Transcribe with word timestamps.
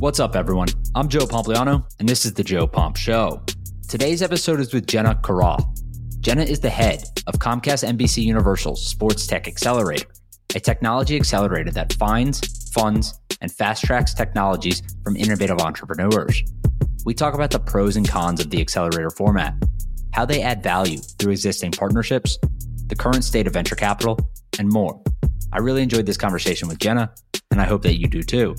What's 0.00 0.18
up, 0.18 0.34
everyone? 0.34 0.68
I'm 0.94 1.08
Joe 1.08 1.26
Pompliano, 1.26 1.84
and 1.98 2.08
this 2.08 2.24
is 2.24 2.32
The 2.32 2.42
Joe 2.42 2.66
Pomp 2.66 2.96
Show. 2.96 3.42
Today's 3.86 4.22
episode 4.22 4.58
is 4.58 4.72
with 4.72 4.86
Jenna 4.86 5.14
Kurath. 5.16 5.62
Jenna 6.20 6.42
is 6.42 6.58
the 6.58 6.70
head 6.70 7.04
of 7.26 7.34
Comcast 7.34 7.86
NBC 7.86 8.22
Universal's 8.22 8.82
Sports 8.82 9.26
Tech 9.26 9.46
Accelerator, 9.46 10.06
a 10.54 10.60
technology 10.60 11.16
accelerator 11.16 11.70
that 11.72 11.92
finds, 11.92 12.70
funds, 12.72 13.20
and 13.42 13.52
fast 13.52 13.84
tracks 13.84 14.14
technologies 14.14 14.82
from 15.04 15.16
innovative 15.16 15.58
entrepreneurs. 15.58 16.44
We 17.04 17.12
talk 17.12 17.34
about 17.34 17.50
the 17.50 17.60
pros 17.60 17.96
and 17.96 18.08
cons 18.08 18.40
of 18.40 18.48
the 18.48 18.62
accelerator 18.62 19.10
format, 19.10 19.54
how 20.14 20.24
they 20.24 20.40
add 20.40 20.62
value 20.62 20.96
through 20.96 21.32
existing 21.32 21.72
partnerships, 21.72 22.38
the 22.86 22.96
current 22.96 23.22
state 23.22 23.46
of 23.46 23.52
venture 23.52 23.76
capital, 23.76 24.18
and 24.58 24.66
more. 24.72 24.98
I 25.52 25.58
really 25.58 25.82
enjoyed 25.82 26.06
this 26.06 26.16
conversation 26.16 26.68
with 26.68 26.78
Jenna, 26.78 27.12
and 27.50 27.60
I 27.60 27.64
hope 27.64 27.82
that 27.82 28.00
you 28.00 28.08
do 28.08 28.22
too. 28.22 28.54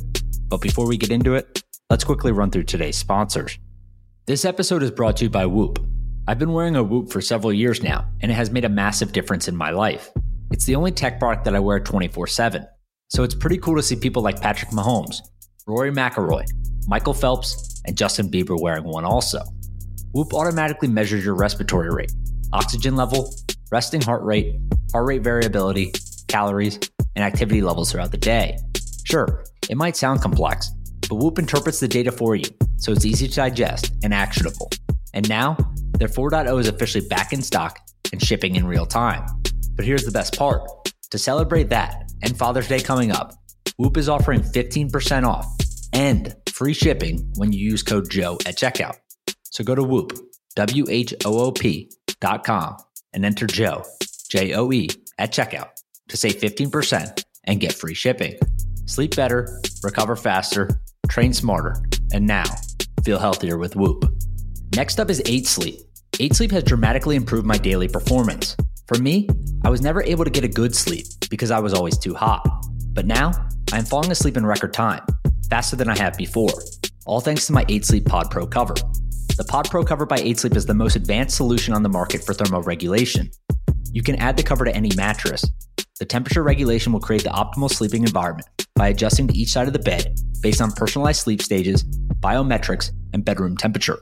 But 0.51 0.59
before 0.59 0.85
we 0.85 0.97
get 0.97 1.11
into 1.11 1.35
it, 1.35 1.63
let's 1.89 2.03
quickly 2.03 2.33
run 2.33 2.51
through 2.51 2.63
today's 2.63 2.97
sponsors. 2.97 3.57
This 4.27 4.43
episode 4.43 4.83
is 4.83 4.91
brought 4.91 5.15
to 5.17 5.23
you 5.23 5.29
by 5.29 5.45
Whoop. 5.45 5.79
I've 6.27 6.39
been 6.39 6.51
wearing 6.51 6.75
a 6.75 6.83
Whoop 6.83 7.09
for 7.09 7.21
several 7.21 7.53
years 7.53 7.81
now, 7.81 8.05
and 8.19 8.29
it 8.29 8.35
has 8.35 8.51
made 8.51 8.65
a 8.65 8.69
massive 8.69 9.13
difference 9.13 9.47
in 9.47 9.55
my 9.55 9.71
life. 9.71 10.11
It's 10.51 10.65
the 10.65 10.75
only 10.75 10.91
tech 10.91 11.19
product 11.19 11.45
that 11.45 11.55
I 11.55 11.59
wear 11.59 11.79
24 11.79 12.27
7. 12.27 12.67
So 13.07 13.23
it's 13.23 13.33
pretty 13.33 13.59
cool 13.59 13.77
to 13.77 13.81
see 13.81 13.95
people 13.95 14.21
like 14.21 14.41
Patrick 14.41 14.71
Mahomes, 14.71 15.21
Rory 15.67 15.89
McIlroy, 15.89 16.43
Michael 16.85 17.13
Phelps, 17.13 17.81
and 17.85 17.97
Justin 17.97 18.29
Bieber 18.29 18.59
wearing 18.59 18.83
one 18.83 19.05
also. 19.05 19.41
Whoop 20.11 20.33
automatically 20.33 20.89
measures 20.89 21.23
your 21.23 21.35
respiratory 21.35 21.91
rate, 21.91 22.11
oxygen 22.51 22.97
level, 22.97 23.33
resting 23.71 24.01
heart 24.01 24.23
rate, 24.23 24.59
heart 24.91 25.07
rate 25.07 25.23
variability, 25.23 25.93
calories, 26.27 26.77
and 27.15 27.23
activity 27.23 27.61
levels 27.61 27.89
throughout 27.89 28.11
the 28.11 28.17
day. 28.17 28.57
Sure, 29.11 29.43
it 29.69 29.75
might 29.75 29.97
sound 29.97 30.21
complex, 30.21 30.71
but 31.09 31.15
Whoop 31.15 31.37
interprets 31.37 31.81
the 31.81 31.87
data 31.89 32.13
for 32.13 32.37
you, 32.37 32.45
so 32.77 32.93
it's 32.93 33.03
easy 33.03 33.27
to 33.27 33.35
digest 33.35 33.91
and 34.05 34.13
actionable. 34.13 34.71
And 35.13 35.27
now, 35.27 35.57
their 35.99 36.07
4.0 36.07 36.57
is 36.61 36.69
officially 36.69 37.05
back 37.09 37.33
in 37.33 37.41
stock 37.41 37.77
and 38.13 38.23
shipping 38.23 38.55
in 38.55 38.65
real 38.65 38.85
time. 38.85 39.25
But 39.75 39.83
here's 39.83 40.05
the 40.05 40.13
best 40.13 40.37
part 40.37 40.61
to 41.09 41.17
celebrate 41.17 41.67
that 41.71 42.09
and 42.23 42.37
Father's 42.37 42.69
Day 42.69 42.79
coming 42.79 43.11
up, 43.11 43.33
Whoop 43.77 43.97
is 43.97 44.07
offering 44.07 44.43
15% 44.43 45.27
off 45.27 45.45
and 45.91 46.33
free 46.49 46.73
shipping 46.73 47.29
when 47.35 47.51
you 47.51 47.59
use 47.59 47.83
code 47.83 48.09
JOE 48.09 48.37
at 48.45 48.55
checkout. 48.55 48.95
So 49.43 49.65
go 49.65 49.75
to 49.75 49.83
Whoop, 49.83 50.13
W 50.55 50.85
H 50.87 51.13
O 51.25 51.37
O 51.37 51.51
P 51.51 51.91
dot 52.21 52.45
com 52.45 52.77
and 53.11 53.25
enter 53.25 53.45
Joe, 53.45 53.83
J 54.29 54.53
O 54.53 54.71
E, 54.71 54.87
at 55.17 55.33
checkout 55.33 55.71
to 56.07 56.15
save 56.15 56.35
15% 56.35 57.25
and 57.43 57.59
get 57.59 57.73
free 57.73 57.93
shipping. 57.93 58.39
Sleep 58.91 59.15
better, 59.15 59.61
recover 59.83 60.17
faster, 60.17 60.69
train 61.07 61.31
smarter, 61.31 61.81
and 62.11 62.27
now 62.27 62.43
feel 63.05 63.19
healthier 63.19 63.57
with 63.57 63.77
Whoop. 63.77 64.03
Next 64.75 64.99
up 64.99 65.09
is 65.09 65.21
8 65.25 65.47
Sleep. 65.47 65.79
8 66.19 66.35
Sleep 66.35 66.51
has 66.51 66.65
dramatically 66.65 67.15
improved 67.15 67.45
my 67.45 67.57
daily 67.57 67.87
performance. 67.87 68.57
For 68.87 69.01
me, 69.01 69.29
I 69.63 69.69
was 69.69 69.81
never 69.81 70.03
able 70.03 70.25
to 70.25 70.29
get 70.29 70.43
a 70.43 70.49
good 70.49 70.75
sleep 70.75 71.05
because 71.29 71.51
I 71.51 71.59
was 71.59 71.73
always 71.73 71.97
too 71.97 72.13
hot. 72.13 72.45
But 72.87 73.05
now, 73.05 73.31
I 73.71 73.77
am 73.77 73.85
falling 73.85 74.11
asleep 74.11 74.35
in 74.35 74.45
record 74.45 74.73
time, 74.73 75.05
faster 75.49 75.77
than 75.77 75.87
I 75.87 75.97
have 75.97 76.17
before, 76.17 76.51
all 77.05 77.21
thanks 77.21 77.47
to 77.47 77.53
my 77.53 77.63
8 77.69 77.85
Sleep 77.85 78.05
Pod 78.05 78.29
Pro 78.29 78.45
cover. 78.45 78.73
The 79.37 79.45
Pod 79.47 79.69
Pro 79.69 79.85
cover 79.85 80.05
by 80.05 80.17
8 80.17 80.37
Sleep 80.37 80.57
is 80.57 80.65
the 80.65 80.73
most 80.73 80.97
advanced 80.97 81.37
solution 81.37 81.73
on 81.73 81.81
the 81.81 81.87
market 81.87 82.25
for 82.25 82.33
thermal 82.33 82.61
regulation. 82.61 83.31
You 83.91 84.03
can 84.03 84.15
add 84.15 84.37
the 84.37 84.43
cover 84.43 84.65
to 84.65 84.75
any 84.75 84.89
mattress. 84.95 85.43
The 85.99 86.05
temperature 86.05 86.43
regulation 86.43 86.93
will 86.93 86.99
create 86.99 87.23
the 87.23 87.29
optimal 87.29 87.69
sleeping 87.69 88.03
environment 88.03 88.47
by 88.75 88.87
adjusting 88.87 89.27
to 89.27 89.37
each 89.37 89.51
side 89.51 89.67
of 89.67 89.73
the 89.73 89.79
bed 89.79 90.17
based 90.41 90.61
on 90.61 90.71
personalized 90.71 91.21
sleep 91.21 91.41
stages, 91.41 91.83
biometrics, 92.19 92.91
and 93.13 93.23
bedroom 93.23 93.55
temperature. 93.57 93.99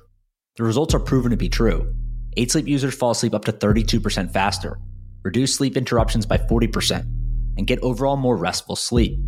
The 0.57 0.63
results 0.63 0.93
are 0.93 0.99
proven 0.99 1.31
to 1.31 1.37
be 1.37 1.49
true. 1.49 1.93
8 2.37 2.51
Sleep 2.51 2.67
users 2.67 2.95
fall 2.95 3.11
asleep 3.11 3.33
up 3.33 3.45
to 3.45 3.51
32% 3.51 4.31
faster, 4.31 4.79
reduce 5.23 5.55
sleep 5.55 5.75
interruptions 5.75 6.25
by 6.25 6.37
40%, 6.37 7.01
and 7.57 7.67
get 7.67 7.79
overall 7.81 8.15
more 8.15 8.37
restful 8.37 8.75
sleep. 8.75 9.19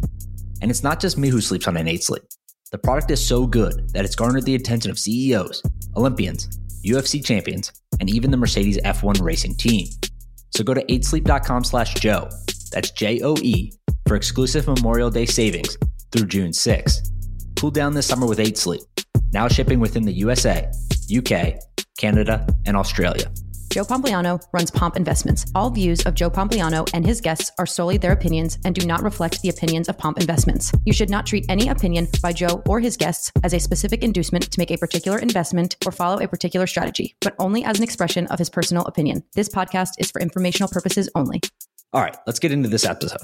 And 0.61 0.69
it's 0.69 0.83
not 0.83 0.99
just 0.99 1.17
me 1.17 1.29
who 1.29 1.41
sleeps 1.41 1.67
on 1.67 1.77
an 1.77 1.87
8 1.87 2.03
Sleep. 2.03 2.23
The 2.71 2.77
product 2.77 3.11
is 3.11 3.25
so 3.25 3.45
good 3.45 3.89
that 3.89 4.05
it's 4.05 4.15
garnered 4.15 4.45
the 4.45 4.55
attention 4.55 4.91
of 4.91 4.99
CEOs, 4.99 5.61
Olympians, 5.97 6.47
UFC 6.85 7.23
champions, 7.23 7.73
and 7.99 8.09
even 8.09 8.31
the 8.31 8.37
Mercedes 8.37 8.77
F1 8.79 9.21
racing 9.21 9.55
team. 9.55 9.87
So 10.51 10.63
go 10.63 10.73
to 10.73 10.83
8sleep.com 10.85 11.63
slash 11.63 11.93
Joe, 11.95 12.29
that's 12.71 12.91
J 12.91 13.21
O 13.23 13.35
E, 13.41 13.71
for 14.07 14.15
exclusive 14.15 14.67
Memorial 14.67 15.09
Day 15.09 15.25
savings 15.25 15.77
through 16.11 16.27
June 16.27 16.53
6. 16.53 17.01
Cool 17.57 17.71
down 17.71 17.93
this 17.93 18.07
summer 18.07 18.27
with 18.27 18.39
8 18.39 18.57
Sleep, 18.57 18.81
now 19.33 19.47
shipping 19.47 19.79
within 19.79 20.03
the 20.03 20.13
USA, 20.13 20.69
UK, 21.15 21.55
Canada, 21.97 22.45
and 22.65 22.75
Australia. 22.75 23.31
Joe 23.71 23.85
Pompliano 23.85 24.45
runs 24.51 24.69
Pomp 24.69 24.97
Investments. 24.97 25.45
All 25.55 25.69
views 25.69 26.01
of 26.01 26.13
Joe 26.13 26.29
Pompliano 26.29 26.89
and 26.93 27.05
his 27.05 27.21
guests 27.21 27.53
are 27.57 27.65
solely 27.65 27.97
their 27.97 28.11
opinions 28.11 28.59
and 28.65 28.75
do 28.75 28.85
not 28.85 29.01
reflect 29.01 29.41
the 29.41 29.47
opinions 29.47 29.87
of 29.87 29.97
Pomp 29.97 30.19
Investments. 30.19 30.73
You 30.83 30.91
should 30.91 31.09
not 31.09 31.25
treat 31.25 31.45
any 31.47 31.69
opinion 31.69 32.09
by 32.21 32.33
Joe 32.33 32.61
or 32.67 32.81
his 32.81 32.97
guests 32.97 33.31
as 33.45 33.53
a 33.53 33.61
specific 33.61 34.03
inducement 34.03 34.51
to 34.51 34.59
make 34.59 34.71
a 34.71 34.77
particular 34.77 35.19
investment 35.19 35.77
or 35.85 35.93
follow 35.93 36.19
a 36.19 36.27
particular 36.27 36.67
strategy, 36.67 37.15
but 37.21 37.33
only 37.39 37.63
as 37.63 37.77
an 37.77 37.83
expression 37.83 38.27
of 38.27 38.39
his 38.39 38.49
personal 38.49 38.83
opinion. 38.87 39.23
This 39.35 39.47
podcast 39.47 39.91
is 39.99 40.11
for 40.11 40.19
informational 40.19 40.67
purposes 40.67 41.09
only. 41.15 41.39
All 41.93 42.01
right, 42.01 42.17
let's 42.27 42.39
get 42.39 42.51
into 42.51 42.67
this 42.67 42.83
episode. 42.83 43.21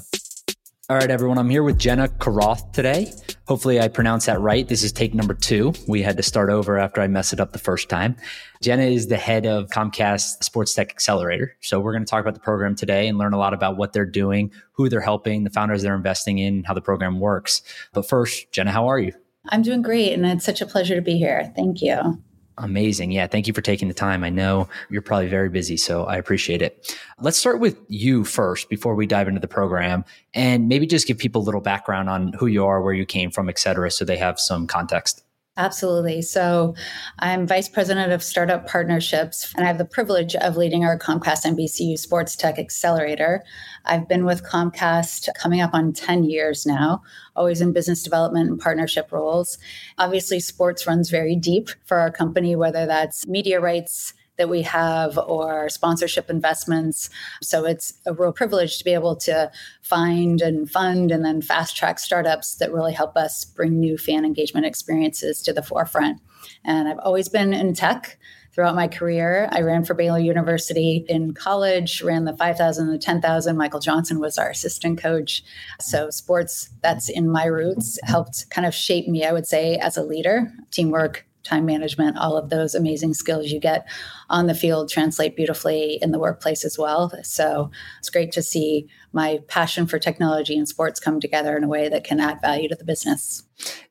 All 0.90 0.96
right, 0.96 1.10
everyone. 1.10 1.36
I'm 1.36 1.50
here 1.50 1.62
with 1.62 1.78
Jenna 1.78 2.08
Kurath 2.08 2.72
today. 2.72 3.12
Hopefully, 3.46 3.78
I 3.78 3.88
pronounced 3.88 4.24
that 4.24 4.40
right. 4.40 4.66
This 4.66 4.82
is 4.82 4.90
take 4.90 5.12
number 5.12 5.34
two. 5.34 5.74
We 5.86 6.00
had 6.00 6.16
to 6.16 6.22
start 6.22 6.48
over 6.48 6.78
after 6.78 7.02
I 7.02 7.08
messed 7.08 7.34
it 7.34 7.40
up 7.40 7.52
the 7.52 7.58
first 7.58 7.90
time. 7.90 8.16
Jenna 8.62 8.84
is 8.84 9.08
the 9.08 9.18
head 9.18 9.44
of 9.44 9.68
Comcast 9.68 10.42
Sports 10.42 10.72
Tech 10.72 10.88
Accelerator. 10.88 11.54
So, 11.60 11.78
we're 11.78 11.92
going 11.92 12.06
to 12.06 12.10
talk 12.10 12.22
about 12.22 12.32
the 12.32 12.40
program 12.40 12.74
today 12.74 13.06
and 13.06 13.18
learn 13.18 13.34
a 13.34 13.38
lot 13.38 13.52
about 13.52 13.76
what 13.76 13.92
they're 13.92 14.06
doing, 14.06 14.50
who 14.72 14.88
they're 14.88 15.02
helping, 15.02 15.44
the 15.44 15.50
founders 15.50 15.82
they're 15.82 15.94
investing 15.94 16.38
in, 16.38 16.64
how 16.64 16.72
the 16.72 16.80
program 16.80 17.20
works. 17.20 17.60
But 17.92 18.08
first, 18.08 18.50
Jenna, 18.52 18.72
how 18.72 18.88
are 18.88 18.98
you? 18.98 19.12
I'm 19.50 19.60
doing 19.60 19.82
great. 19.82 20.14
And 20.14 20.24
it's 20.24 20.46
such 20.46 20.62
a 20.62 20.66
pleasure 20.66 20.94
to 20.94 21.02
be 21.02 21.18
here. 21.18 21.52
Thank 21.54 21.82
you. 21.82 22.18
Amazing. 22.58 23.12
Yeah. 23.12 23.26
Thank 23.26 23.46
you 23.46 23.52
for 23.52 23.60
taking 23.60 23.88
the 23.88 23.94
time. 23.94 24.24
I 24.24 24.30
know 24.30 24.68
you're 24.90 25.02
probably 25.02 25.28
very 25.28 25.48
busy, 25.48 25.76
so 25.76 26.04
I 26.04 26.16
appreciate 26.16 26.60
it. 26.60 26.96
Let's 27.20 27.38
start 27.38 27.60
with 27.60 27.78
you 27.88 28.24
first 28.24 28.68
before 28.68 28.94
we 28.94 29.06
dive 29.06 29.28
into 29.28 29.40
the 29.40 29.48
program 29.48 30.04
and 30.34 30.68
maybe 30.68 30.86
just 30.86 31.06
give 31.06 31.18
people 31.18 31.42
a 31.42 31.44
little 31.44 31.60
background 31.60 32.10
on 32.10 32.32
who 32.32 32.46
you 32.46 32.64
are, 32.64 32.82
where 32.82 32.94
you 32.94 33.06
came 33.06 33.30
from, 33.30 33.48
et 33.48 33.58
cetera, 33.58 33.90
so 33.90 34.04
they 34.04 34.16
have 34.16 34.40
some 34.40 34.66
context. 34.66 35.22
Absolutely. 35.58 36.22
So, 36.22 36.76
I'm 37.18 37.44
Vice 37.44 37.68
President 37.68 38.12
of 38.12 38.22
Startup 38.22 38.64
Partnerships, 38.64 39.52
and 39.56 39.64
I 39.64 39.66
have 39.66 39.76
the 39.76 39.84
privilege 39.84 40.36
of 40.36 40.56
leading 40.56 40.84
our 40.84 40.96
Comcast 40.96 41.44
NBCU 41.44 41.98
Sports 41.98 42.36
Tech 42.36 42.60
Accelerator. 42.60 43.42
I've 43.84 44.06
been 44.06 44.24
with 44.24 44.44
Comcast 44.44 45.28
coming 45.34 45.60
up 45.60 45.74
on 45.74 45.92
10 45.92 46.22
years 46.22 46.64
now, 46.64 47.02
always 47.34 47.60
in 47.60 47.72
business 47.72 48.04
development 48.04 48.48
and 48.48 48.60
partnership 48.60 49.10
roles. 49.10 49.58
Obviously, 49.98 50.38
sports 50.38 50.86
runs 50.86 51.10
very 51.10 51.34
deep 51.34 51.70
for 51.84 51.98
our 51.98 52.12
company, 52.12 52.54
whether 52.54 52.86
that's 52.86 53.26
media 53.26 53.58
rights, 53.58 54.14
that 54.38 54.48
we 54.48 54.62
have 54.62 55.18
or 55.18 55.68
sponsorship 55.68 56.30
investments. 56.30 57.10
So 57.42 57.64
it's 57.64 57.94
a 58.06 58.14
real 58.14 58.32
privilege 58.32 58.78
to 58.78 58.84
be 58.84 58.94
able 58.94 59.16
to 59.16 59.50
find 59.82 60.40
and 60.40 60.70
fund 60.70 61.10
and 61.10 61.24
then 61.24 61.42
fast 61.42 61.76
track 61.76 61.98
startups 61.98 62.54
that 62.56 62.72
really 62.72 62.92
help 62.92 63.16
us 63.16 63.44
bring 63.44 63.78
new 63.78 63.98
fan 63.98 64.24
engagement 64.24 64.64
experiences 64.64 65.42
to 65.42 65.52
the 65.52 65.62
forefront. 65.62 66.20
And 66.64 66.88
I've 66.88 66.98
always 67.00 67.28
been 67.28 67.52
in 67.52 67.74
tech 67.74 68.18
throughout 68.58 68.74
my 68.74 68.88
career. 68.88 69.48
I 69.52 69.60
ran 69.60 69.84
for 69.84 69.94
Baylor 69.94 70.18
University 70.18 71.04
in 71.08 71.32
college, 71.32 72.02
ran 72.02 72.24
the 72.24 72.36
5,000 72.36 72.86
and 72.86 72.92
the 72.92 72.98
10,000. 72.98 73.56
Michael 73.56 73.78
Johnson 73.78 74.18
was 74.18 74.36
our 74.36 74.50
assistant 74.50 74.98
coach. 74.98 75.44
So, 75.80 76.10
sports, 76.10 76.70
that's 76.82 77.08
in 77.08 77.30
my 77.30 77.44
roots, 77.44 78.00
helped 78.02 78.50
kind 78.50 78.66
of 78.66 78.74
shape 78.74 79.06
me, 79.06 79.24
I 79.24 79.32
would 79.32 79.46
say, 79.46 79.76
as 79.76 79.96
a 79.96 80.02
leader, 80.02 80.52
teamwork, 80.72 81.27
time 81.42 81.64
management, 81.64 82.18
all 82.18 82.36
of 82.36 82.50
those 82.50 82.74
amazing 82.74 83.14
skills 83.14 83.50
you 83.50 83.60
get 83.60 83.88
on 84.28 84.46
the 84.46 84.54
field 84.54 84.90
translate 84.90 85.36
beautifully 85.36 85.98
in 86.02 86.10
the 86.10 86.18
workplace 86.18 86.64
as 86.64 86.78
well. 86.78 87.12
So 87.22 87.70
it's 87.98 88.10
great 88.10 88.32
to 88.32 88.42
see 88.42 88.88
my 89.12 89.40
passion 89.48 89.86
for 89.86 89.98
technology 89.98 90.56
and 90.58 90.68
sports 90.68 91.00
come 91.00 91.20
together 91.20 91.56
in 91.56 91.64
a 91.64 91.68
way 91.68 91.88
that 91.88 92.04
can 92.04 92.20
add 92.20 92.40
value 92.42 92.68
to 92.68 92.74
the 92.74 92.84
business. 92.84 93.42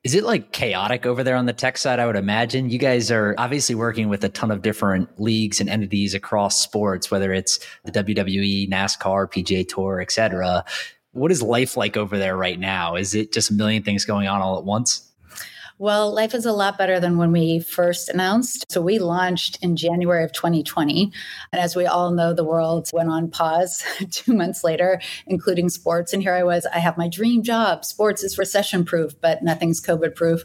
Is 0.04 0.14
it 0.14 0.24
like 0.24 0.52
chaotic 0.52 1.04
over 1.04 1.24
there 1.24 1.36
on 1.36 1.46
the 1.46 1.52
tech 1.52 1.76
side? 1.76 1.98
I 1.98 2.06
would 2.06 2.16
imagine 2.16 2.70
you 2.70 2.78
guys 2.78 3.10
are 3.10 3.34
obviously 3.38 3.74
working 3.74 4.08
with 4.08 4.22
a 4.24 4.28
ton 4.28 4.50
of 4.50 4.62
different 4.62 5.20
leagues 5.20 5.60
and 5.60 5.68
entities 5.68 6.14
across 6.14 6.62
sports, 6.62 7.10
whether 7.10 7.32
it's 7.32 7.58
the 7.84 7.92
WWE, 7.92 8.70
NASCAR, 8.70 9.30
PGA 9.30 9.68
Tour, 9.68 10.00
et 10.00 10.12
cetera. 10.12 10.64
What 11.12 11.32
is 11.32 11.42
life 11.42 11.76
like 11.76 11.96
over 11.96 12.16
there 12.16 12.36
right 12.36 12.60
now? 12.60 12.94
Is 12.94 13.14
it 13.14 13.32
just 13.32 13.50
a 13.50 13.54
million 13.54 13.82
things 13.82 14.04
going 14.04 14.28
on 14.28 14.40
all 14.40 14.58
at 14.58 14.64
once? 14.64 15.07
Well, 15.80 16.12
life 16.12 16.34
is 16.34 16.44
a 16.44 16.52
lot 16.52 16.76
better 16.76 16.98
than 16.98 17.18
when 17.18 17.30
we 17.30 17.60
first 17.60 18.08
announced. 18.08 18.66
So 18.68 18.82
we 18.82 18.98
launched 18.98 19.62
in 19.62 19.76
January 19.76 20.24
of 20.24 20.32
2020. 20.32 21.12
And 21.52 21.62
as 21.62 21.76
we 21.76 21.86
all 21.86 22.10
know, 22.10 22.32
the 22.32 22.42
world 22.42 22.90
went 22.92 23.10
on 23.10 23.30
pause 23.30 23.84
two 24.10 24.34
months 24.34 24.64
later, 24.64 25.00
including 25.28 25.68
sports. 25.68 26.12
And 26.12 26.20
here 26.20 26.34
I 26.34 26.42
was, 26.42 26.66
I 26.66 26.80
have 26.80 26.98
my 26.98 27.06
dream 27.06 27.44
job. 27.44 27.84
Sports 27.84 28.24
is 28.24 28.38
recession 28.38 28.84
proof, 28.84 29.12
but 29.20 29.44
nothing's 29.44 29.80
COVID 29.80 30.16
proof. 30.16 30.42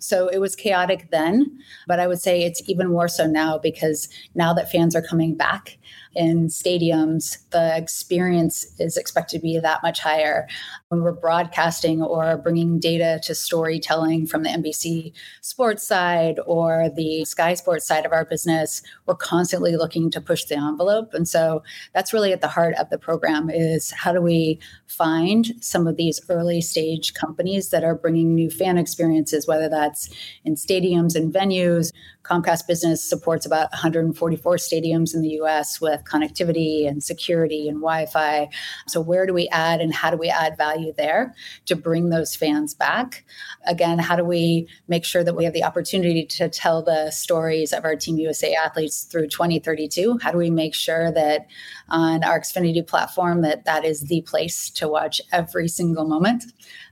So 0.00 0.28
it 0.28 0.38
was 0.38 0.54
chaotic 0.54 1.10
then. 1.10 1.58
But 1.86 1.98
I 1.98 2.06
would 2.06 2.20
say 2.20 2.42
it's 2.42 2.60
even 2.68 2.90
more 2.90 3.08
so 3.08 3.26
now 3.26 3.56
because 3.56 4.10
now 4.34 4.52
that 4.52 4.70
fans 4.70 4.94
are 4.94 5.00
coming 5.00 5.34
back, 5.34 5.78
in 6.14 6.48
stadiums, 6.48 7.38
the 7.50 7.76
experience 7.76 8.66
is 8.78 8.96
expected 8.96 9.38
to 9.38 9.42
be 9.42 9.58
that 9.58 9.82
much 9.82 10.00
higher. 10.00 10.46
When 10.88 11.02
we're 11.02 11.12
broadcasting 11.12 12.02
or 12.02 12.36
bringing 12.36 12.78
data 12.78 13.20
to 13.24 13.34
storytelling 13.34 14.26
from 14.26 14.42
the 14.42 14.50
NBC 14.50 15.12
sports 15.40 15.86
side 15.86 16.38
or 16.46 16.88
the 16.94 17.24
Sky 17.24 17.54
Sports 17.54 17.86
side 17.86 18.06
of 18.06 18.12
our 18.12 18.24
business, 18.24 18.82
we're 19.06 19.14
constantly 19.14 19.76
looking 19.76 20.10
to 20.10 20.20
push 20.20 20.44
the 20.44 20.56
envelope. 20.56 21.14
And 21.14 21.26
so 21.28 21.62
that's 21.94 22.12
really 22.12 22.32
at 22.32 22.40
the 22.40 22.48
heart 22.48 22.74
of 22.78 22.90
the 22.90 22.98
program 22.98 23.50
is 23.50 23.90
how 23.90 24.12
do 24.12 24.20
we 24.20 24.60
find 24.86 25.52
some 25.60 25.86
of 25.86 25.96
these 25.96 26.20
early 26.28 26.60
stage 26.60 27.14
companies 27.14 27.70
that 27.70 27.84
are 27.84 27.94
bringing 27.94 28.34
new 28.34 28.50
fan 28.50 28.78
experiences, 28.78 29.48
whether 29.48 29.68
that's 29.68 30.08
in 30.44 30.54
stadiums 30.54 31.16
and 31.16 31.32
venues. 31.32 31.90
Comcast 32.22 32.66
Business 32.66 33.06
supports 33.06 33.44
about 33.44 33.70
144 33.72 34.56
stadiums 34.56 35.14
in 35.14 35.20
the 35.20 35.40
US 35.40 35.80
with 35.80 36.03
connectivity 36.04 36.88
and 36.88 37.02
security 37.02 37.68
and 37.68 37.78
Wi 37.78 38.06
Fi. 38.06 38.48
So, 38.86 39.00
where 39.00 39.26
do 39.26 39.32
we 39.32 39.48
add 39.48 39.80
and 39.80 39.92
how 39.92 40.10
do 40.10 40.16
we 40.16 40.28
add 40.28 40.56
value 40.56 40.92
there 40.96 41.34
to 41.66 41.76
bring 41.76 42.10
those 42.10 42.34
fans 42.36 42.74
back? 42.74 43.24
Again, 43.66 43.98
how 43.98 44.16
do 44.16 44.24
we 44.24 44.68
make 44.88 45.04
sure 45.04 45.24
that 45.24 45.36
we 45.36 45.44
have 45.44 45.52
the 45.52 45.64
opportunity 45.64 46.24
to 46.26 46.48
tell 46.48 46.82
the 46.82 47.10
stories 47.10 47.72
of 47.72 47.84
our 47.84 47.96
Team 47.96 48.18
USA 48.18 48.54
athletes 48.54 49.04
through 49.04 49.28
2032? 49.28 50.18
How 50.22 50.30
do 50.30 50.38
we 50.38 50.50
make 50.50 50.74
sure 50.74 51.12
that 51.12 51.46
on 51.88 52.24
our 52.24 52.40
Xfinity 52.40 52.86
platform 52.86 53.42
that 53.42 53.64
that 53.64 53.84
is 53.84 54.02
the 54.02 54.22
place 54.22 54.70
to 54.70 54.88
watch 54.88 55.20
every 55.32 55.68
single 55.68 56.06
moment 56.06 56.44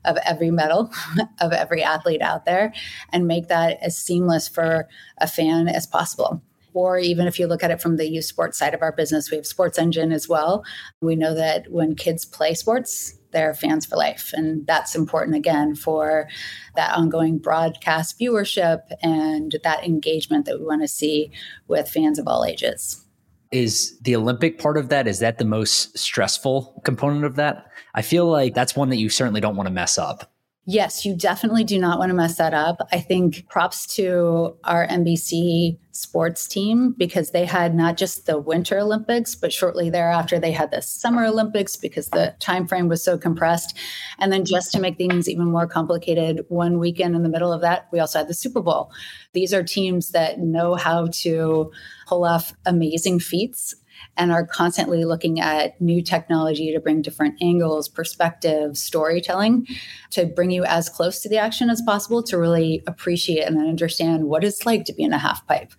of 0.05 0.17
every 0.25 0.51
medal 0.51 0.91
of 1.41 1.53
every 1.53 1.83
athlete 1.83 2.23
out 2.23 2.45
there 2.45 2.73
and 3.11 3.27
make 3.27 3.49
that 3.49 3.79
as 3.83 3.97
seamless 3.97 4.49
for 4.49 4.89
a 5.19 5.27
fan 5.27 5.69
as 5.69 5.87
possible? 5.87 6.43
Or 6.75 6.99
even 6.99 7.27
if 7.27 7.39
you 7.39 7.47
look 7.47 7.63
at 7.63 7.71
it 7.71 7.81
from 7.81 7.97
the 7.97 8.09
youth 8.09 8.25
sports 8.25 8.59
side 8.59 8.75
of 8.75 8.83
our 8.83 8.93
business, 8.93 9.31
we 9.31 9.37
have 9.37 9.47
Sports 9.47 9.79
Engine 9.79 10.13
as 10.13 10.29
well. 10.29 10.65
We 11.01 11.17
know 11.17 11.35
that 11.35 11.71
when 11.71 11.95
kids 11.95 12.25
play 12.25 12.55
sports, 12.55 13.19
they're 13.33 13.55
fans 13.55 13.87
for 13.87 13.97
life. 13.97 14.31
And 14.35 14.67
that's 14.67 14.95
important 14.95 15.37
again 15.37 15.75
for 15.75 16.29
that 16.77 16.97
ongoing 16.97 17.39
broadcast 17.39 18.19
viewership 18.19 18.81
and 19.03 19.57
that 19.65 19.85
engagement 19.85 20.47
that 20.47 20.59
we 20.59 20.67
want 20.67 20.83
to 20.83 20.89
see 20.89 21.31
with 21.69 21.89
fans 21.89 22.19
of 22.19 22.29
all 22.29 22.45
ages. 22.45 23.05
Is 23.51 23.99
the 24.01 24.17
Olympic 24.17 24.59
part 24.59 24.79
of 24.79 24.89
that, 24.89 25.07
is 25.07 25.19
that 25.19 25.39
the 25.39 25.45
most 25.45 25.97
stressful 25.99 26.81
component 26.85 27.25
of 27.25 27.37
that? 27.37 27.67
I 27.95 28.01
feel 28.01 28.27
like 28.27 28.55
that's 28.55 28.75
one 28.75 28.89
that 28.89 28.97
you 28.97 29.11
certainly 29.11 29.43
don't 29.43 29.57
want 29.57 29.67
to 29.67 29.73
mess 29.75 29.99
up. 29.99 30.32
Yes, 30.65 31.05
you 31.05 31.17
definitely 31.17 31.65
do 31.65 31.77
not 31.77 31.99
want 31.99 32.11
to 32.11 32.15
mess 32.15 32.37
that 32.37 32.55
up. 32.55 32.87
I 32.93 33.01
think 33.01 33.49
props 33.49 33.85
to 33.97 34.57
our 34.63 34.87
NBC 34.87 35.77
sports 35.91 36.47
team 36.47 36.95
because 36.97 37.33
they 37.33 37.45
had 37.45 37.75
not 37.75 37.97
just 37.97 38.27
the 38.27 38.39
Winter 38.39 38.79
Olympics, 38.79 39.35
but 39.35 39.53
shortly 39.53 39.91
thereafter 39.91 40.39
they 40.39 40.53
had 40.53 40.71
the 40.71 40.81
Summer 40.81 41.25
Olympics 41.25 41.77
because 41.77 42.09
the 42.09 42.37
time 42.39 42.69
frame 42.69 42.89
was 42.89 43.03
so 43.03 43.19
compressed. 43.19 43.77
And 44.21 44.33
then 44.33 44.45
just 44.45 44.71
to 44.73 44.81
make 44.81 44.99
things 44.99 45.29
even 45.29 45.47
more 45.47 45.67
complicated, 45.67 46.45
one 46.49 46.79
weekend 46.79 47.17
in 47.17 47.25
the 47.25 47.29
middle 47.29 47.53
of 47.53 47.61
that, 47.63 47.89
we 47.91 47.99
also 47.99 48.21
had 48.21 48.29
the 48.29 48.35
Super 48.35 48.63
Bowl. 48.63 48.93
These 49.33 49.53
are 49.53 49.65
teams 49.65 50.13
that 50.13 50.39
know 50.39 50.77
how 50.77 51.09
to 51.09 51.73
pull 52.07 52.25
off 52.25 52.55
amazing 52.67 53.19
feats 53.19 53.75
and 54.17 54.33
are 54.33 54.47
constantly 54.47 55.05
looking 55.05 55.41
at 55.41 55.81
new 55.81 56.03
technology 56.03 56.73
to 56.73 56.81
bring 56.81 57.03
different 57.03 57.41
angles, 57.43 57.89
perspectives, 57.89 58.83
storytelling 58.83 59.67
to 60.11 60.27
bring 60.27 60.51
you 60.51 60.65
as 60.65 60.89
close 60.89 61.21
to 61.21 61.29
the 61.29 61.39
action 61.39 61.71
as 61.71 61.83
possible 61.83 62.23
to 62.23 62.39
really 62.39 62.83
appreciate 62.87 63.45
and 63.45 63.59
understand 63.59 64.25
what 64.25 64.45
it's 64.45 64.67
like 64.67 64.85
to 64.85 64.93
be 64.93 65.03
in 65.03 65.13
a 65.13 65.19
half 65.19 65.47
pipe. 65.47 65.73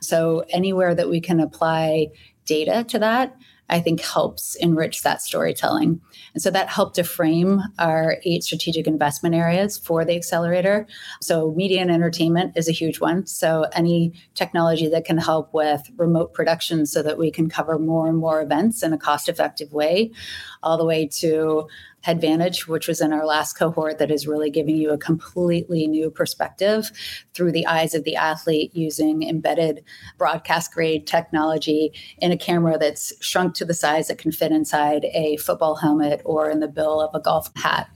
So, 0.00 0.44
anywhere 0.50 0.94
that 0.94 1.08
we 1.08 1.20
can 1.20 1.40
apply 1.40 2.08
data 2.44 2.84
to 2.88 2.98
that 2.98 3.36
I 3.70 3.80
think 3.80 4.00
helps 4.00 4.56
enrich 4.56 5.02
that 5.02 5.22
storytelling. 5.22 6.00
And 6.34 6.42
so 6.42 6.50
that 6.50 6.68
helped 6.68 6.96
to 6.96 7.04
frame 7.04 7.62
our 7.78 8.18
eight 8.24 8.42
strategic 8.42 8.86
investment 8.86 9.34
areas 9.34 9.78
for 9.78 10.04
the 10.04 10.16
accelerator. 10.16 10.86
So 11.20 11.52
media 11.56 11.80
and 11.80 11.90
entertainment 11.90 12.56
is 12.56 12.68
a 12.68 12.72
huge 12.72 13.00
one. 13.00 13.26
So 13.26 13.66
any 13.72 14.12
technology 14.34 14.88
that 14.88 15.04
can 15.04 15.18
help 15.18 15.54
with 15.54 15.90
remote 15.96 16.34
production 16.34 16.84
so 16.86 17.02
that 17.02 17.18
we 17.18 17.30
can 17.30 17.48
cover 17.48 17.78
more 17.78 18.08
and 18.08 18.18
more 18.18 18.42
events 18.42 18.82
in 18.82 18.92
a 18.92 18.98
cost 18.98 19.28
effective 19.28 19.72
way, 19.72 20.10
all 20.62 20.76
the 20.76 20.84
way 20.84 21.06
to 21.06 21.68
Advantage, 22.06 22.66
which 22.66 22.88
was 22.88 23.00
in 23.00 23.12
our 23.12 23.26
last 23.26 23.54
cohort, 23.54 23.98
that 23.98 24.10
is 24.10 24.26
really 24.26 24.50
giving 24.50 24.76
you 24.76 24.90
a 24.90 24.98
completely 24.98 25.86
new 25.86 26.10
perspective 26.10 26.90
through 27.34 27.52
the 27.52 27.66
eyes 27.66 27.94
of 27.94 28.04
the 28.04 28.16
athlete 28.16 28.74
using 28.74 29.22
embedded 29.22 29.84
broadcast 30.16 30.72
grade 30.72 31.06
technology 31.06 31.92
in 32.18 32.32
a 32.32 32.38
camera 32.38 32.78
that's 32.78 33.12
shrunk 33.20 33.54
to 33.54 33.64
the 33.64 33.74
size 33.74 34.08
that 34.08 34.18
can 34.18 34.32
fit 34.32 34.52
inside 34.52 35.04
a 35.12 35.36
football 35.36 35.76
helmet 35.76 36.22
or 36.24 36.50
in 36.50 36.60
the 36.60 36.68
bill 36.68 37.00
of 37.00 37.14
a 37.14 37.20
golf 37.20 37.50
hat. 37.56 37.88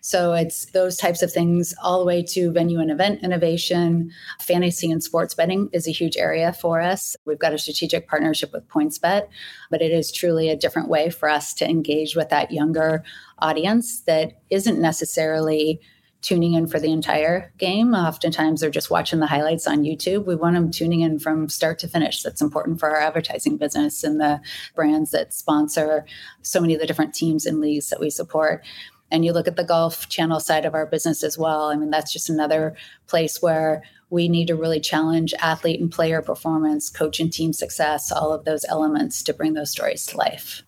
So 0.00 0.32
it's 0.32 0.66
those 0.66 0.96
types 0.96 1.22
of 1.22 1.32
things 1.32 1.74
all 1.82 1.98
the 1.98 2.04
way 2.04 2.22
to 2.22 2.50
venue 2.50 2.80
and 2.80 2.90
event 2.90 3.22
innovation. 3.22 4.10
Fantasy 4.40 4.90
and 4.90 5.02
sports 5.02 5.34
betting 5.34 5.68
is 5.72 5.86
a 5.86 5.92
huge 5.92 6.16
area 6.16 6.52
for 6.52 6.80
us. 6.80 7.16
We've 7.26 7.38
got 7.38 7.52
a 7.52 7.58
strategic 7.58 8.08
partnership 8.08 8.52
with 8.52 8.68
PointsBet, 8.68 9.28
but 9.70 9.82
it 9.82 9.92
is 9.92 10.12
truly 10.12 10.48
a 10.48 10.56
different 10.56 10.88
way 10.88 11.10
for 11.10 11.28
us 11.28 11.52
to 11.54 11.68
engage 11.68 12.16
with 12.16 12.30
that 12.30 12.50
younger 12.50 13.04
audience 13.38 14.00
that 14.02 14.40
isn't 14.50 14.80
necessarily 14.80 15.80
tuning 16.22 16.52
in 16.52 16.66
for 16.66 16.78
the 16.78 16.92
entire 16.92 17.52
game. 17.58 17.94
Oftentimes 17.94 18.60
they're 18.60 18.70
just 18.70 18.90
watching 18.90 19.20
the 19.20 19.26
highlights 19.26 19.66
on 19.66 19.84
YouTube. 19.84 20.26
We 20.26 20.36
want 20.36 20.54
them 20.54 20.70
tuning 20.70 21.00
in 21.00 21.18
from 21.18 21.48
start 21.48 21.78
to 21.78 21.88
finish. 21.88 22.22
That's 22.22 22.42
important 22.42 22.78
for 22.78 22.90
our 22.90 23.00
advertising 23.00 23.56
business 23.56 24.04
and 24.04 24.20
the 24.20 24.40
brands 24.74 25.12
that 25.12 25.32
sponsor 25.32 26.04
so 26.42 26.60
many 26.60 26.74
of 26.74 26.80
the 26.80 26.86
different 26.86 27.14
teams 27.14 27.46
and 27.46 27.60
leagues 27.60 27.88
that 27.88 28.00
we 28.00 28.10
support 28.10 28.64
and 29.10 29.24
you 29.24 29.32
look 29.32 29.48
at 29.48 29.56
the 29.56 29.64
golf 29.64 30.08
channel 30.08 30.40
side 30.40 30.64
of 30.64 30.74
our 30.74 30.86
business 30.86 31.22
as 31.22 31.36
well 31.36 31.64
i 31.70 31.76
mean 31.76 31.90
that's 31.90 32.12
just 32.12 32.30
another 32.30 32.74
place 33.06 33.40
where 33.42 33.82
we 34.10 34.28
need 34.28 34.46
to 34.46 34.56
really 34.56 34.80
challenge 34.80 35.34
athlete 35.40 35.80
and 35.80 35.92
player 35.92 36.22
performance 36.22 36.90
coach 36.90 37.20
and 37.20 37.32
team 37.32 37.52
success 37.52 38.10
all 38.12 38.32
of 38.32 38.44
those 38.44 38.64
elements 38.68 39.22
to 39.22 39.34
bring 39.34 39.54
those 39.54 39.70
stories 39.70 40.06
to 40.06 40.16
life 40.16 40.62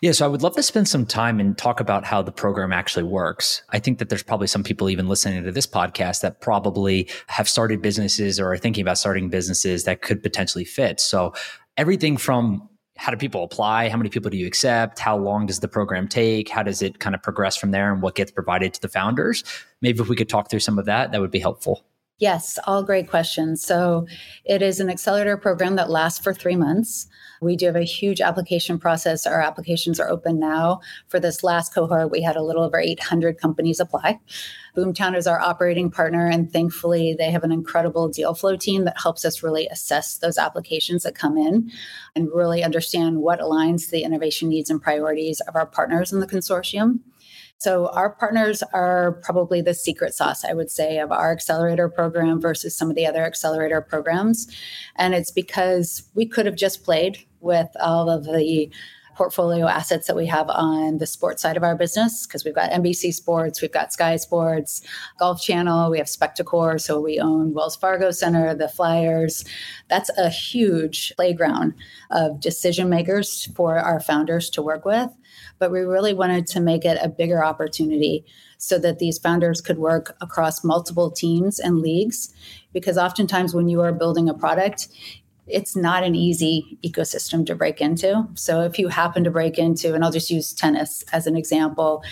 yeah, 0.00 0.12
so 0.12 0.24
I 0.24 0.28
would 0.28 0.42
love 0.42 0.54
to 0.54 0.62
spend 0.62 0.86
some 0.86 1.04
time 1.04 1.40
and 1.40 1.58
talk 1.58 1.80
about 1.80 2.04
how 2.04 2.22
the 2.22 2.30
program 2.30 2.72
actually 2.72 3.02
works. 3.02 3.62
I 3.70 3.80
think 3.80 3.98
that 3.98 4.08
there's 4.08 4.22
probably 4.22 4.46
some 4.46 4.62
people 4.62 4.88
even 4.88 5.08
listening 5.08 5.42
to 5.42 5.50
this 5.50 5.66
podcast 5.66 6.20
that 6.20 6.40
probably 6.40 7.10
have 7.26 7.48
started 7.48 7.82
businesses 7.82 8.38
or 8.38 8.52
are 8.52 8.56
thinking 8.56 8.82
about 8.82 8.98
starting 8.98 9.28
businesses 9.28 9.84
that 9.84 10.00
could 10.00 10.22
potentially 10.22 10.64
fit. 10.64 11.00
So 11.00 11.34
everything 11.76 12.16
from 12.16 12.68
how 12.98 13.12
do 13.12 13.16
people 13.16 13.44
apply? 13.44 13.88
How 13.88 13.96
many 13.96 14.10
people 14.10 14.28
do 14.28 14.36
you 14.36 14.46
accept? 14.46 14.98
How 14.98 15.16
long 15.16 15.46
does 15.46 15.60
the 15.60 15.68
program 15.68 16.08
take? 16.08 16.48
How 16.48 16.64
does 16.64 16.82
it 16.82 16.98
kind 16.98 17.14
of 17.14 17.22
progress 17.22 17.56
from 17.56 17.70
there 17.70 17.92
and 17.92 18.02
what 18.02 18.16
gets 18.16 18.32
provided 18.32 18.74
to 18.74 18.82
the 18.82 18.88
founders? 18.88 19.44
Maybe 19.80 20.00
if 20.00 20.08
we 20.08 20.16
could 20.16 20.28
talk 20.28 20.50
through 20.50 20.60
some 20.60 20.80
of 20.80 20.84
that, 20.86 21.12
that 21.12 21.20
would 21.20 21.30
be 21.30 21.38
helpful. 21.38 21.84
Yes, 22.20 22.58
all 22.66 22.82
great 22.82 23.08
questions. 23.08 23.62
So 23.62 24.04
it 24.44 24.60
is 24.60 24.80
an 24.80 24.90
accelerator 24.90 25.36
program 25.36 25.76
that 25.76 25.88
lasts 25.88 26.18
for 26.18 26.34
three 26.34 26.56
months. 26.56 27.06
We 27.40 27.54
do 27.54 27.66
have 27.66 27.76
a 27.76 27.84
huge 27.84 28.20
application 28.20 28.76
process. 28.76 29.24
Our 29.24 29.40
applications 29.40 30.00
are 30.00 30.08
open 30.08 30.40
now. 30.40 30.80
For 31.06 31.20
this 31.20 31.44
last 31.44 31.72
cohort, 31.72 32.10
we 32.10 32.20
had 32.20 32.34
a 32.34 32.42
little 32.42 32.64
over 32.64 32.80
800 32.80 33.38
companies 33.38 33.78
apply. 33.78 34.18
Boomtown 34.76 35.16
is 35.16 35.28
our 35.28 35.38
operating 35.38 35.92
partner, 35.92 36.26
and 36.26 36.52
thankfully, 36.52 37.14
they 37.16 37.30
have 37.30 37.44
an 37.44 37.52
incredible 37.52 38.08
deal 38.08 38.34
flow 38.34 38.56
team 38.56 38.84
that 38.84 39.00
helps 39.00 39.24
us 39.24 39.44
really 39.44 39.68
assess 39.68 40.18
those 40.18 40.38
applications 40.38 41.04
that 41.04 41.14
come 41.14 41.36
in 41.36 41.70
and 42.16 42.30
really 42.34 42.64
understand 42.64 43.18
what 43.18 43.38
aligns 43.38 43.90
the 43.90 44.02
innovation 44.02 44.48
needs 44.48 44.70
and 44.70 44.82
priorities 44.82 45.38
of 45.42 45.54
our 45.54 45.66
partners 45.66 46.12
in 46.12 46.18
the 46.18 46.26
consortium. 46.26 46.98
So 47.58 47.88
our 47.88 48.10
partners 48.10 48.62
are 48.72 49.20
probably 49.24 49.60
the 49.60 49.74
secret 49.74 50.14
sauce, 50.14 50.44
I 50.44 50.54
would 50.54 50.70
say, 50.70 50.98
of 50.98 51.10
our 51.10 51.32
accelerator 51.32 51.88
program 51.88 52.40
versus 52.40 52.74
some 52.74 52.88
of 52.88 52.94
the 52.94 53.06
other 53.06 53.24
accelerator 53.24 53.80
programs. 53.80 54.46
And 54.94 55.12
it's 55.12 55.32
because 55.32 56.04
we 56.14 56.24
could 56.24 56.46
have 56.46 56.54
just 56.54 56.84
played 56.84 57.18
with 57.40 57.68
all 57.80 58.08
of 58.10 58.24
the 58.24 58.70
portfolio 59.18 59.66
assets 59.66 60.06
that 60.06 60.14
we 60.14 60.26
have 60.26 60.48
on 60.48 60.98
the 60.98 61.06
sports 61.06 61.42
side 61.42 61.56
of 61.56 61.64
our 61.64 61.74
business 61.74 62.24
because 62.24 62.44
we've 62.44 62.54
got 62.54 62.70
NBC 62.70 63.12
Sports, 63.12 63.60
we've 63.60 63.72
got 63.72 63.92
Sky 63.92 64.14
Sports, 64.14 64.80
Golf 65.18 65.42
Channel, 65.42 65.90
we 65.90 65.98
have 65.98 66.06
Spectacor, 66.06 66.80
so 66.80 67.00
we 67.00 67.18
own 67.18 67.52
Wells 67.52 67.74
Fargo 67.74 68.12
Center, 68.12 68.54
the 68.54 68.68
Flyers. 68.68 69.44
That's 69.88 70.08
a 70.16 70.30
huge 70.30 71.12
playground 71.16 71.74
of 72.12 72.40
decision 72.40 72.88
makers 72.88 73.50
for 73.56 73.76
our 73.76 73.98
founders 73.98 74.48
to 74.50 74.62
work 74.62 74.84
with. 74.84 75.10
But 75.58 75.72
we 75.72 75.80
really 75.80 76.14
wanted 76.14 76.46
to 76.48 76.60
make 76.60 76.84
it 76.84 76.98
a 77.02 77.08
bigger 77.08 77.44
opportunity 77.44 78.24
so 78.56 78.78
that 78.78 79.00
these 79.00 79.18
founders 79.18 79.60
could 79.60 79.78
work 79.78 80.16
across 80.20 80.62
multiple 80.62 81.10
teams 81.10 81.58
and 81.58 81.80
leagues. 81.80 82.32
Because 82.72 82.96
oftentimes, 82.96 83.52
when 83.52 83.68
you 83.68 83.80
are 83.80 83.92
building 83.92 84.28
a 84.28 84.34
product, 84.34 84.88
it's 85.48 85.74
not 85.74 86.02
an 86.02 86.14
easy 86.14 86.78
ecosystem 86.84 87.44
to 87.46 87.54
break 87.54 87.80
into. 87.80 88.26
So 88.34 88.62
if 88.62 88.78
you 88.78 88.88
happen 88.88 89.24
to 89.24 89.30
break 89.30 89.58
into, 89.58 89.94
and 89.94 90.04
I'll 90.04 90.12
just 90.12 90.30
use 90.30 90.52
tennis 90.52 91.04
as 91.12 91.26
an 91.26 91.36
example, 91.36 92.02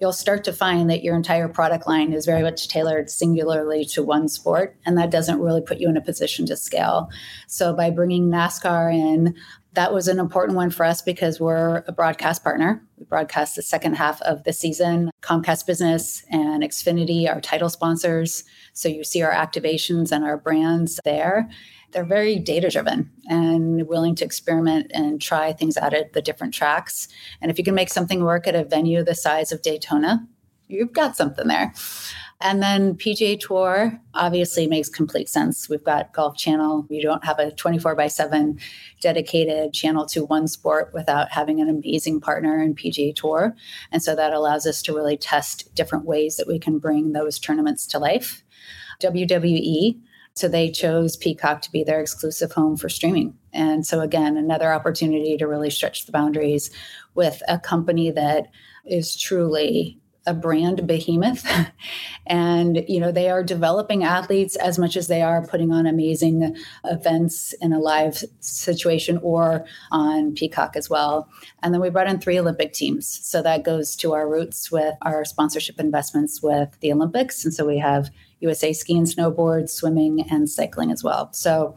you'll 0.00 0.12
start 0.12 0.44
to 0.44 0.52
find 0.52 0.90
that 0.90 1.02
your 1.02 1.14
entire 1.14 1.48
product 1.48 1.86
line 1.86 2.12
is 2.12 2.26
very 2.26 2.42
much 2.42 2.68
tailored 2.68 3.10
singularly 3.10 3.84
to 3.86 4.02
one 4.02 4.28
sport, 4.28 4.76
and 4.84 4.96
that 4.98 5.10
doesn't 5.10 5.40
really 5.40 5.62
put 5.62 5.78
you 5.78 5.88
in 5.88 5.96
a 5.96 6.02
position 6.02 6.46
to 6.46 6.56
scale. 6.56 7.08
So 7.46 7.74
by 7.74 7.90
bringing 7.90 8.28
NASCAR 8.28 8.92
in, 8.92 9.34
that 9.72 9.92
was 9.92 10.08
an 10.08 10.18
important 10.18 10.56
one 10.56 10.70
for 10.70 10.84
us 10.84 11.02
because 11.02 11.38
we're 11.38 11.84
a 11.86 11.92
broadcast 11.92 12.42
partner. 12.42 12.82
We 12.96 13.04
broadcast 13.04 13.56
the 13.56 13.62
second 13.62 13.94
half 13.94 14.22
of 14.22 14.42
the 14.44 14.54
season. 14.54 15.10
Comcast 15.20 15.66
Business 15.66 16.24
and 16.30 16.62
Xfinity 16.62 17.28
are 17.28 17.42
title 17.42 17.68
sponsors. 17.68 18.44
So 18.72 18.88
you 18.88 19.04
see 19.04 19.20
our 19.22 19.32
activations 19.32 20.12
and 20.12 20.24
our 20.24 20.38
brands 20.38 20.98
there 21.04 21.50
they're 21.96 22.04
very 22.04 22.38
data 22.38 22.68
driven 22.68 23.10
and 23.24 23.88
willing 23.88 24.14
to 24.14 24.22
experiment 24.22 24.90
and 24.92 25.18
try 25.18 25.50
things 25.54 25.78
out 25.78 25.94
at 25.94 26.12
the 26.12 26.20
different 26.20 26.52
tracks. 26.52 27.08
And 27.40 27.50
if 27.50 27.56
you 27.56 27.64
can 27.64 27.74
make 27.74 27.88
something 27.88 28.22
work 28.22 28.46
at 28.46 28.54
a 28.54 28.64
venue 28.64 29.02
the 29.02 29.14
size 29.14 29.50
of 29.50 29.62
Daytona, 29.62 30.28
you've 30.68 30.92
got 30.92 31.16
something 31.16 31.48
there. 31.48 31.72
And 32.42 32.62
then 32.62 32.96
PGA 32.96 33.40
Tour 33.40 33.98
obviously 34.12 34.66
makes 34.66 34.90
complete 34.90 35.30
sense. 35.30 35.70
We've 35.70 35.82
got 35.82 36.12
Golf 36.12 36.36
Channel. 36.36 36.84
We 36.90 37.00
don't 37.00 37.24
have 37.24 37.38
a 37.38 37.50
24 37.50 37.94
by 37.94 38.08
7 38.08 38.58
dedicated 39.00 39.72
channel 39.72 40.04
to 40.08 40.26
one 40.26 40.48
sport 40.48 40.90
without 40.92 41.30
having 41.32 41.62
an 41.62 41.70
amazing 41.70 42.20
partner 42.20 42.62
in 42.62 42.74
PGA 42.74 43.14
Tour. 43.14 43.56
And 43.90 44.02
so 44.02 44.14
that 44.14 44.34
allows 44.34 44.66
us 44.66 44.82
to 44.82 44.94
really 44.94 45.16
test 45.16 45.74
different 45.74 46.04
ways 46.04 46.36
that 46.36 46.46
we 46.46 46.58
can 46.58 46.78
bring 46.78 47.12
those 47.12 47.38
tournaments 47.38 47.86
to 47.86 47.98
life. 47.98 48.42
WWE 49.00 49.98
so 50.36 50.48
they 50.48 50.70
chose 50.70 51.16
Peacock 51.16 51.62
to 51.62 51.72
be 51.72 51.82
their 51.82 52.00
exclusive 52.00 52.52
home 52.52 52.76
for 52.76 52.90
streaming. 52.90 53.34
And 53.54 53.86
so, 53.86 54.00
again, 54.00 54.36
another 54.36 54.72
opportunity 54.72 55.36
to 55.38 55.46
really 55.46 55.70
stretch 55.70 56.04
the 56.04 56.12
boundaries 56.12 56.70
with 57.14 57.42
a 57.48 57.58
company 57.58 58.10
that 58.10 58.48
is 58.84 59.16
truly 59.16 59.98
a 60.26 60.34
brand 60.34 60.86
behemoth. 60.86 61.46
And 62.28 62.84
you 62.88 62.98
know 62.98 63.12
they 63.12 63.30
are 63.30 63.44
developing 63.44 64.02
athletes 64.02 64.56
as 64.56 64.80
much 64.80 64.96
as 64.96 65.06
they 65.06 65.22
are 65.22 65.46
putting 65.46 65.70
on 65.70 65.86
amazing 65.86 66.56
events 66.82 67.52
in 67.60 67.72
a 67.72 67.78
live 67.78 68.20
situation 68.40 69.20
or 69.22 69.64
on 69.92 70.34
peacock 70.34 70.74
as 70.74 70.90
well. 70.90 71.28
And 71.62 71.72
then 71.72 71.80
we 71.80 71.88
brought 71.88 72.08
in 72.08 72.18
three 72.18 72.36
olympic 72.36 72.72
teams. 72.72 73.20
So 73.22 73.42
that 73.42 73.62
goes 73.62 73.94
to 73.96 74.12
our 74.12 74.28
roots 74.28 74.72
with 74.72 74.96
our 75.02 75.24
sponsorship 75.24 75.78
investments 75.78 76.42
with 76.42 76.76
the 76.80 76.92
olympics. 76.92 77.44
And 77.44 77.54
so 77.54 77.64
we 77.64 77.78
have 77.78 78.10
USA 78.40 78.72
Ski 78.72 78.96
and 78.96 79.06
Snowboard, 79.06 79.68
swimming, 79.68 80.24
and 80.30 80.48
cycling 80.48 80.90
as 80.90 81.02
well. 81.02 81.32
So 81.32 81.76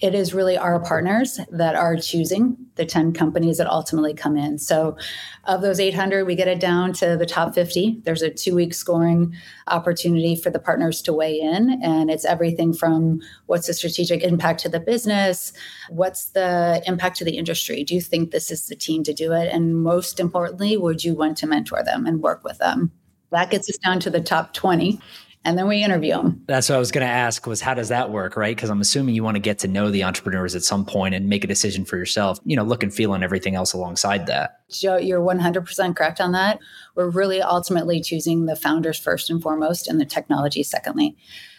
it 0.00 0.14
is 0.14 0.32
really 0.32 0.56
our 0.56 0.80
partners 0.80 1.38
that 1.50 1.74
are 1.74 1.96
choosing 1.96 2.56
the 2.76 2.86
10 2.86 3.12
companies 3.12 3.58
that 3.58 3.66
ultimately 3.66 4.14
come 4.14 4.36
in. 4.36 4.58
So, 4.58 4.96
of 5.44 5.60
those 5.60 5.78
800, 5.78 6.24
we 6.26 6.34
get 6.34 6.48
it 6.48 6.60
down 6.60 6.92
to 6.94 7.16
the 7.16 7.26
top 7.26 7.54
50. 7.54 8.00
There's 8.04 8.22
a 8.22 8.30
two 8.30 8.54
week 8.54 8.72
scoring 8.72 9.34
opportunity 9.66 10.36
for 10.36 10.50
the 10.50 10.58
partners 10.58 11.02
to 11.02 11.12
weigh 11.12 11.38
in. 11.38 11.82
And 11.82 12.10
it's 12.10 12.24
everything 12.24 12.72
from 12.72 13.20
what's 13.46 13.66
the 13.66 13.74
strategic 13.74 14.22
impact 14.22 14.60
to 14.60 14.68
the 14.68 14.80
business? 14.80 15.52
What's 15.90 16.30
the 16.30 16.82
impact 16.86 17.16
to 17.18 17.24
the 17.24 17.36
industry? 17.36 17.84
Do 17.84 17.94
you 17.94 18.00
think 18.00 18.30
this 18.30 18.50
is 18.50 18.66
the 18.66 18.76
team 18.76 19.02
to 19.04 19.12
do 19.12 19.32
it? 19.32 19.52
And 19.52 19.82
most 19.82 20.18
importantly, 20.18 20.76
would 20.76 21.04
you 21.04 21.14
want 21.14 21.36
to 21.38 21.46
mentor 21.46 21.82
them 21.84 22.06
and 22.06 22.22
work 22.22 22.42
with 22.44 22.58
them? 22.58 22.92
That 23.32 23.50
gets 23.50 23.68
us 23.68 23.78
down 23.78 24.00
to 24.00 24.10
the 24.10 24.20
top 24.20 24.54
20 24.54 24.98
and 25.44 25.56
then 25.56 25.66
we 25.66 25.82
interview 25.82 26.12
them. 26.12 26.42
That's 26.46 26.68
what 26.68 26.76
I 26.76 26.78
was 26.78 26.92
going 26.92 27.06
to 27.06 27.12
ask 27.12 27.46
was 27.46 27.62
how 27.62 27.72
does 27.72 27.88
that 27.88 28.10
work, 28.10 28.36
right? 28.36 28.54
Because 28.54 28.68
I'm 28.68 28.80
assuming 28.82 29.14
you 29.14 29.24
want 29.24 29.36
to 29.36 29.40
get 29.40 29.58
to 29.60 29.68
know 29.68 29.90
the 29.90 30.04
entrepreneurs 30.04 30.54
at 30.54 30.62
some 30.62 30.84
point 30.84 31.14
and 31.14 31.28
make 31.28 31.44
a 31.44 31.46
decision 31.46 31.86
for 31.86 31.96
yourself, 31.96 32.38
you 32.44 32.56
know, 32.56 32.62
look 32.62 32.82
and 32.82 32.92
feel 32.92 33.14
and 33.14 33.24
everything 33.24 33.54
else 33.54 33.72
alongside 33.72 34.26
that. 34.26 34.60
Joe, 34.70 34.98
you're 34.98 35.20
100% 35.20 35.96
correct 35.96 36.20
on 36.20 36.32
that. 36.32 36.58
We're 36.94 37.08
really 37.08 37.40
ultimately 37.40 38.02
choosing 38.02 38.44
the 38.44 38.56
founders 38.56 38.98
first 38.98 39.30
and 39.30 39.42
foremost 39.42 39.88
and 39.88 39.98
the 39.98 40.04
technology 40.04 40.62
secondly. 40.62 41.16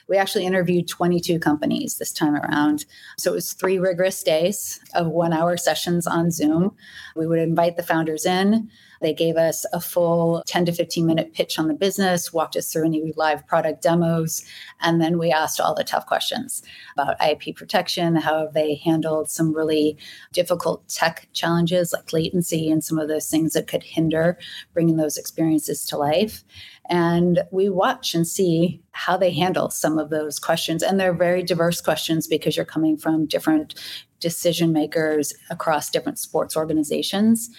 We 0.07 0.17
actually 0.17 0.45
interviewed 0.45 0.87
22 0.87 1.39
companies 1.39 1.97
this 1.97 2.11
time 2.11 2.35
around. 2.35 2.85
So 3.17 3.31
it 3.31 3.35
was 3.35 3.53
three 3.53 3.79
rigorous 3.79 4.21
days 4.21 4.79
of 4.93 5.07
one 5.07 5.33
hour 5.33 5.57
sessions 5.57 6.05
on 6.05 6.31
Zoom. 6.31 6.75
We 7.15 7.25
would 7.25 7.39
invite 7.39 7.77
the 7.77 7.83
founders 7.83 8.25
in. 8.25 8.69
They 9.01 9.13
gave 9.13 9.35
us 9.35 9.65
a 9.73 9.81
full 9.81 10.43
10 10.47 10.65
to 10.65 10.71
15 10.71 11.05
minute 11.05 11.33
pitch 11.33 11.57
on 11.57 11.67
the 11.67 11.73
business, 11.73 12.31
walked 12.31 12.55
us 12.55 12.71
through 12.71 12.85
any 12.85 13.13
live 13.15 13.45
product 13.47 13.81
demos, 13.81 14.43
and 14.81 15.01
then 15.01 15.17
we 15.17 15.31
asked 15.31 15.59
all 15.59 15.73
the 15.73 15.83
tough 15.83 16.05
questions 16.05 16.63
about 16.97 17.15
IP 17.21 17.55
protection, 17.55 18.15
how 18.15 18.47
they 18.47 18.75
handled 18.75 19.29
some 19.29 19.53
really 19.53 19.97
difficult 20.31 20.87
tech 20.87 21.27
challenges 21.33 21.93
like 21.93 22.13
latency 22.13 22.69
and 22.69 22.83
some 22.83 22.99
of 22.99 23.07
those 23.07 23.29
things 23.29 23.53
that 23.53 23.67
could 23.67 23.83
hinder 23.83 24.37
bringing 24.73 24.97
those 24.97 25.17
experiences 25.17 25.85
to 25.85 25.97
life. 25.97 26.43
And 26.89 27.43
we 27.51 27.69
watch 27.69 28.13
and 28.13 28.27
see 28.27 28.81
how 28.91 29.17
they 29.17 29.31
handle 29.31 29.69
some 29.69 29.97
of 29.97 30.09
those 30.09 30.39
questions. 30.39 30.83
And 30.83 30.99
they're 30.99 31.13
very 31.13 31.43
diverse 31.43 31.81
questions 31.81 32.27
because 32.27 32.55
you're 32.55 32.65
coming 32.65 32.97
from 32.97 33.25
different 33.25 33.75
decision 34.21 34.71
makers 34.71 35.33
across 35.49 35.89
different 35.89 36.19
sports 36.19 36.55
organizations. 36.55 37.49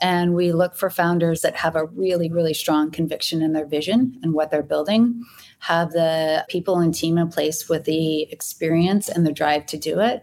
And 0.00 0.34
we 0.34 0.52
look 0.52 0.76
for 0.76 0.90
founders 0.90 1.40
that 1.40 1.56
have 1.56 1.74
a 1.74 1.86
really, 1.86 2.30
really 2.30 2.54
strong 2.54 2.90
conviction 2.90 3.42
in 3.42 3.52
their 3.52 3.66
vision 3.66 4.18
and 4.22 4.32
what 4.32 4.50
they're 4.50 4.62
building, 4.62 5.24
have 5.60 5.90
the 5.90 6.44
people 6.48 6.78
and 6.78 6.94
team 6.94 7.18
in 7.18 7.28
place 7.28 7.68
with 7.68 7.84
the 7.84 8.22
experience 8.32 9.08
and 9.08 9.26
the 9.26 9.32
drive 9.32 9.66
to 9.66 9.76
do 9.76 10.00
it, 10.00 10.22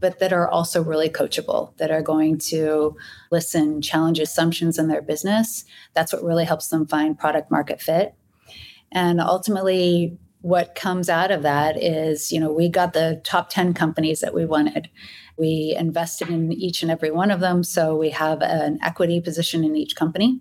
but 0.00 0.18
that 0.18 0.32
are 0.32 0.48
also 0.48 0.82
really 0.82 1.08
coachable, 1.08 1.76
that 1.78 1.90
are 1.90 2.02
going 2.02 2.38
to 2.38 2.96
listen, 3.30 3.82
challenge 3.82 4.18
assumptions 4.18 4.78
in 4.78 4.88
their 4.88 5.02
business. 5.02 5.64
That's 5.94 6.12
what 6.12 6.22
really 6.22 6.44
helps 6.44 6.68
them 6.68 6.86
find 6.86 7.18
product 7.18 7.50
market 7.50 7.80
fit. 7.80 8.14
And 8.92 9.20
ultimately, 9.20 10.16
what 10.40 10.74
comes 10.74 11.08
out 11.08 11.30
of 11.30 11.42
that 11.42 11.82
is, 11.82 12.30
you 12.30 12.38
know, 12.38 12.52
we 12.52 12.68
got 12.68 12.92
the 12.92 13.20
top 13.24 13.50
10 13.50 13.74
companies 13.74 14.20
that 14.20 14.34
we 14.34 14.46
wanted. 14.46 14.88
We 15.36 15.74
invested 15.78 16.28
in 16.28 16.52
each 16.52 16.82
and 16.82 16.90
every 16.90 17.10
one 17.10 17.30
of 17.30 17.40
them. 17.40 17.64
So 17.64 17.96
we 17.96 18.10
have 18.10 18.40
an 18.42 18.78
equity 18.82 19.20
position 19.20 19.64
in 19.64 19.76
each 19.76 19.96
company. 19.96 20.40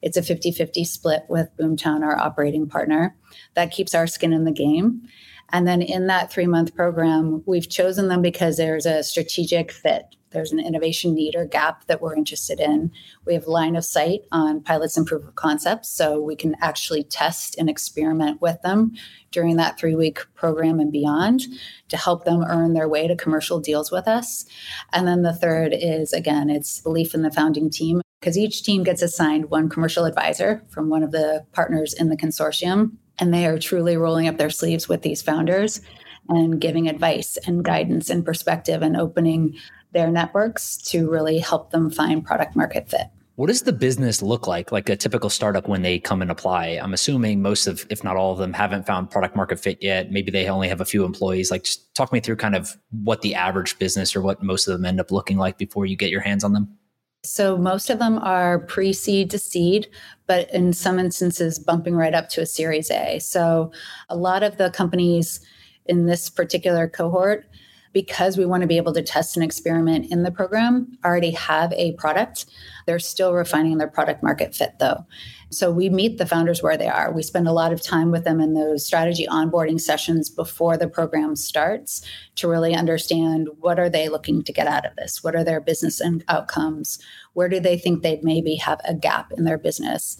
It's 0.00 0.16
a 0.16 0.22
50 0.22 0.52
50 0.52 0.84
split 0.84 1.24
with 1.28 1.48
Boomtown, 1.58 2.02
our 2.02 2.18
operating 2.18 2.68
partner. 2.68 3.16
That 3.54 3.72
keeps 3.72 3.94
our 3.94 4.06
skin 4.06 4.32
in 4.32 4.44
the 4.44 4.52
game. 4.52 5.02
And 5.50 5.66
then 5.66 5.80
in 5.80 6.06
that 6.08 6.30
three 6.30 6.46
month 6.46 6.74
program, 6.74 7.42
we've 7.46 7.68
chosen 7.68 8.08
them 8.08 8.22
because 8.22 8.58
there's 8.58 8.86
a 8.86 9.02
strategic 9.02 9.72
fit 9.72 10.14
there's 10.30 10.52
an 10.52 10.60
innovation 10.60 11.14
need 11.14 11.34
or 11.34 11.44
gap 11.44 11.86
that 11.86 12.00
we're 12.00 12.16
interested 12.16 12.60
in. 12.60 12.90
We 13.24 13.34
have 13.34 13.46
line 13.46 13.76
of 13.76 13.84
sight 13.84 14.20
on 14.32 14.62
pilots 14.62 14.96
and 14.96 15.06
proof 15.06 15.26
of 15.26 15.34
concepts, 15.34 15.88
so 15.88 16.20
we 16.20 16.36
can 16.36 16.56
actually 16.60 17.04
test 17.04 17.56
and 17.58 17.68
experiment 17.68 18.40
with 18.40 18.60
them 18.62 18.92
during 19.30 19.56
that 19.56 19.78
three 19.78 19.94
week 19.94 20.20
program 20.34 20.80
and 20.80 20.92
beyond 20.92 21.42
to 21.88 21.96
help 21.96 22.24
them 22.24 22.44
earn 22.44 22.74
their 22.74 22.88
way 22.88 23.06
to 23.06 23.16
commercial 23.16 23.60
deals 23.60 23.90
with 23.90 24.08
us. 24.08 24.44
And 24.92 25.06
then 25.06 25.22
the 25.22 25.34
third 25.34 25.74
is 25.74 26.12
again, 26.12 26.50
it's 26.50 26.80
belief 26.80 27.14
in 27.14 27.22
the 27.22 27.30
founding 27.30 27.70
team 27.70 28.00
because 28.20 28.36
each 28.36 28.62
team 28.62 28.82
gets 28.82 29.02
assigned 29.02 29.50
one 29.50 29.68
commercial 29.68 30.04
advisor 30.04 30.62
from 30.68 30.88
one 30.88 31.02
of 31.02 31.12
the 31.12 31.44
partners 31.52 31.94
in 31.94 32.08
the 32.08 32.16
consortium. 32.16 32.92
And 33.18 33.34
they 33.34 33.46
are 33.46 33.58
truly 33.58 33.96
rolling 33.96 34.28
up 34.28 34.38
their 34.38 34.50
sleeves 34.50 34.88
with 34.88 35.02
these 35.02 35.22
founders 35.22 35.80
and 36.28 36.60
giving 36.60 36.88
advice 36.88 37.36
and 37.46 37.64
guidance 37.64 38.10
and 38.10 38.24
perspective 38.24 38.82
and 38.82 38.96
opening 38.96 39.56
their 39.92 40.10
networks 40.10 40.76
to 40.76 41.10
really 41.10 41.38
help 41.38 41.70
them 41.70 41.90
find 41.90 42.24
product 42.24 42.56
market 42.56 42.88
fit. 42.88 43.06
What 43.38 43.46
does 43.46 43.62
the 43.62 43.72
business 43.72 44.20
look 44.20 44.48
like, 44.48 44.72
like 44.72 44.88
a 44.88 44.96
typical 44.96 45.30
startup 45.30 45.68
when 45.68 45.82
they 45.82 46.00
come 46.00 46.22
and 46.22 46.30
apply? 46.30 46.80
I'm 46.82 46.92
assuming 46.92 47.40
most 47.40 47.68
of, 47.68 47.86
if 47.88 48.02
not 48.02 48.16
all 48.16 48.32
of 48.32 48.38
them, 48.38 48.52
haven't 48.52 48.84
found 48.84 49.12
product 49.12 49.36
market 49.36 49.60
fit 49.60 49.78
yet. 49.80 50.10
Maybe 50.10 50.32
they 50.32 50.48
only 50.48 50.68
have 50.68 50.80
a 50.80 50.84
few 50.84 51.04
employees. 51.04 51.48
Like, 51.48 51.62
just 51.62 51.94
talk 51.94 52.12
me 52.12 52.18
through 52.18 52.34
kind 52.34 52.56
of 52.56 52.76
what 52.90 53.22
the 53.22 53.36
average 53.36 53.78
business 53.78 54.16
or 54.16 54.22
what 54.22 54.42
most 54.42 54.66
of 54.66 54.72
them 54.72 54.84
end 54.84 54.98
up 54.98 55.12
looking 55.12 55.38
like 55.38 55.56
before 55.56 55.86
you 55.86 55.96
get 55.96 56.10
your 56.10 56.20
hands 56.20 56.42
on 56.42 56.52
them. 56.52 56.76
So, 57.22 57.56
most 57.56 57.90
of 57.90 58.00
them 58.00 58.18
are 58.18 58.58
pre 58.58 58.92
seed 58.92 59.30
to 59.30 59.38
seed, 59.38 59.86
but 60.26 60.52
in 60.52 60.72
some 60.72 60.98
instances, 60.98 61.60
bumping 61.60 61.94
right 61.94 62.14
up 62.14 62.28
to 62.30 62.40
a 62.40 62.46
series 62.46 62.90
A. 62.90 63.20
So, 63.20 63.70
a 64.08 64.16
lot 64.16 64.42
of 64.42 64.56
the 64.56 64.70
companies 64.70 65.38
in 65.86 66.06
this 66.06 66.28
particular 66.28 66.88
cohort 66.88 67.46
because 67.92 68.36
we 68.36 68.46
want 68.46 68.62
to 68.62 68.66
be 68.66 68.76
able 68.76 68.92
to 68.94 69.02
test 69.02 69.36
and 69.36 69.44
experiment 69.44 70.10
in 70.10 70.22
the 70.22 70.30
program, 70.30 70.98
already 71.04 71.30
have 71.32 71.72
a 71.72 71.92
product. 71.92 72.46
They're 72.86 72.98
still 72.98 73.32
refining 73.32 73.78
their 73.78 73.88
product 73.88 74.22
market 74.22 74.54
fit 74.54 74.78
though. 74.78 75.06
So 75.50 75.70
we 75.70 75.88
meet 75.88 76.18
the 76.18 76.26
founders 76.26 76.62
where 76.62 76.76
they 76.76 76.88
are. 76.88 77.10
We 77.10 77.22
spend 77.22 77.48
a 77.48 77.52
lot 77.52 77.72
of 77.72 77.82
time 77.82 78.10
with 78.10 78.24
them 78.24 78.40
in 78.40 78.52
those 78.52 78.84
strategy 78.84 79.26
onboarding 79.26 79.80
sessions 79.80 80.28
before 80.28 80.76
the 80.76 80.88
program 80.88 81.36
starts 81.36 82.04
to 82.36 82.48
really 82.48 82.74
understand 82.74 83.48
what 83.58 83.78
are 83.78 83.88
they 83.88 84.08
looking 84.08 84.42
to 84.44 84.52
get 84.52 84.66
out 84.66 84.84
of 84.84 84.94
this? 84.96 85.24
What 85.24 85.34
are 85.34 85.44
their 85.44 85.60
business 85.60 86.02
outcomes? 86.28 86.98
Where 87.32 87.48
do 87.48 87.60
they 87.60 87.78
think 87.78 88.02
they 88.02 88.20
maybe 88.22 88.56
have 88.56 88.80
a 88.84 88.94
gap 88.94 89.32
in 89.32 89.44
their 89.44 89.58
business? 89.58 90.18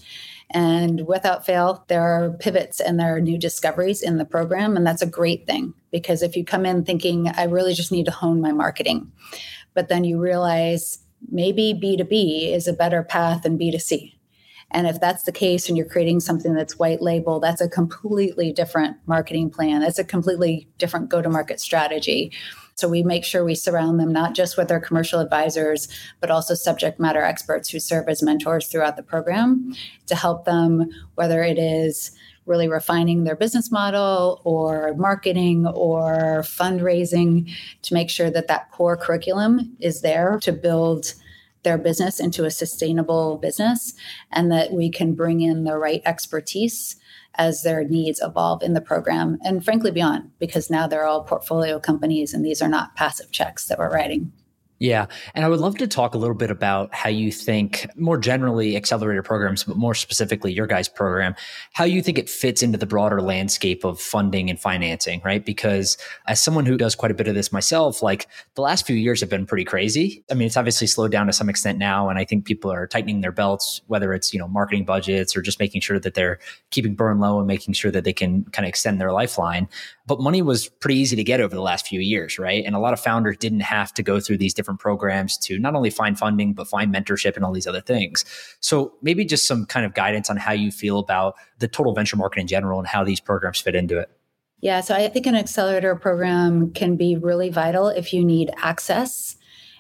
And 0.51 1.07
without 1.07 1.45
fail, 1.45 1.85
there 1.89 2.03
are 2.03 2.31
pivots 2.31 2.81
and 2.81 2.99
there 2.99 3.15
are 3.15 3.21
new 3.21 3.39
discoveries 3.39 4.03
in 4.03 4.17
the 4.17 4.25
program. 4.25 4.77
And 4.77 4.87
that's 4.87 5.03
a 5.03 5.07
great 5.07 5.47
thing 5.47 5.75
because 5.91 6.23
if 6.23 6.37
you 6.37 6.45
come 6.45 6.65
in 6.65 6.85
thinking, 6.85 7.29
I 7.29 7.45
really 7.45 7.75
just 7.75 7.93
need 7.93 8.07
to 8.07 8.11
hone 8.11 8.41
my 8.41 8.53
marketing, 8.53 9.13
but 9.75 9.89
then 9.89 10.05
you 10.05 10.19
realize 10.19 11.01
maybe 11.31 11.75
B2B 11.75 12.53
is 12.53 12.67
a 12.67 12.73
better 12.73 13.03
path 13.03 13.43
than 13.43 13.59
B2C. 13.59 14.15
And 14.71 14.87
if 14.87 15.01
that's 15.01 15.23
the 15.23 15.33
case 15.33 15.69
and 15.69 15.77
you're 15.77 15.87
creating 15.87 16.21
something 16.21 16.55
that's 16.55 16.79
white 16.79 17.01
label, 17.01 17.41
that's 17.41 17.61
a 17.61 17.69
completely 17.69 18.53
different 18.53 18.97
marketing 19.07 19.51
plan. 19.51 19.81
That's 19.81 19.99
a 19.99 20.05
completely 20.05 20.69
different 20.77 21.09
go 21.09 21.23
to 21.23 21.29
market 21.29 21.61
strategy. 21.61 22.33
So 22.79 22.89
we 22.89 23.03
make 23.03 23.25
sure 23.25 23.45
we 23.45 23.57
surround 23.57 23.99
them 23.99 24.13
not 24.13 24.37
just 24.37 24.57
with 24.57 24.71
our 24.71 24.79
commercial 24.79 25.19
advisors, 25.19 25.89
but 26.21 26.31
also 26.31 26.55
subject 26.55 27.01
matter 27.01 27.23
experts 27.23 27.69
who 27.69 27.81
serve 27.81 28.09
as 28.09 28.23
mentors 28.23 28.69
throughout 28.69 28.97
the 28.97 29.03
program 29.03 29.75
to 30.07 30.15
help 30.15 30.45
them, 30.45 30.89
whether 31.17 31.43
it 31.43 31.59
is 31.59 32.13
really 32.47 32.69
refining 32.69 33.25
their 33.25 33.35
business 33.35 33.73
model 33.73 34.41
or 34.45 34.95
marketing 34.95 35.67
or 35.67 36.43
fundraising 36.45 37.51
to 37.83 37.95
make 37.95 38.09
sure 38.09 38.31
that 38.31 38.47
that 38.47 38.71
core 38.71 38.97
curriculum 38.97 39.77
is 39.81 40.01
there 40.01 40.39
to 40.41 40.53
build 40.53 41.15
their 41.65 41.79
business 41.79 42.21
into 42.21 42.45
a 42.45 42.51
sustainable 42.51 43.39
business 43.39 43.93
and 44.31 44.53
that 44.53 44.71
we 44.71 44.89
can 44.89 45.15
bring 45.15 45.41
in 45.41 45.65
the 45.65 45.77
right 45.77 46.01
expertise 46.07 46.95
as 47.39 47.63
their 47.63 47.85
needs 47.85 48.21
evolve 48.21 48.63
in 48.63 48.75
the 48.75 48.81
program 48.81 49.39
and 49.43 49.65
frankly 49.65 49.91
beyond, 49.91 50.31
because 50.39 50.69
now 50.69 50.87
they're 50.87 51.07
all 51.07 51.23
portfolio 51.23 51.79
companies 51.79 52.35
and 52.35 52.45
these 52.45 52.61
are 52.61 52.69
not 52.69 52.95
passive 52.97 53.31
checks 53.31 53.67
that 53.67 53.79
we're 53.79 53.93
writing. 53.93 54.33
Yeah. 54.81 55.07
And 55.35 55.45
I 55.45 55.49
would 55.49 55.59
love 55.59 55.77
to 55.79 55.89
talk 55.89 56.15
a 56.15 56.19
little 56.19 56.37
bit 56.37 56.53
about 56.53 56.95
how 56.95 57.09
you 57.09 57.33
think, 57.33 57.89
more 57.97 58.17
generally, 58.17 58.77
accelerator 58.77 59.25
programs, 59.25 59.65
but 59.65 59.77
more 59.77 59.95
specifically, 59.95 60.53
your 60.53 60.69
guys' 60.69 60.89
program, 60.89 61.35
how 61.73 61.83
you 61.83 62.01
think 62.01 62.17
it 62.17 62.31
fits 62.31 62.63
into 62.63 62.79
the 62.79 62.87
broader 62.87 63.21
landscape 63.21 63.85
of 63.85 64.01
funding 64.01 64.49
and 64.49 64.61
financing, 64.61 65.21
right? 65.25 65.45
Because 65.45 65.99
as 66.29 66.41
someone 66.41 66.65
who 66.65 66.77
does 66.77 66.95
quite 66.95 67.11
a 67.11 67.15
bit 67.15 67.27
of 67.27 67.35
this 67.35 67.51
myself, 67.53 68.03
like 68.05 68.29
the 68.55 68.63
last 68.63 68.87
few 68.87 68.95
years 68.95 69.19
have 69.19 69.29
been 69.29 69.47
pretty 69.47 69.65
crazy. 69.65 70.23
I 70.31 70.35
mean, 70.35 70.47
it's 70.47 70.57
obviously 70.57 70.87
slowed 70.87 71.11
down 71.11 71.27
to 71.27 71.33
some 71.33 71.49
extent 71.49 71.79
now. 71.79 72.09
And 72.09 72.17
I 72.17 72.25
think 72.25 72.45
people 72.45 72.71
are 72.71 72.87
tightening 72.87 73.21
their 73.21 73.33
belts, 73.33 73.81
whether 73.89 74.15
it's, 74.15 74.33
you 74.33 74.39
know, 74.39 74.47
marketing 74.47 74.85
budgets 74.85 75.37
or 75.37 75.43
just 75.43 75.59
making 75.59 75.81
sure 75.81 75.99
that 75.99 76.15
they're 76.15 76.39
keeping 76.71 76.95
burn 76.95 77.19
low 77.19 77.39
and 77.39 77.49
making 77.49 77.75
sure 77.75 77.91
that 77.91 78.05
they 78.05 78.13
can 78.13 78.45
kind 78.53 78.65
of 78.65 78.69
extend 78.69 79.01
their 79.01 79.13
lifeline. 79.13 79.69
But 80.09 80.21
money 80.21 80.41
was 80.41 80.69
pretty 80.69 80.99
easy 80.99 81.17
to 81.17 81.23
get 81.23 81.39
over 81.39 81.55
the 81.55 81.61
last 81.61 81.87
few 81.87 82.01
years, 82.01 82.39
right? 82.39 82.65
And 82.65 82.75
a 82.75 82.79
lot 82.79 82.95
of 82.95 83.01
founders 83.01 83.37
didn't 83.37 83.61
have 83.61 83.93
to 83.95 84.03
go 84.03 84.21
through 84.21 84.39
these 84.39 84.55
different 84.55 84.81
programs 84.81 85.37
to 85.39 85.59
not 85.59 85.75
only 85.75 85.91
find 85.91 86.19
funding, 86.19 86.55
but 86.55 86.67
find 86.67 86.93
mentorship 86.93 87.37
and 87.37 87.45
all 87.45 87.53
these 87.53 87.67
other 87.67 87.83
things. 87.83 88.25
So 88.61 88.95
maybe 89.03 89.27
just 89.27 89.47
some 89.47 89.67
kind 89.67 89.85
of 89.85 89.93
guidance 89.93 90.31
on 90.31 90.39
how 90.39 90.53
you 90.53 90.71
feel 90.71 90.99
about 90.99 91.35
the 91.59 91.69
total 91.69 91.93
venture 91.93 92.17
market 92.17 92.41
in 92.41 92.47
general 92.47 92.79
and 92.79 92.89
how 92.89 93.05
these 93.05 93.21
programs 93.21 93.61
fit 93.61 93.75
into 93.75 93.99
it. 93.99 94.09
Yeah, 94.61 94.81
so 94.81 94.95
I 94.95 95.09
think 95.09 95.27
an 95.27 95.37
accelerator 95.37 95.95
program 95.95 96.73
can 96.73 96.97
be 96.97 97.17
really 97.17 97.51
vital 97.51 97.89
if 97.89 98.15
you 98.15 98.25
need 98.25 98.51
access 98.57 99.37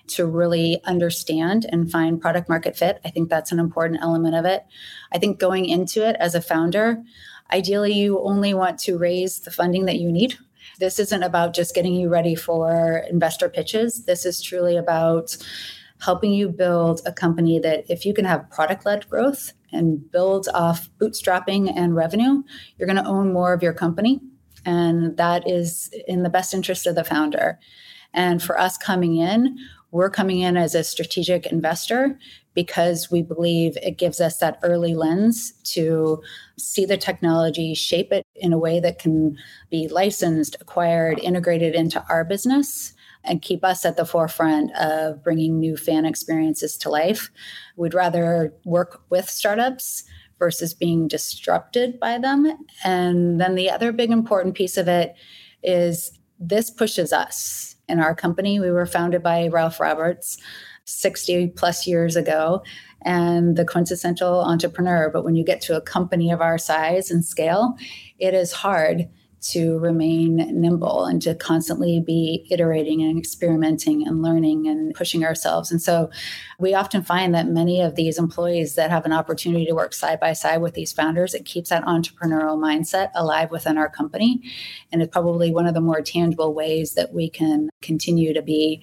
to 0.09 0.27
really 0.27 0.81
understand 0.85 1.67
and 1.71 1.91
find 1.91 2.21
product 2.21 2.49
market 2.49 2.77
fit. 2.77 3.01
I 3.05 3.11
think 3.11 3.29
that's 3.29 3.53
an 3.53 3.59
important 3.59 4.01
element 4.03 4.35
of 4.35 4.45
it. 4.45 4.65
I 5.13 5.19
think 5.19 5.39
going 5.39 5.67
into 5.67 6.07
it 6.07 6.17
as 6.19 6.35
a 6.35 6.41
founder, 6.41 7.03
Ideally, 7.51 7.93
you 7.93 8.21
only 8.21 8.55
want 8.55 8.79
to 8.81 8.99
raise 8.99 9.41
the 9.41 9.51
funding 9.51 9.87
that 9.87 9.99
you 9.99 10.13
need. 10.13 10.37
This 10.79 10.99
isn't 10.99 11.23
about 11.23 11.55
just 11.55 11.75
getting 11.75 11.95
you 11.95 12.09
ready 12.09 12.35
for 12.35 13.05
investor 13.11 13.49
pitches. 13.49 14.05
This 14.05 14.27
is 14.27 14.43
truly 14.43 14.77
about 14.77 15.37
helping 16.01 16.33
you 16.33 16.49
build 16.49 17.01
a 17.05 17.13
company 17.13 17.59
that 17.59 17.85
if 17.89 18.05
you 18.05 18.15
can 18.15 18.25
have 18.25 18.49
product 18.51 18.87
led 18.87 19.09
growth 19.09 19.53
and 19.73 20.11
build 20.11 20.49
off 20.55 20.89
bootstrapping 21.01 21.73
and 21.75 21.97
revenue, 21.97 22.43
you're 22.77 22.87
going 22.87 23.03
to 23.03 23.09
own 23.09 23.33
more 23.33 23.53
of 23.53 23.63
your 23.63 23.73
company. 23.73 24.21
And 24.65 25.17
that 25.17 25.49
is 25.49 25.91
in 26.07 26.23
the 26.23 26.31
best 26.31 26.55
interest 26.55 26.87
of 26.87 26.95
the 26.95 27.05
founder. 27.05 27.59
And 28.15 28.43
for 28.43 28.59
us 28.59 28.77
coming 28.77 29.17
in, 29.17 29.59
we're 29.91 30.11
coming 30.11 30.41
in 30.41 30.57
as 30.57 30.75
a 30.75 30.85
strategic 30.85 31.47
investor 31.47 32.19
because 32.59 33.09
we 33.09 33.23
believe 33.23 33.77
it 33.85 33.99
gives 33.99 34.21
us 34.21 34.39
that 34.39 34.59
early 34.65 34.93
lens 34.93 35.53
to 35.63 36.21
see 36.59 36.85
the 36.85 36.97
technology, 36.97 37.73
shape 37.73 38.13
it 38.13 38.27
in 38.35 38.53
a 38.53 38.59
way 38.59 38.81
that 38.81 38.99
can 38.99 39.39
be 39.71 39.87
licensed, 39.87 40.57
acquired, 40.61 41.21
integrated 41.21 41.77
into 41.77 42.05
our 42.09 42.25
business 42.25 42.95
and 43.23 43.43
keep 43.43 43.63
us 43.63 43.85
at 43.85 43.97
the 43.97 44.05
forefront 44.05 44.73
of 44.77 45.23
bringing 45.23 45.61
new 45.61 45.77
fan 45.77 46.05
experiences 46.05 46.77
to 46.77 46.91
life. 46.91 47.31
We'd 47.77 47.95
rather 47.95 48.53
work 48.65 49.03
with 49.09 49.31
startups 49.31 50.03
versus 50.41 50.75
being 50.75 51.07
disrupted 51.07 52.01
by 52.01 52.19
them. 52.19 52.59
And 52.83 53.41
then 53.41 53.55
the 53.55 53.71
other 53.71 53.93
big 53.93 54.11
important 54.11 54.57
piece 54.57 54.77
of 54.77 54.89
it 54.89 55.15
is 55.63 56.11
this 56.41 56.71
pushes 56.71 57.13
us 57.13 57.77
in 57.89 58.01
our 58.01 58.17
company. 58.17 58.59
We 58.59 58.73
were 58.73 58.85
founded 58.85 59.23
by 59.23 59.47
Ralph 59.47 59.79
Roberts 59.79 60.39
60 60.89 61.49
plus 61.49 61.87
years 61.87 62.17
ago 62.17 62.63
and 63.03 63.57
the 63.57 63.65
quintessential 63.65 64.41
entrepreneur. 64.43 65.11
But 65.11 65.25
when 65.25 65.37
you 65.37 65.45
get 65.45 65.61
to 65.63 65.77
a 65.77 65.81
company 65.81 66.31
of 66.31 66.41
our 66.41 66.59
size 66.59 67.11
and 67.11 67.25
scale, 67.25 67.77
it 68.19 68.35
is 68.35 68.53
hard 68.53 69.09
to 69.41 69.79
remain 69.79 70.37
nimble 70.61 71.05
and 71.05 71.23
to 71.23 71.35
constantly 71.35 72.01
be 72.05 72.45
iterating 72.51 73.03
and 73.03 73.17
experimenting 73.17 74.07
and 74.07 74.21
learning 74.21 74.67
and 74.67 74.93
pushing 74.95 75.25
ourselves. 75.25 75.71
And 75.71 75.81
so 75.81 76.11
we 76.59 76.75
often 76.75 77.03
find 77.03 77.33
that 77.35 77.47
many 77.47 77.81
of 77.81 77.95
these 77.95 78.19
employees 78.19 78.75
that 78.75 78.91
have 78.91 79.07
an 79.07 79.13
opportunity 79.13 79.65
to 79.67 79.75
work 79.75 79.95
side 79.95 80.19
by 80.19 80.33
side 80.33 80.61
with 80.61 80.75
these 80.75 80.93
founders, 80.93 81.35
it 81.35 81.45
keeps 81.45 81.71
that 81.71 81.85
entrepreneurial 81.85 82.59
mindset 82.59 83.11
alive 83.15 83.53
within 83.53 83.79
our 83.79 83.89
company. 83.89 84.43
And 84.91 85.03
it's 85.03 85.13
probably 85.13 85.53
one 85.53 85.67
of 85.67 85.75
the 85.75 85.81
more 85.81 86.03
tangible 86.03 86.53
ways 86.53 86.95
that 86.95 87.13
we 87.13 87.31
can 87.31 87.71
continue 87.81 88.35
to 88.35 88.43
be 88.43 88.83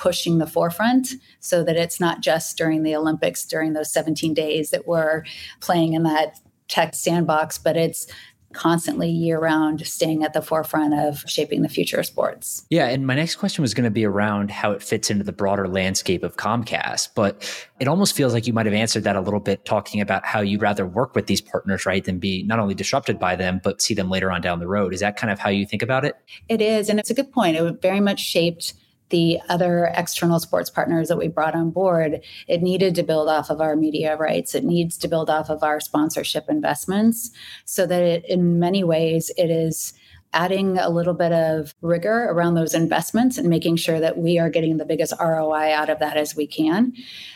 pushing 0.00 0.38
the 0.38 0.46
forefront 0.46 1.10
so 1.40 1.62
that 1.62 1.76
it's 1.76 2.00
not 2.00 2.22
just 2.22 2.56
during 2.56 2.82
the 2.82 2.96
Olympics, 2.96 3.44
during 3.44 3.74
those 3.74 3.92
17 3.92 4.34
days 4.34 4.70
that 4.70 4.88
we're 4.88 5.24
playing 5.60 5.92
in 5.92 6.02
that 6.04 6.40
tech 6.68 6.94
sandbox, 6.94 7.58
but 7.58 7.76
it's 7.76 8.06
constantly 8.52 9.08
year 9.08 9.38
round 9.38 9.86
staying 9.86 10.24
at 10.24 10.32
the 10.32 10.42
forefront 10.42 10.92
of 10.94 11.20
shaping 11.28 11.62
the 11.62 11.68
future 11.68 12.00
of 12.00 12.06
sports. 12.06 12.66
Yeah. 12.70 12.88
And 12.88 13.06
my 13.06 13.14
next 13.14 13.36
question 13.36 13.62
was 13.62 13.74
going 13.74 13.84
to 13.84 13.90
be 13.90 14.04
around 14.04 14.50
how 14.50 14.72
it 14.72 14.82
fits 14.82 15.10
into 15.10 15.22
the 15.22 15.32
broader 15.32 15.68
landscape 15.68 16.24
of 16.24 16.36
Comcast. 16.36 17.10
But 17.14 17.68
it 17.78 17.86
almost 17.86 18.16
feels 18.16 18.32
like 18.32 18.46
you 18.46 18.52
might 18.52 18.66
have 18.66 18.74
answered 18.74 19.04
that 19.04 19.14
a 19.14 19.20
little 19.20 19.38
bit, 19.38 19.64
talking 19.64 20.00
about 20.00 20.26
how 20.26 20.40
you'd 20.40 20.62
rather 20.62 20.86
work 20.86 21.14
with 21.14 21.26
these 21.26 21.40
partners, 21.40 21.86
right, 21.86 22.04
than 22.04 22.18
be 22.18 22.42
not 22.42 22.58
only 22.58 22.74
disrupted 22.74 23.18
by 23.18 23.36
them, 23.36 23.60
but 23.62 23.82
see 23.82 23.94
them 23.94 24.08
later 24.08 24.32
on 24.32 24.40
down 24.40 24.58
the 24.58 24.66
road. 24.66 24.94
Is 24.94 25.00
that 25.00 25.16
kind 25.16 25.30
of 25.30 25.38
how 25.38 25.50
you 25.50 25.66
think 25.66 25.82
about 25.82 26.04
it? 26.04 26.16
It 26.48 26.60
is. 26.60 26.88
And 26.88 26.98
it's 26.98 27.10
a 27.10 27.14
good 27.14 27.30
point. 27.30 27.56
It 27.56 27.82
very 27.82 28.00
much 28.00 28.18
shaped 28.18 28.72
the 29.10 29.38
other 29.48 29.92
external 29.94 30.40
sports 30.40 30.70
partners 30.70 31.08
that 31.08 31.18
we 31.18 31.28
brought 31.28 31.54
on 31.54 31.70
board, 31.70 32.20
it 32.48 32.62
needed 32.62 32.94
to 32.94 33.02
build 33.02 33.28
off 33.28 33.50
of 33.50 33.60
our 33.60 33.76
media 33.76 34.16
rights. 34.16 34.54
It 34.54 34.64
needs 34.64 34.96
to 34.98 35.08
build 35.08 35.28
off 35.28 35.50
of 35.50 35.62
our 35.62 35.80
sponsorship 35.80 36.48
investments 36.48 37.30
so 37.64 37.86
that 37.86 38.02
it, 38.02 38.24
in 38.26 38.58
many 38.58 38.82
ways, 38.82 39.30
it 39.36 39.50
is 39.50 39.92
adding 40.32 40.78
a 40.78 40.88
little 40.88 41.14
bit 41.14 41.32
of 41.32 41.74
rigor 41.82 42.26
around 42.30 42.54
those 42.54 42.74
investments 42.74 43.36
and 43.36 43.48
making 43.48 43.76
sure 43.76 43.98
that 43.98 44.16
we 44.16 44.38
are 44.38 44.48
getting 44.48 44.76
the 44.76 44.84
biggest 44.84 45.12
ROI 45.20 45.72
out 45.72 45.90
of 45.90 45.98
that 45.98 46.16
as 46.16 46.36
we 46.36 46.46
can. 46.46 46.92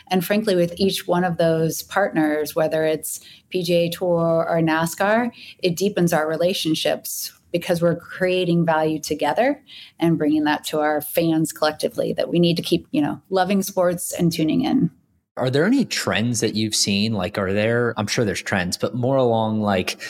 And 0.09 0.23
frankly, 0.23 0.55
with 0.55 0.73
each 0.77 1.05
one 1.07 1.25
of 1.25 1.37
those 1.37 1.83
partners, 1.83 2.55
whether 2.55 2.85
it's 2.85 3.19
PGA 3.53 3.91
Tour 3.91 4.45
or 4.49 4.61
NASCAR, 4.61 5.31
it 5.61 5.75
deepens 5.75 6.13
our 6.13 6.27
relationships 6.27 7.34
because 7.55 7.81
we're 7.81 7.95
creating 7.95 8.65
value 8.65 8.99
together 8.99 9.63
and 9.97 10.17
bringing 10.17 10.43
that 10.43 10.65
to 10.65 10.81
our 10.81 10.99
fans 10.99 11.53
collectively 11.53 12.11
that 12.11 12.27
we 12.27 12.37
need 12.37 12.57
to 12.57 12.61
keep, 12.61 12.85
you 12.91 13.01
know, 13.01 13.21
loving 13.29 13.63
sports 13.63 14.11
and 14.11 14.29
tuning 14.29 14.65
in. 14.65 14.91
Are 15.37 15.49
there 15.49 15.63
any 15.63 15.85
trends 15.85 16.41
that 16.41 16.53
you've 16.53 16.75
seen? 16.75 17.13
Like, 17.13 17.37
are 17.37 17.53
there, 17.53 17.93
I'm 17.95 18.07
sure 18.07 18.25
there's 18.25 18.41
trends, 18.41 18.75
but 18.75 18.93
more 18.93 19.15
along 19.15 19.61
like 19.61 20.01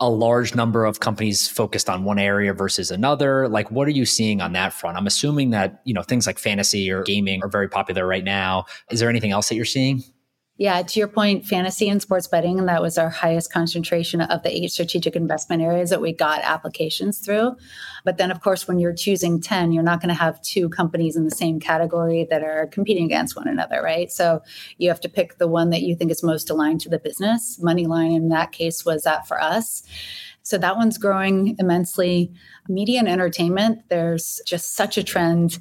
a 0.00 0.08
large 0.08 0.54
number 0.54 0.86
of 0.86 1.00
companies 1.00 1.46
focused 1.46 1.90
on 1.90 2.04
one 2.04 2.18
area 2.18 2.54
versus 2.54 2.90
another? 2.90 3.46
Like, 3.46 3.70
what 3.70 3.86
are 3.86 3.92
you 3.92 4.06
seeing 4.06 4.40
on 4.40 4.54
that 4.54 4.72
front? 4.72 4.96
I'm 4.96 5.06
assuming 5.06 5.50
that, 5.50 5.82
you 5.84 5.92
know, 5.92 6.02
things 6.02 6.26
like 6.26 6.38
fantasy 6.38 6.90
or 6.90 7.02
gaming 7.02 7.42
are 7.42 7.48
very 7.48 7.68
popular 7.68 8.06
right 8.06 8.24
now. 8.24 8.64
Is 8.90 9.00
there 9.00 9.10
anything 9.10 9.32
else 9.32 9.50
that 9.50 9.56
you're 9.56 9.66
seeing? 9.66 10.02
Yeah, 10.58 10.80
to 10.80 10.98
your 10.98 11.08
point, 11.08 11.44
fantasy 11.44 11.86
and 11.90 12.00
sports 12.00 12.26
betting, 12.26 12.58
and 12.58 12.66
that 12.68 12.80
was 12.80 12.96
our 12.96 13.10
highest 13.10 13.52
concentration 13.52 14.22
of 14.22 14.42
the 14.42 14.56
eight 14.56 14.70
strategic 14.72 15.14
investment 15.14 15.62
areas 15.62 15.90
that 15.90 16.00
we 16.00 16.14
got 16.14 16.40
applications 16.42 17.18
through. 17.18 17.56
But 18.04 18.16
then, 18.16 18.30
of 18.30 18.40
course, 18.40 18.66
when 18.66 18.78
you're 18.78 18.94
choosing 18.94 19.38
10, 19.38 19.72
you're 19.72 19.82
not 19.82 20.00
going 20.00 20.08
to 20.08 20.14
have 20.14 20.40
two 20.40 20.70
companies 20.70 21.14
in 21.14 21.24
the 21.24 21.30
same 21.30 21.60
category 21.60 22.26
that 22.30 22.42
are 22.42 22.68
competing 22.68 23.04
against 23.04 23.36
one 23.36 23.48
another, 23.48 23.82
right? 23.82 24.10
So 24.10 24.40
you 24.78 24.88
have 24.88 25.00
to 25.00 25.10
pick 25.10 25.36
the 25.36 25.48
one 25.48 25.68
that 25.70 25.82
you 25.82 25.94
think 25.94 26.10
is 26.10 26.22
most 26.22 26.48
aligned 26.48 26.80
to 26.82 26.88
the 26.88 26.98
business. 26.98 27.60
Moneyline 27.62 28.16
in 28.16 28.30
that 28.30 28.52
case 28.52 28.82
was 28.82 29.02
that 29.02 29.28
for 29.28 29.38
us. 29.38 29.82
So 30.42 30.56
that 30.56 30.76
one's 30.76 30.96
growing 30.96 31.56
immensely. 31.58 32.32
Media 32.66 33.00
and 33.00 33.08
entertainment, 33.08 33.80
there's 33.90 34.40
just 34.46 34.74
such 34.74 34.96
a 34.96 35.04
trend 35.04 35.58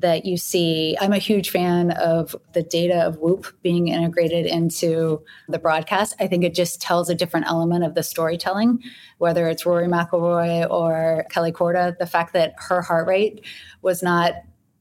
that 0.00 0.24
you 0.24 0.36
see. 0.36 0.96
I'm 1.00 1.12
a 1.12 1.18
huge 1.18 1.50
fan 1.50 1.92
of 1.92 2.34
the 2.52 2.62
data 2.62 3.06
of 3.06 3.18
Whoop 3.18 3.46
being 3.62 3.88
integrated 3.88 4.46
into 4.46 5.22
the 5.48 5.58
broadcast. 5.58 6.14
I 6.20 6.26
think 6.26 6.44
it 6.44 6.54
just 6.54 6.80
tells 6.80 7.08
a 7.08 7.14
different 7.14 7.46
element 7.46 7.84
of 7.84 7.94
the 7.94 8.02
storytelling, 8.02 8.82
whether 9.18 9.48
it's 9.48 9.64
Rory 9.64 9.86
McIlroy 9.86 10.68
or 10.70 11.26
Nelly 11.34 11.52
Korda. 11.52 11.96
The 11.98 12.06
fact 12.06 12.32
that 12.32 12.54
her 12.58 12.82
heart 12.82 13.06
rate 13.06 13.44
was 13.82 14.02
not 14.02 14.34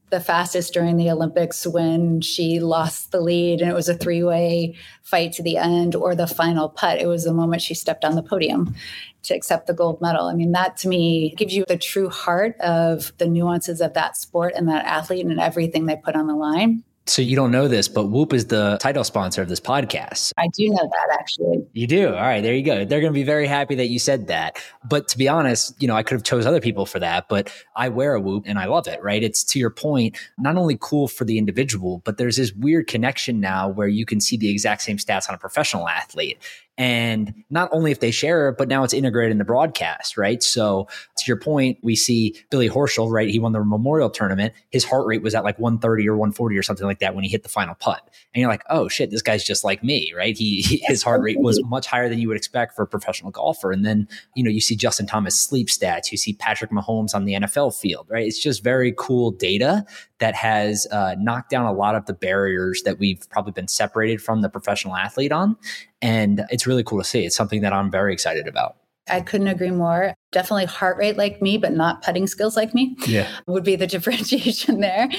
the 0.09 0.19
fastest 0.19 0.73
during 0.73 0.97
the 0.97 1.09
Olympics 1.09 1.65
when 1.67 2.21
she 2.21 2.59
lost 2.59 3.11
the 3.11 3.21
lead 3.21 3.61
and 3.61 3.69
it 3.69 3.75
was 3.75 3.89
a 3.89 3.93
three 3.93 4.23
way 4.23 4.75
fight 5.03 5.33
to 5.33 5.43
the 5.43 5.57
end, 5.57 5.95
or 5.95 6.15
the 6.15 6.27
final 6.27 6.69
putt. 6.69 6.99
It 6.99 7.07
was 7.07 7.23
the 7.23 7.33
moment 7.33 7.61
she 7.61 7.73
stepped 7.73 8.05
on 8.05 8.15
the 8.15 8.23
podium 8.23 8.75
to 9.23 9.33
accept 9.33 9.67
the 9.67 9.73
gold 9.73 10.01
medal. 10.01 10.27
I 10.27 10.33
mean, 10.33 10.51
that 10.53 10.77
to 10.77 10.87
me 10.87 11.33
gives 11.35 11.53
you 11.53 11.65
the 11.67 11.77
true 11.77 12.09
heart 12.09 12.59
of 12.61 13.11
the 13.17 13.27
nuances 13.27 13.81
of 13.81 13.93
that 13.93 14.17
sport 14.17 14.53
and 14.55 14.67
that 14.69 14.85
athlete 14.85 15.25
and 15.25 15.39
everything 15.39 15.85
they 15.85 15.95
put 15.95 16.15
on 16.15 16.27
the 16.27 16.35
line. 16.35 16.83
So 17.09 17.23
you 17.23 17.35
don't 17.35 17.49
know 17.49 17.67
this, 17.67 17.87
but 17.87 18.05
Whoop 18.05 18.33
is 18.33 18.45
the 18.45 18.77
title 18.79 19.03
sponsor 19.03 19.41
of 19.41 19.49
this 19.49 19.59
podcast. 19.59 20.31
I 20.37 20.47
do 20.53 20.69
know 20.69 20.89
that 20.91 21.17
actually. 21.19 21.65
You 21.73 21.87
do. 21.87 22.09
All 22.09 22.21
right, 22.21 22.41
there 22.41 22.53
you 22.53 22.63
go. 22.63 22.85
They're 22.85 23.01
going 23.01 23.11
to 23.11 23.19
be 23.19 23.23
very 23.23 23.47
happy 23.47 23.73
that 23.75 23.87
you 23.87 23.97
said 23.97 24.27
that. 24.27 24.61
But 24.87 25.07
to 25.07 25.17
be 25.17 25.27
honest, 25.27 25.75
you 25.81 25.87
know, 25.87 25.95
I 25.95 26.03
could 26.03 26.15
have 26.15 26.23
chose 26.23 26.45
other 26.45 26.61
people 26.61 26.85
for 26.85 26.99
that, 26.99 27.27
but 27.27 27.51
I 27.75 27.89
wear 27.89 28.13
a 28.13 28.21
Whoop 28.21 28.43
and 28.45 28.59
I 28.59 28.65
love 28.65 28.87
it, 28.87 29.01
right? 29.01 29.23
It's 29.23 29.43
to 29.45 29.59
your 29.59 29.71
point, 29.71 30.17
not 30.37 30.55
only 30.55 30.77
cool 30.79 31.07
for 31.07 31.25
the 31.25 31.39
individual, 31.39 32.03
but 32.05 32.17
there's 32.17 32.37
this 32.37 32.53
weird 32.53 32.85
connection 32.85 33.39
now 33.39 33.67
where 33.67 33.87
you 33.87 34.05
can 34.05 34.21
see 34.21 34.37
the 34.37 34.51
exact 34.51 34.83
same 34.83 34.97
stats 34.97 35.27
on 35.27 35.33
a 35.33 35.39
professional 35.39 35.87
athlete. 35.87 36.37
And 36.79 37.43
not 37.49 37.67
only 37.73 37.91
if 37.91 37.99
they 37.99 38.09
share 38.09 38.47
it, 38.47 38.57
but 38.57 38.69
now 38.69 38.85
it's 38.85 38.93
integrated 38.93 39.33
in 39.33 39.37
the 39.37 39.43
broadcast, 39.43 40.17
right? 40.17 40.41
So 40.41 40.87
to 41.17 41.23
your 41.27 41.35
point, 41.35 41.77
we 41.83 41.93
see 41.93 42.41
Billy 42.49 42.69
Horschel, 42.69 43.11
right? 43.11 43.27
He 43.27 43.37
won 43.37 43.51
the 43.51 43.61
memorial 43.61 44.09
tournament. 44.09 44.53
His 44.69 44.85
heart 44.85 45.05
rate 45.05 45.21
was 45.21 45.35
at 45.35 45.43
like 45.43 45.59
130 45.59 46.07
or 46.07 46.15
140 46.15 46.57
or 46.57 46.63
something 46.63 46.87
like 46.87 46.99
that 46.99 47.15
when 47.15 47.25
he 47.25 47.29
hit 47.29 47.43
the 47.43 47.49
final 47.49 47.75
putt. 47.75 48.09
And 48.33 48.39
you're 48.39 48.49
like, 48.49 48.63
oh 48.69 48.87
shit, 48.87 49.11
this 49.11 49.21
guy's 49.21 49.43
just 49.43 49.65
like 49.65 49.83
me, 49.83 50.13
right? 50.15 50.37
He, 50.37 50.61
he 50.61 50.81
his 50.87 51.03
heart 51.03 51.21
rate 51.21 51.41
was 51.41 51.61
much 51.65 51.85
higher 51.85 52.07
than 52.07 52.17
you 52.17 52.29
would 52.29 52.37
expect 52.37 52.77
for 52.77 52.83
a 52.83 52.87
professional 52.87 53.31
golfer. 53.31 53.73
And 53.73 53.85
then, 53.85 54.07
you 54.35 54.43
know, 54.43 54.49
you 54.49 54.61
see 54.61 54.77
Justin 54.77 55.05
Thomas 55.05 55.37
sleep 55.37 55.67
stats, 55.67 56.13
you 56.13 56.17
see 56.17 56.31
Patrick 56.31 56.71
Mahomes 56.71 57.13
on 57.13 57.25
the 57.25 57.33
NFL 57.33 57.77
field, 57.77 58.07
right? 58.09 58.25
It's 58.25 58.39
just 58.39 58.63
very 58.63 58.93
cool 58.97 59.31
data 59.31 59.85
that 60.19 60.35
has 60.35 60.85
uh, 60.91 61.15
knocked 61.17 61.49
down 61.49 61.65
a 61.65 61.73
lot 61.73 61.95
of 61.95 62.05
the 62.05 62.13
barriers 62.13 62.81
that 62.83 62.99
we've 62.99 63.27
probably 63.29 63.51
been 63.51 63.67
separated 63.67 64.21
from 64.21 64.41
the 64.41 64.49
professional 64.49 64.95
athlete 64.95 65.31
on. 65.31 65.57
And 66.01 66.45
it's 66.49 66.67
really 66.67 66.83
cool 66.83 66.99
to 66.99 67.05
see. 67.05 67.25
It's 67.25 67.35
something 67.35 67.61
that 67.61 67.73
I'm 67.73 67.89
very 67.89 68.13
excited 68.13 68.47
about. 68.47 68.75
I 69.09 69.21
couldn't 69.21 69.47
agree 69.47 69.71
more. 69.71 70.13
Definitely 70.31 70.65
heart 70.65 70.97
rate 70.97 71.17
like 71.17 71.41
me, 71.41 71.57
but 71.57 71.73
not 71.73 72.03
putting 72.03 72.27
skills 72.27 72.55
like 72.55 72.73
me. 72.73 72.95
Yeah. 73.07 73.27
Would 73.47 73.63
be 73.63 73.75
the 73.75 73.87
differentiation 73.87 74.81
there. 74.81 75.09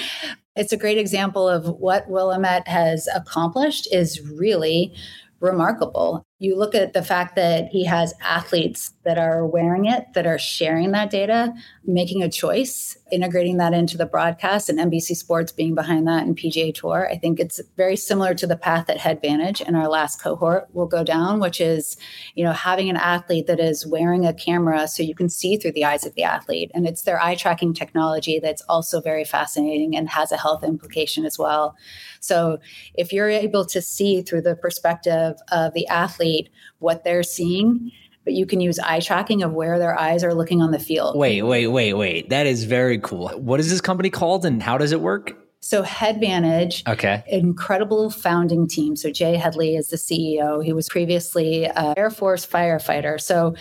It's 0.55 0.71
a 0.71 0.77
great 0.77 0.97
example 0.97 1.47
of 1.47 1.67
what 1.67 2.09
Will 2.09 2.31
Ahmed 2.31 2.67
has 2.67 3.07
accomplished 3.13 3.87
is 3.91 4.21
really 4.21 4.93
remarkable. 5.39 6.23
You 6.41 6.57
look 6.57 6.73
at 6.73 6.93
the 6.93 7.03
fact 7.03 7.35
that 7.35 7.67
he 7.67 7.85
has 7.85 8.15
athletes 8.19 8.93
that 9.03 9.19
are 9.19 9.45
wearing 9.45 9.85
it, 9.85 10.11
that 10.15 10.25
are 10.25 10.39
sharing 10.39 10.89
that 10.93 11.11
data, 11.11 11.53
making 11.85 12.23
a 12.23 12.31
choice, 12.31 12.97
integrating 13.11 13.57
that 13.57 13.73
into 13.75 13.95
the 13.95 14.07
broadcast, 14.07 14.67
and 14.67 14.79
NBC 14.79 15.15
Sports 15.15 15.51
being 15.51 15.75
behind 15.75 16.07
that 16.07 16.23
and 16.23 16.35
PGA 16.35 16.73
Tour. 16.73 17.07
I 17.11 17.19
think 17.19 17.39
it's 17.39 17.61
very 17.77 17.95
similar 17.95 18.33
to 18.33 18.47
the 18.47 18.57
path 18.57 18.87
that 18.87 18.97
Headvantage 18.97 19.61
in 19.61 19.75
our 19.75 19.87
last 19.87 20.19
cohort 20.19 20.67
will 20.73 20.87
go 20.87 21.03
down, 21.03 21.39
which 21.39 21.61
is, 21.61 21.95
you 22.33 22.43
know, 22.43 22.53
having 22.53 22.89
an 22.89 22.97
athlete 22.97 23.45
that 23.45 23.59
is 23.59 23.85
wearing 23.85 24.25
a 24.25 24.33
camera 24.33 24.87
so 24.87 25.03
you 25.03 25.13
can 25.13 25.29
see 25.29 25.57
through 25.57 25.73
the 25.73 25.85
eyes 25.85 26.07
of 26.07 26.15
the 26.15 26.23
athlete. 26.23 26.71
And 26.73 26.87
it's 26.87 27.03
their 27.03 27.21
eye 27.21 27.35
tracking 27.35 27.75
technology 27.75 28.39
that's 28.39 28.63
also 28.63 28.99
very 28.99 29.25
fascinating 29.25 29.95
and 29.95 30.09
has 30.09 30.31
a 30.31 30.37
health 30.37 30.63
implication 30.63 31.23
as 31.23 31.37
well. 31.37 31.75
So 32.19 32.57
if 32.95 33.13
you're 33.13 33.29
able 33.29 33.65
to 33.65 33.79
see 33.79 34.23
through 34.23 34.41
the 34.41 34.55
perspective 34.55 35.35
of 35.51 35.75
the 35.75 35.87
athlete 35.87 36.30
what 36.79 37.03
they're 37.03 37.23
seeing, 37.23 37.91
but 38.23 38.33
you 38.33 38.45
can 38.45 38.61
use 38.61 38.79
eye 38.79 38.99
tracking 38.99 39.43
of 39.43 39.53
where 39.53 39.79
their 39.79 39.97
eyes 39.97 40.23
are 40.23 40.33
looking 40.33 40.61
on 40.61 40.71
the 40.71 40.79
field. 40.79 41.17
Wait, 41.17 41.41
wait, 41.41 41.67
wait, 41.67 41.93
wait. 41.93 42.29
That 42.29 42.45
is 42.47 42.63
very 42.65 42.99
cool. 42.99 43.29
What 43.29 43.59
is 43.59 43.69
this 43.69 43.81
company 43.81 44.09
called 44.09 44.45
and 44.45 44.61
how 44.61 44.77
does 44.77 44.91
it 44.91 45.01
work? 45.01 45.37
So 45.63 45.83
Headvantage, 45.83 46.83
okay, 46.87 47.23
incredible 47.27 48.09
founding 48.09 48.67
team. 48.67 48.95
So 48.95 49.11
Jay 49.11 49.35
Headley 49.35 49.75
is 49.75 49.89
the 49.89 49.97
CEO. 49.97 50.63
He 50.65 50.73
was 50.73 50.89
previously 50.89 51.65
an 51.65 51.93
Air 51.97 52.09
Force 52.09 52.47
firefighter. 52.47 53.21
So 53.21 53.53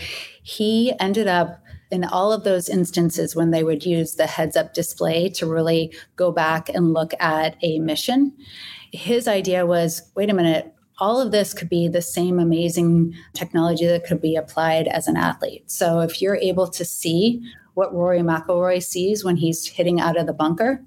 he 0.43 0.95
ended 0.99 1.27
up 1.27 1.63
in 1.91 2.05
all 2.05 2.33
of 2.33 2.45
those 2.45 2.71
instances 2.71 3.37
when 3.37 3.51
they 3.51 3.65
would 3.65 3.85
use 3.85 4.15
the 4.15 4.27
heads 4.27 4.57
up 4.57 4.73
display 4.73 5.29
to 5.29 5.47
really 5.47 5.95
go 6.17 6.33
back 6.33 6.69
and 6.69 6.95
look 6.95 7.13
at 7.21 7.57
a 7.63 7.79
mission, 7.81 8.35
his 8.93 9.29
idea 9.29 9.67
was 9.67 10.11
wait 10.15 10.31
a 10.31 10.35
minute, 10.35 10.75
all 11.01 11.21
of 11.21 11.33
this 11.33 11.55
could 11.55 11.69
be 11.69 11.89
the 11.89 12.03
same 12.03 12.39
amazing 12.39 13.15
technology 13.35 13.87
that 13.87 14.05
could 14.05 14.21
be 14.21 14.37
applied 14.37 14.87
as 14.87 15.09
an 15.09 15.17
athlete. 15.17 15.69
So 15.71 16.01
if 16.01 16.21
you're 16.21 16.37
able 16.37 16.69
to 16.69 16.85
see 16.85 17.43
what 17.75 17.95
Rory 17.95 18.21
McIlroy 18.21 18.83
sees 18.83 19.25
when 19.25 19.37
he's 19.37 19.67
hitting 19.67 20.01
out 20.01 20.19
of 20.19 20.27
the 20.27 20.33
bunker, 20.33 20.85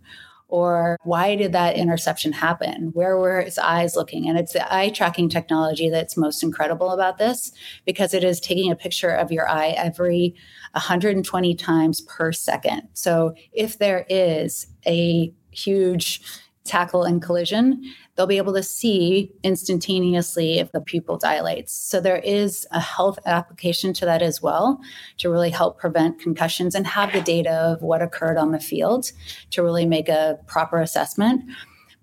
or 0.54 1.00
why 1.02 1.36
did 1.36 1.52
that 1.54 1.78
interception 1.78 2.32
happen? 2.32 2.92
Where 2.94 3.18
were 3.18 3.42
his 3.42 3.58
eyes 3.58 3.96
looking? 3.96 4.30
And 4.30 4.38
it's 4.38 4.54
the 4.54 4.72
eye 4.72 4.92
tracking 4.92 5.28
technology 5.28 5.90
that's 5.90 6.16
most 6.16 6.44
incredible 6.44 6.92
about 6.92 7.18
this 7.18 7.52
because 7.86 8.14
it 8.14 8.24
is 8.24 8.40
taking 8.40 8.72
a 8.72 8.76
picture 8.76 9.10
of 9.10 9.32
your 9.32 9.50
eye 9.50 9.70
every 9.70 10.36
120 10.74 11.56
times 11.56 12.02
per 12.02 12.32
second. 12.32 12.88
So 12.94 13.34
if 13.52 13.80
there 13.80 14.06
is 14.10 14.68
a 14.86 15.34
huge 15.50 16.22
tackle 16.66 17.04
and 17.04 17.20
collision, 17.20 17.84
they'll 18.16 18.28
be 18.28 18.38
able 18.38 18.54
to 18.54 18.64
see 18.64 19.32
instantaneously 19.44 20.60
if 20.60 20.72
the 20.72 20.82
pupil 20.82 21.18
dilates. 21.18 21.74
So 21.74 22.00
there 22.00 22.18
is 22.18 22.68
a 22.72 22.80
health 22.80 23.20
application 23.26 23.94
to 23.94 24.06
that 24.06 24.22
as 24.22 24.42
well 24.42 24.80
to 25.18 25.30
really 25.30 25.50
help 25.50 25.80
prevent 25.80 26.20
concussions 26.20 26.76
and 26.76 26.86
have 26.86 27.12
the 27.12 27.22
data 27.22 27.52
of 27.52 27.82
what 27.82 28.02
occurred 28.02 28.38
on 28.38 28.52
the 28.52 28.60
field 28.60 29.12
to 29.52 29.64
really 29.64 29.86
make 29.86 30.10
a 30.10 30.38
proper 30.48 30.80
assessment. 30.80 31.44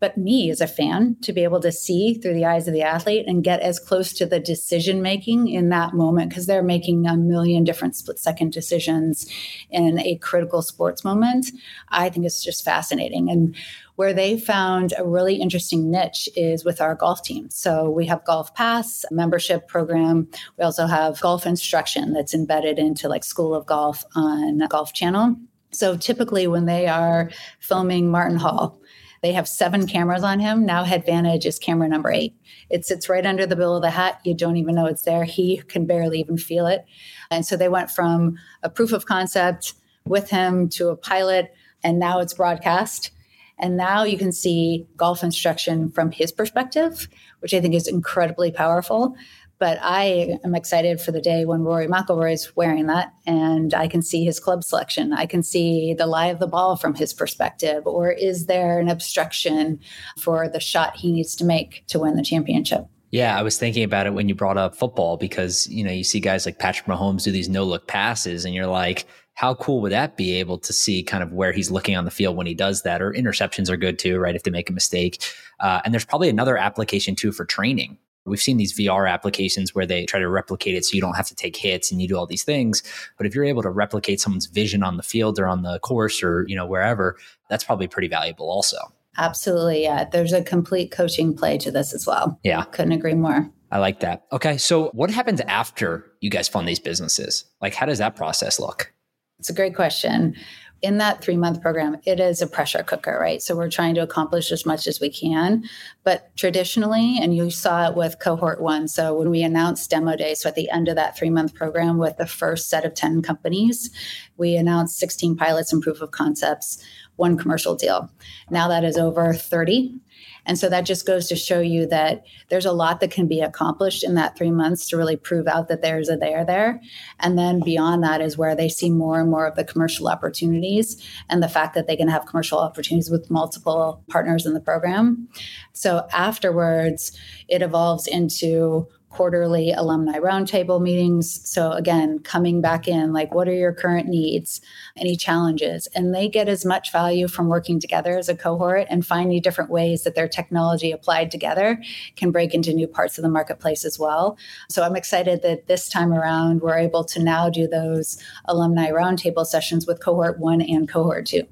But 0.00 0.16
me 0.16 0.50
as 0.50 0.60
a 0.60 0.66
fan 0.66 1.16
to 1.22 1.32
be 1.32 1.44
able 1.44 1.60
to 1.60 1.70
see 1.70 2.14
through 2.14 2.34
the 2.34 2.46
eyes 2.46 2.66
of 2.66 2.74
the 2.74 2.82
athlete 2.82 3.26
and 3.28 3.44
get 3.44 3.60
as 3.60 3.78
close 3.78 4.12
to 4.14 4.26
the 4.26 4.40
decision 4.40 5.02
making 5.02 5.48
in 5.48 5.68
that 5.68 5.92
moment 5.94 6.30
because 6.30 6.46
they're 6.46 6.62
making 6.62 7.06
a 7.06 7.16
million 7.16 7.64
different 7.64 7.94
split 7.94 8.18
second 8.18 8.52
decisions 8.52 9.30
in 9.70 9.98
a 10.00 10.16
critical 10.16 10.62
sports 10.62 11.04
moment, 11.04 11.50
I 11.90 12.08
think 12.08 12.24
it's 12.26 12.42
just 12.42 12.64
fascinating. 12.64 13.30
And 13.30 13.54
where 14.00 14.14
they 14.14 14.38
found 14.38 14.94
a 14.96 15.06
really 15.06 15.34
interesting 15.34 15.90
niche 15.90 16.26
is 16.34 16.64
with 16.64 16.80
our 16.80 16.94
golf 16.94 17.22
team. 17.22 17.50
So 17.50 17.90
we 17.90 18.06
have 18.06 18.24
Golf 18.24 18.54
Pass 18.54 19.04
membership 19.10 19.68
program. 19.68 20.26
We 20.56 20.64
also 20.64 20.86
have 20.86 21.20
golf 21.20 21.44
instruction 21.44 22.14
that's 22.14 22.32
embedded 22.32 22.78
into 22.78 23.10
like 23.10 23.24
School 23.24 23.54
of 23.54 23.66
Golf 23.66 24.02
on 24.14 24.60
Golf 24.70 24.94
Channel. 24.94 25.36
So 25.72 25.98
typically 25.98 26.46
when 26.46 26.64
they 26.64 26.86
are 26.86 27.30
filming 27.60 28.10
Martin 28.10 28.38
Hall, 28.38 28.80
they 29.22 29.32
have 29.32 29.46
seven 29.46 29.86
cameras 29.86 30.22
on 30.22 30.40
him. 30.40 30.64
Now 30.64 30.84
Headvantage 30.84 31.44
is 31.44 31.58
camera 31.58 31.88
number 31.88 32.10
eight. 32.10 32.34
It 32.70 32.86
sits 32.86 33.08
right 33.08 33.26
under 33.26 33.46
the 33.46 33.56
bill 33.56 33.76
of 33.76 33.82
the 33.82 33.90
hat. 33.90 34.20
You 34.24 34.34
don't 34.34 34.56
even 34.56 34.74
know 34.74 34.86
it's 34.86 35.02
there. 35.02 35.24
He 35.24 35.58
can 35.68 35.86
barely 35.86 36.20
even 36.20 36.38
feel 36.38 36.66
it. 36.66 36.84
And 37.30 37.44
so 37.44 37.56
they 37.56 37.68
went 37.68 37.90
from 37.90 38.38
a 38.62 38.70
proof 38.70 38.92
of 38.92 39.06
concept 39.06 39.74
with 40.06 40.30
him 40.30 40.68
to 40.70 40.88
a 40.88 40.96
pilot, 40.96 41.52
and 41.84 41.98
now 41.98 42.20
it's 42.20 42.34
broadcast. 42.34 43.10
And 43.58 43.76
now 43.76 44.04
you 44.04 44.16
can 44.16 44.32
see 44.32 44.86
golf 44.96 45.22
instruction 45.22 45.90
from 45.90 46.12
his 46.12 46.32
perspective, 46.32 47.08
which 47.40 47.52
I 47.52 47.60
think 47.60 47.74
is 47.74 47.86
incredibly 47.86 48.50
powerful. 48.50 49.14
But 49.60 49.78
I 49.82 50.38
am 50.42 50.54
excited 50.54 51.00
for 51.00 51.12
the 51.12 51.20
day 51.20 51.44
when 51.44 51.62
Rory 51.62 51.86
McIlroy 51.86 52.32
is 52.32 52.56
wearing 52.56 52.86
that, 52.86 53.12
and 53.26 53.74
I 53.74 53.86
can 53.86 54.02
see 54.02 54.24
his 54.24 54.40
club 54.40 54.64
selection. 54.64 55.12
I 55.12 55.26
can 55.26 55.42
see 55.42 55.94
the 55.94 56.06
lie 56.06 56.28
of 56.28 56.40
the 56.40 56.46
ball 56.46 56.76
from 56.76 56.94
his 56.94 57.12
perspective, 57.12 57.86
or 57.86 58.10
is 58.10 58.46
there 58.46 58.80
an 58.80 58.88
obstruction 58.88 59.78
for 60.18 60.48
the 60.48 60.60
shot 60.60 60.96
he 60.96 61.12
needs 61.12 61.36
to 61.36 61.44
make 61.44 61.84
to 61.88 61.98
win 61.98 62.16
the 62.16 62.24
championship? 62.24 62.86
Yeah, 63.10 63.38
I 63.38 63.42
was 63.42 63.58
thinking 63.58 63.84
about 63.84 64.06
it 64.06 64.14
when 64.14 64.28
you 64.28 64.34
brought 64.34 64.56
up 64.56 64.74
football 64.74 65.16
because, 65.16 65.68
you 65.68 65.84
know, 65.84 65.90
you 65.90 66.04
see 66.04 66.20
guys 66.20 66.46
like 66.46 66.58
Patrick 66.58 66.86
Mahomes 66.86 67.24
do 67.24 67.32
these 67.32 67.48
no 67.48 67.64
look 67.64 67.86
passes 67.86 68.44
and 68.44 68.54
you're 68.54 68.66
like, 68.66 69.04
how 69.34 69.54
cool 69.54 69.80
would 69.80 69.92
that 69.92 70.16
be 70.16 70.36
able 70.36 70.58
to 70.58 70.72
see 70.72 71.02
kind 71.02 71.22
of 71.22 71.32
where 71.32 71.50
he's 71.50 71.70
looking 71.70 71.96
on 71.96 72.04
the 72.04 72.10
field 72.10 72.36
when 72.36 72.46
he 72.46 72.54
does 72.54 72.82
that? 72.82 73.02
Or 73.02 73.12
interceptions 73.12 73.68
are 73.68 73.76
good 73.76 73.98
too, 73.98 74.18
right? 74.18 74.36
If 74.36 74.44
they 74.44 74.50
make 74.50 74.70
a 74.70 74.72
mistake. 74.72 75.24
Uh, 75.58 75.80
and 75.84 75.92
there's 75.92 76.04
probably 76.04 76.28
another 76.28 76.56
application 76.56 77.16
too 77.16 77.32
for 77.32 77.44
training. 77.44 77.98
We've 78.26 78.40
seen 78.40 78.56
these 78.56 78.76
VR 78.76 79.10
applications 79.10 79.74
where 79.74 79.86
they 79.86 80.04
try 80.04 80.20
to 80.20 80.28
replicate 80.28 80.74
it 80.74 80.84
so 80.84 80.94
you 80.94 81.00
don't 81.00 81.16
have 81.16 81.28
to 81.28 81.34
take 81.34 81.56
hits 81.56 81.90
and 81.90 82.00
you 82.00 82.08
do 82.08 82.16
all 82.16 82.26
these 82.26 82.44
things. 82.44 82.82
But 83.16 83.26
if 83.26 83.34
you're 83.34 83.44
able 83.44 83.62
to 83.62 83.70
replicate 83.70 84.20
someone's 84.20 84.46
vision 84.46 84.82
on 84.82 84.96
the 84.96 85.02
field 85.02 85.38
or 85.38 85.46
on 85.46 85.62
the 85.62 85.78
course 85.80 86.22
or, 86.22 86.44
you 86.46 86.54
know, 86.54 86.66
wherever, 86.66 87.16
that's 87.48 87.64
probably 87.64 87.88
pretty 87.88 88.08
valuable 88.08 88.50
also. 88.50 88.78
Absolutely. 89.16 89.82
Yeah. 89.82 90.04
There's 90.04 90.32
a 90.32 90.42
complete 90.42 90.90
coaching 90.90 91.36
play 91.36 91.58
to 91.58 91.70
this 91.70 91.92
as 91.92 92.06
well. 92.06 92.38
Yeah. 92.44 92.62
Couldn't 92.64 92.92
agree 92.92 93.14
more. 93.14 93.50
I 93.72 93.78
like 93.78 94.00
that. 94.00 94.24
Okay. 94.32 94.58
So 94.58 94.88
what 94.90 95.10
happens 95.10 95.40
after 95.42 96.10
you 96.20 96.30
guys 96.30 96.48
fund 96.48 96.68
these 96.68 96.80
businesses? 96.80 97.44
Like, 97.60 97.74
how 97.74 97.86
does 97.86 97.98
that 97.98 98.16
process 98.16 98.58
look? 98.58 98.92
It's 99.38 99.50
a 99.50 99.54
great 99.54 99.74
question. 99.74 100.36
In 100.82 100.98
that 100.98 101.22
three 101.22 101.36
month 101.36 101.60
program, 101.60 101.98
it 102.04 102.20
is 102.20 102.40
a 102.40 102.46
pressure 102.46 102.82
cooker, 102.82 103.18
right? 103.20 103.42
So 103.42 103.54
we're 103.54 103.70
trying 103.70 103.94
to 103.96 104.02
accomplish 104.02 104.50
as 104.50 104.64
much 104.64 104.86
as 104.86 104.98
we 104.98 105.10
can. 105.10 105.64
But 106.04 106.34
traditionally, 106.36 107.18
and 107.20 107.36
you 107.36 107.50
saw 107.50 107.88
it 107.88 107.96
with 107.96 108.18
cohort 108.18 108.62
one. 108.62 108.88
So 108.88 109.14
when 109.14 109.28
we 109.28 109.42
announced 109.42 109.90
demo 109.90 110.16
day, 110.16 110.34
so 110.34 110.48
at 110.48 110.54
the 110.54 110.70
end 110.70 110.88
of 110.88 110.96
that 110.96 111.18
three 111.18 111.30
month 111.30 111.54
program 111.54 111.98
with 111.98 112.16
the 112.16 112.26
first 112.26 112.68
set 112.68 112.84
of 112.84 112.94
10 112.94 113.20
companies, 113.22 113.90
we 114.38 114.56
announced 114.56 114.98
16 114.98 115.36
pilots 115.36 115.72
and 115.72 115.82
proof 115.82 116.00
of 116.00 116.12
concepts, 116.12 116.82
one 117.16 117.36
commercial 117.36 117.74
deal. 117.74 118.10
Now 118.48 118.68
that 118.68 118.84
is 118.84 118.96
over 118.96 119.34
30. 119.34 120.00
And 120.46 120.58
so 120.58 120.68
that 120.68 120.86
just 120.86 121.06
goes 121.06 121.28
to 121.28 121.36
show 121.36 121.60
you 121.60 121.86
that 121.86 122.24
there's 122.48 122.66
a 122.66 122.72
lot 122.72 123.00
that 123.00 123.10
can 123.10 123.26
be 123.26 123.40
accomplished 123.40 124.04
in 124.04 124.14
that 124.14 124.36
three 124.36 124.50
months 124.50 124.88
to 124.88 124.96
really 124.96 125.16
prove 125.16 125.46
out 125.46 125.68
that 125.68 125.82
there's 125.82 126.08
a 126.08 126.16
there 126.16 126.44
there. 126.44 126.80
And 127.18 127.38
then 127.38 127.60
beyond 127.60 128.02
that 128.04 128.20
is 128.20 128.38
where 128.38 128.54
they 128.54 128.68
see 128.68 128.90
more 128.90 129.20
and 129.20 129.30
more 129.30 129.46
of 129.46 129.56
the 129.56 129.64
commercial 129.64 130.08
opportunities 130.08 131.02
and 131.28 131.42
the 131.42 131.48
fact 131.48 131.74
that 131.74 131.86
they 131.86 131.96
can 131.96 132.08
have 132.08 132.26
commercial 132.26 132.58
opportunities 132.58 133.10
with 133.10 133.30
multiple 133.30 134.04
partners 134.08 134.46
in 134.46 134.54
the 134.54 134.60
program. 134.60 135.28
So 135.72 136.06
afterwards, 136.12 137.16
it 137.48 137.62
evolves 137.62 138.06
into 138.06 138.88
quarterly 139.10 139.72
alumni 139.72 140.18
roundtable 140.18 140.80
meetings. 140.80 141.40
So, 141.48 141.72
again, 141.72 142.20
coming 142.20 142.60
back 142.60 142.86
in, 142.86 143.12
like, 143.12 143.34
what 143.34 143.48
are 143.48 143.54
your 143.54 143.72
current 143.72 144.08
needs? 144.08 144.60
Any 144.96 145.16
challenges? 145.16 145.88
And 145.94 146.14
they 146.14 146.28
get 146.28 146.48
as 146.48 146.64
much 146.64 146.92
value 146.92 147.26
from 147.26 147.48
working 147.48 147.80
together 147.80 148.16
as 148.16 148.28
a 148.28 148.36
cohort 148.36 148.86
and 148.88 149.04
finding 149.04 149.42
different 149.42 149.70
ways 149.70 150.04
that 150.04 150.14
their 150.14 150.28
technology 150.28 150.92
applied 150.92 151.30
together 151.30 151.82
can 152.16 152.30
break 152.30 152.54
into 152.54 152.72
new 152.72 152.86
parts 152.86 153.18
of 153.18 153.22
the 153.22 153.28
marketplace 153.28 153.84
as 153.84 153.98
well. 153.98 154.38
So, 154.68 154.82
I'm 154.84 154.96
excited 154.96 155.42
that 155.42 155.66
this 155.66 155.88
time 155.88 156.12
around, 156.12 156.60
we're 156.60 156.78
able 156.78 157.04
to 157.04 157.22
now 157.22 157.50
do 157.50 157.66
those 157.66 158.16
alumni 158.44 158.90
roundtable 158.90 159.44
sessions 159.44 159.86
with 159.86 160.00
cohort 160.00 160.38
one 160.38 160.62
and 160.62 160.88
cohort 160.88 161.26
two 161.26 161.46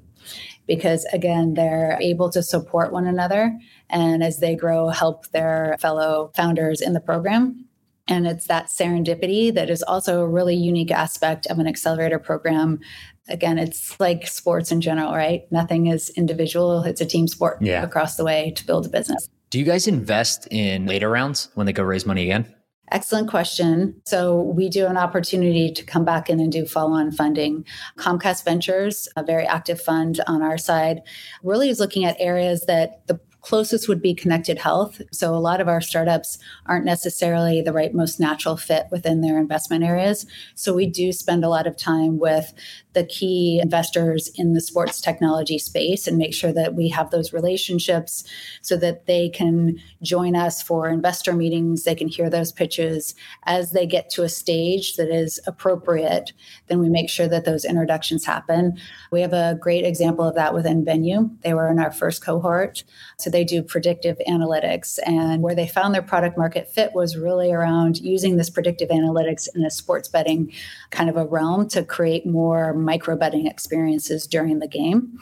because 0.69 1.03
again 1.11 1.55
they're 1.55 1.97
able 1.99 2.29
to 2.29 2.43
support 2.43 2.93
one 2.93 3.07
another 3.07 3.57
and 3.89 4.23
as 4.23 4.39
they 4.39 4.55
grow 4.55 4.89
help 4.89 5.27
their 5.31 5.75
fellow 5.79 6.31
founders 6.35 6.81
in 6.81 6.93
the 6.93 6.99
program 6.99 7.65
and 8.07 8.25
it's 8.27 8.47
that 8.47 8.67
serendipity 8.67 9.53
that 9.53 9.69
is 9.69 9.83
also 9.83 10.21
a 10.21 10.27
really 10.27 10.55
unique 10.55 10.91
aspect 10.91 11.45
of 11.47 11.59
an 11.59 11.67
accelerator 11.67 12.19
program 12.19 12.79
again 13.27 13.57
it's 13.57 13.97
like 13.99 14.27
sports 14.27 14.71
in 14.71 14.81
general 14.81 15.13
right 15.13 15.43
nothing 15.51 15.87
is 15.87 16.09
individual 16.11 16.83
it's 16.83 17.01
a 17.01 17.05
team 17.05 17.27
sport 17.27 17.57
yeah. 17.61 17.83
across 17.83 18.15
the 18.15 18.25
way 18.25 18.51
to 18.55 18.65
build 18.65 18.85
a 18.85 18.89
business 18.89 19.29
do 19.49 19.59
you 19.59 19.65
guys 19.65 19.87
invest 19.87 20.47
in 20.51 20.85
later 20.85 21.09
rounds 21.09 21.49
when 21.53 21.65
they 21.65 21.73
go 21.73 21.83
raise 21.83 22.05
money 22.05 22.23
again 22.23 22.53
Excellent 22.91 23.29
question. 23.29 24.01
So, 24.05 24.41
we 24.41 24.67
do 24.67 24.87
an 24.87 24.97
opportunity 24.97 25.71
to 25.71 25.83
come 25.83 26.05
back 26.05 26.29
in 26.29 26.39
and 26.39 26.51
do 26.51 26.65
follow 26.65 26.93
on 26.93 27.11
funding. 27.11 27.65
Comcast 27.97 28.43
Ventures, 28.43 29.07
a 29.15 29.23
very 29.23 29.45
active 29.45 29.79
fund 29.79 30.19
on 30.25 30.41
our 30.41 30.57
side, 30.57 31.01
really 31.43 31.69
is 31.69 31.79
looking 31.79 32.03
at 32.03 32.15
areas 32.19 32.65
that 32.65 33.05
the 33.07 33.19
closest 33.41 33.87
would 33.87 34.01
be 34.01 34.13
connected 34.13 34.57
health. 34.57 35.01
So 35.11 35.33
a 35.33 35.37
lot 35.37 35.61
of 35.61 35.67
our 35.67 35.81
startups 35.81 36.37
aren't 36.65 36.85
necessarily 36.85 37.61
the 37.61 37.73
right 37.73 37.93
most 37.93 38.19
natural 38.19 38.57
fit 38.57 38.87
within 38.91 39.21
their 39.21 39.39
investment 39.39 39.83
areas. 39.83 40.25
So 40.55 40.73
we 40.73 40.85
do 40.85 41.11
spend 41.11 41.43
a 41.43 41.49
lot 41.49 41.67
of 41.67 41.77
time 41.77 42.19
with 42.19 42.53
the 42.93 43.05
key 43.05 43.59
investors 43.61 44.31
in 44.35 44.53
the 44.53 44.61
sports 44.61 44.99
technology 44.99 45.59
space 45.59 46.07
and 46.07 46.17
make 46.17 46.33
sure 46.33 46.51
that 46.51 46.73
we 46.73 46.89
have 46.89 47.11
those 47.11 47.31
relationships 47.31 48.23
so 48.61 48.75
that 48.77 49.05
they 49.05 49.29
can 49.29 49.77
join 50.01 50.35
us 50.35 50.61
for 50.61 50.89
investor 50.89 51.33
meetings. 51.33 51.83
They 51.83 51.95
can 51.95 52.07
hear 52.07 52.29
those 52.29 52.51
pitches 52.51 53.13
as 53.43 53.71
they 53.71 53.85
get 53.85 54.09
to 54.11 54.23
a 54.23 54.29
stage 54.29 54.95
that 54.95 55.09
is 55.09 55.39
appropriate. 55.45 56.33
Then 56.67 56.79
we 56.79 56.89
make 56.89 57.09
sure 57.09 57.27
that 57.27 57.45
those 57.45 57.63
introductions 57.63 58.25
happen. 58.25 58.77
We 59.11 59.21
have 59.21 59.33
a 59.33 59.57
great 59.61 59.85
example 59.85 60.27
of 60.27 60.35
that 60.35 60.53
within 60.53 60.83
nVenue. 60.83 61.41
They 61.41 61.53
were 61.53 61.69
in 61.69 61.79
our 61.79 61.91
first 61.91 62.23
cohort. 62.23 62.83
So 63.17 63.28
they 63.31 63.43
do 63.43 63.63
predictive 63.63 64.17
analytics. 64.27 64.99
And 65.05 65.41
where 65.41 65.55
they 65.55 65.67
found 65.67 65.93
their 65.93 66.01
product 66.01 66.37
market 66.37 66.69
fit 66.69 66.93
was 66.93 67.17
really 67.17 67.51
around 67.51 67.99
using 67.99 68.37
this 68.37 68.49
predictive 68.49 68.89
analytics 68.89 69.47
in 69.55 69.63
a 69.63 69.71
sports 69.71 70.07
betting 70.07 70.51
kind 70.91 71.09
of 71.09 71.17
a 71.17 71.25
realm 71.25 71.67
to 71.69 71.83
create 71.83 72.25
more 72.25 72.73
micro 72.73 73.15
betting 73.15 73.47
experiences 73.47 74.27
during 74.27 74.59
the 74.59 74.67
game. 74.67 75.19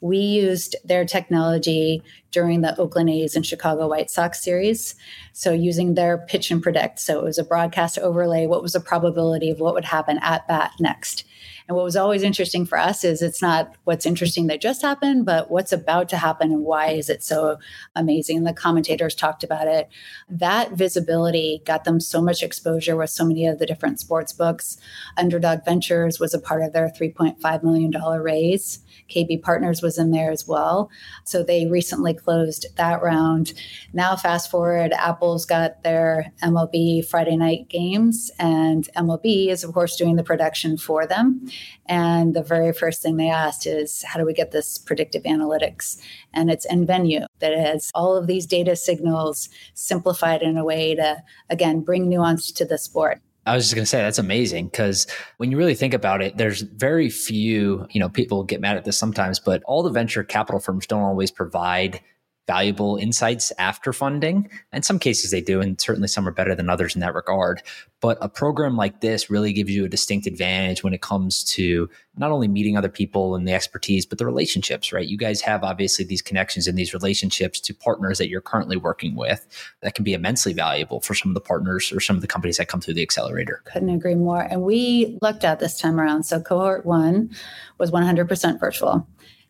We 0.00 0.18
used 0.18 0.74
their 0.84 1.04
technology 1.04 2.02
during 2.32 2.60
the 2.60 2.78
Oakland 2.78 3.08
A's 3.08 3.36
and 3.36 3.46
Chicago 3.46 3.88
White 3.88 4.10
Sox 4.10 4.42
series. 4.42 4.96
So, 5.32 5.52
using 5.52 5.94
their 5.94 6.18
pitch 6.18 6.50
and 6.50 6.60
predict. 6.60 6.98
So, 6.98 7.20
it 7.20 7.24
was 7.24 7.38
a 7.38 7.44
broadcast 7.44 7.98
overlay. 8.00 8.46
What 8.46 8.62
was 8.62 8.72
the 8.72 8.80
probability 8.80 9.48
of 9.48 9.60
what 9.60 9.74
would 9.74 9.84
happen 9.84 10.18
at 10.20 10.48
bat 10.48 10.72
next? 10.80 11.24
And 11.72 11.76
what 11.78 11.84
was 11.84 11.96
always 11.96 12.22
interesting 12.22 12.66
for 12.66 12.76
us 12.76 13.02
is 13.02 13.22
it's 13.22 13.40
not 13.40 13.76
what's 13.84 14.04
interesting 14.04 14.46
that 14.48 14.60
just 14.60 14.82
happened, 14.82 15.24
but 15.24 15.50
what's 15.50 15.72
about 15.72 16.10
to 16.10 16.18
happen 16.18 16.52
and 16.52 16.64
why 16.64 16.90
is 16.90 17.08
it 17.08 17.22
so 17.22 17.56
amazing. 17.96 18.36
And 18.36 18.46
the 18.46 18.52
commentators 18.52 19.14
talked 19.14 19.42
about 19.42 19.66
it. 19.66 19.88
That 20.28 20.72
visibility 20.72 21.62
got 21.64 21.84
them 21.84 21.98
so 21.98 22.20
much 22.20 22.42
exposure 22.42 22.94
with 22.94 23.08
so 23.08 23.24
many 23.24 23.46
of 23.46 23.58
the 23.58 23.64
different 23.64 24.00
sports 24.00 24.34
books. 24.34 24.76
Underdog 25.16 25.64
Ventures 25.64 26.20
was 26.20 26.34
a 26.34 26.38
part 26.38 26.60
of 26.60 26.74
their 26.74 26.90
$3.5 26.90 27.62
million 27.62 27.90
raise. 28.20 28.80
KB 29.08 29.40
Partners 29.40 29.80
was 29.80 29.96
in 29.96 30.10
there 30.10 30.30
as 30.30 30.46
well. 30.46 30.90
So 31.24 31.42
they 31.42 31.66
recently 31.66 32.12
closed 32.12 32.66
that 32.76 33.02
round. 33.02 33.54
Now, 33.94 34.14
fast 34.14 34.50
forward, 34.50 34.92
Apple's 34.92 35.46
got 35.46 35.82
their 35.82 36.32
MLB 36.42 37.06
Friday 37.06 37.36
night 37.36 37.70
games, 37.70 38.30
and 38.38 38.88
MLB 38.94 39.48
is, 39.48 39.64
of 39.64 39.72
course, 39.72 39.96
doing 39.96 40.16
the 40.16 40.22
production 40.22 40.76
for 40.76 41.06
them. 41.06 41.48
And 41.86 42.34
the 42.34 42.42
very 42.42 42.72
first 42.72 43.02
thing 43.02 43.16
they 43.16 43.30
asked 43.30 43.66
is, 43.66 44.02
how 44.02 44.18
do 44.18 44.26
we 44.26 44.32
get 44.32 44.50
this 44.52 44.78
predictive 44.78 45.22
analytics? 45.24 46.00
And 46.32 46.50
it's 46.50 46.66
nVenue 46.66 47.26
that 47.40 47.56
has 47.56 47.90
all 47.94 48.16
of 48.16 48.26
these 48.26 48.46
data 48.46 48.76
signals 48.76 49.48
simplified 49.74 50.42
in 50.42 50.56
a 50.56 50.64
way 50.64 50.94
to, 50.94 51.22
again, 51.50 51.80
bring 51.80 52.08
nuance 52.08 52.52
to 52.52 52.64
the 52.64 52.78
sport. 52.78 53.20
I 53.44 53.56
was 53.56 53.64
just 53.64 53.74
going 53.74 53.82
to 53.82 53.88
say 53.88 53.98
that's 53.98 54.20
amazing 54.20 54.66
because 54.66 55.06
when 55.38 55.50
you 55.50 55.56
really 55.56 55.74
think 55.74 55.94
about 55.94 56.22
it, 56.22 56.36
there's 56.36 56.60
very 56.60 57.10
few, 57.10 57.88
you 57.90 57.98
know, 57.98 58.08
people 58.08 58.44
get 58.44 58.60
mad 58.60 58.76
at 58.76 58.84
this 58.84 58.96
sometimes, 58.96 59.40
but 59.40 59.64
all 59.64 59.82
the 59.82 59.90
venture 59.90 60.22
capital 60.22 60.60
firms 60.60 60.86
don't 60.86 61.02
always 61.02 61.32
provide 61.32 62.00
valuable 62.46 62.96
insights 62.96 63.52
after 63.58 63.92
funding. 63.92 64.50
In 64.72 64.82
some 64.82 64.98
cases, 64.98 65.30
they 65.30 65.40
do, 65.40 65.60
and 65.60 65.80
certainly 65.80 66.08
some 66.08 66.26
are 66.26 66.32
better 66.32 66.54
than 66.54 66.68
others 66.68 66.94
in 66.94 67.00
that 67.00 67.14
regard. 67.14 67.62
But 68.00 68.18
a 68.20 68.28
program 68.28 68.76
like 68.76 69.00
this 69.00 69.30
really 69.30 69.52
gives 69.52 69.70
you 69.70 69.84
a 69.84 69.88
distinct 69.88 70.26
advantage 70.26 70.82
when 70.82 70.92
it 70.92 71.02
comes 71.02 71.44
to 71.52 71.88
not 72.16 72.32
only 72.32 72.48
meeting 72.48 72.76
other 72.76 72.88
people 72.88 73.36
and 73.36 73.46
the 73.46 73.52
expertise, 73.52 74.04
but 74.04 74.18
the 74.18 74.26
relationships, 74.26 74.92
right? 74.92 75.06
You 75.06 75.16
guys 75.16 75.40
have 75.42 75.62
obviously 75.62 76.04
these 76.04 76.20
connections 76.20 76.66
and 76.66 76.76
these 76.76 76.92
relationships 76.92 77.60
to 77.60 77.74
partners 77.74 78.18
that 78.18 78.28
you're 78.28 78.40
currently 78.40 78.76
working 78.76 79.14
with 79.14 79.46
that 79.82 79.94
can 79.94 80.02
be 80.02 80.12
immensely 80.12 80.52
valuable 80.52 81.00
for 81.00 81.14
some 81.14 81.30
of 81.30 81.34
the 81.34 81.40
partners 81.40 81.92
or 81.92 82.00
some 82.00 82.16
of 82.16 82.22
the 82.22 82.28
companies 82.28 82.56
that 82.56 82.66
come 82.66 82.80
through 82.80 82.94
the 82.94 83.02
accelerator. 83.02 83.62
Couldn't 83.66 83.90
agree 83.90 84.16
more. 84.16 84.42
And 84.42 84.62
we 84.62 85.16
looked 85.22 85.44
at 85.44 85.60
this 85.60 85.80
time 85.80 86.00
around. 86.00 86.24
So 86.24 86.40
cohort 86.40 86.84
one 86.84 87.30
was 87.78 87.92
100% 87.92 88.58
virtual. 88.58 89.06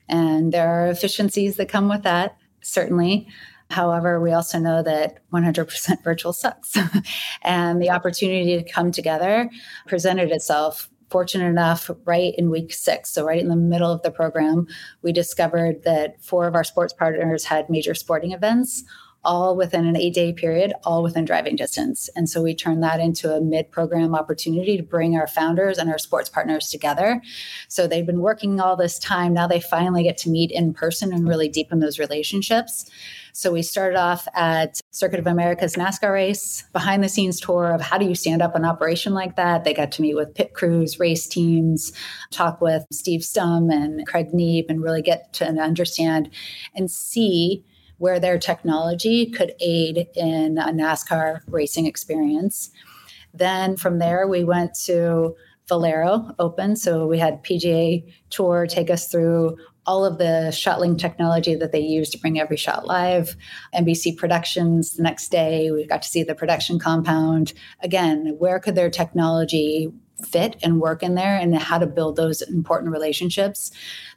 And 0.08 0.52
there 0.52 0.68
are 0.68 0.88
efficiencies 0.88 1.56
that 1.56 1.70
come 1.70 1.88
with 1.88 2.02
that 2.02 2.36
certainly. 2.62 3.28
However, 3.70 4.20
we 4.20 4.32
also 4.32 4.58
know 4.58 4.82
that 4.82 5.18
100% 5.32 6.02
virtual 6.04 6.32
sucks. 6.32 6.76
and 7.42 7.80
the 7.80 7.90
opportunity 7.90 8.62
to 8.62 8.70
come 8.70 8.92
together 8.92 9.50
presented 9.86 10.30
itself. 10.30 10.88
Fortunate 11.10 11.46
enough, 11.46 11.90
right 12.06 12.34
in 12.38 12.48
week 12.48 12.72
six, 12.72 13.10
so 13.12 13.22
right 13.26 13.40
in 13.40 13.48
the 13.48 13.56
middle 13.56 13.92
of 13.92 14.00
the 14.00 14.10
program, 14.10 14.66
we 15.02 15.12
discovered 15.12 15.82
that 15.84 16.22
four 16.24 16.46
of 16.46 16.54
our 16.54 16.64
sports 16.64 16.94
partners 16.94 17.44
had 17.44 17.68
major 17.68 17.94
sporting 17.94 18.32
events 18.32 18.82
all 19.24 19.56
within 19.56 19.86
an 19.86 19.96
eight 19.96 20.14
day 20.14 20.32
period, 20.32 20.72
all 20.84 21.02
within 21.02 21.24
driving 21.24 21.56
distance. 21.56 22.08
And 22.16 22.28
so 22.28 22.42
we 22.42 22.54
turned 22.54 22.82
that 22.82 23.00
into 23.00 23.34
a 23.34 23.40
mid 23.40 23.70
program 23.70 24.14
opportunity 24.14 24.76
to 24.76 24.82
bring 24.82 25.16
our 25.16 25.26
founders 25.26 25.78
and 25.78 25.90
our 25.90 25.98
sports 25.98 26.28
partners 26.28 26.68
together. 26.68 27.22
So 27.68 27.86
they've 27.86 28.06
been 28.06 28.20
working 28.20 28.60
all 28.60 28.76
this 28.76 28.98
time. 28.98 29.34
Now 29.34 29.46
they 29.46 29.60
finally 29.60 30.02
get 30.02 30.18
to 30.18 30.30
meet 30.30 30.50
in 30.50 30.74
person 30.74 31.12
and 31.12 31.28
really 31.28 31.48
deepen 31.48 31.80
those 31.80 31.98
relationships. 31.98 32.90
So 33.34 33.50
we 33.50 33.62
started 33.62 33.98
off 33.98 34.28
at 34.34 34.80
Circuit 34.90 35.18
of 35.18 35.26
America's 35.26 35.74
NASCAR 35.74 36.12
race, 36.12 36.64
behind 36.72 37.02
the 37.02 37.08
scenes 37.08 37.40
tour 37.40 37.72
of 37.72 37.80
how 37.80 37.96
do 37.96 38.04
you 38.04 38.14
stand 38.14 38.42
up 38.42 38.54
an 38.54 38.66
operation 38.66 39.14
like 39.14 39.36
that. 39.36 39.64
They 39.64 39.72
got 39.72 39.90
to 39.92 40.02
meet 40.02 40.14
with 40.14 40.34
pit 40.34 40.52
crews, 40.52 41.00
race 41.00 41.26
teams, 41.26 41.92
talk 42.30 42.60
with 42.60 42.84
Steve 42.92 43.22
Stum 43.22 43.72
and 43.72 44.06
Craig 44.06 44.34
Neeb, 44.34 44.66
and 44.68 44.82
really 44.82 45.00
get 45.00 45.32
to 45.34 45.46
understand 45.46 46.28
and 46.74 46.90
see 46.90 47.64
where 48.02 48.18
their 48.18 48.36
technology 48.36 49.26
could 49.26 49.54
aid 49.60 50.08
in 50.16 50.58
a 50.58 50.72
NASCAR 50.72 51.38
racing 51.46 51.86
experience. 51.86 52.72
Then 53.32 53.76
from 53.76 54.00
there, 54.00 54.26
we 54.26 54.42
went 54.42 54.74
to 54.86 55.36
Valero 55.68 56.34
Open. 56.40 56.74
So 56.74 57.06
we 57.06 57.20
had 57.20 57.44
PGA 57.44 58.02
Tour 58.28 58.66
take 58.66 58.90
us 58.90 59.06
through 59.06 59.56
all 59.86 60.04
of 60.04 60.18
the 60.18 60.48
ShotLink 60.50 60.98
technology 60.98 61.54
that 61.54 61.70
they 61.70 61.78
use 61.78 62.10
to 62.10 62.18
bring 62.18 62.40
every 62.40 62.56
shot 62.56 62.88
live. 62.88 63.36
NBC 63.72 64.16
Productions 64.16 64.94
the 64.94 65.04
next 65.04 65.28
day, 65.28 65.70
we 65.70 65.86
got 65.86 66.02
to 66.02 66.08
see 66.08 66.24
the 66.24 66.34
production 66.34 66.80
compound. 66.80 67.52
Again, 67.84 68.34
where 68.36 68.58
could 68.58 68.74
their 68.74 68.90
technology 68.90 69.92
fit 70.24 70.56
and 70.62 70.80
work 70.80 71.02
in 71.02 71.14
there 71.14 71.36
and 71.36 71.54
how 71.56 71.78
to 71.78 71.86
build 71.86 72.16
those 72.16 72.42
important 72.42 72.92
relationships. 72.92 73.70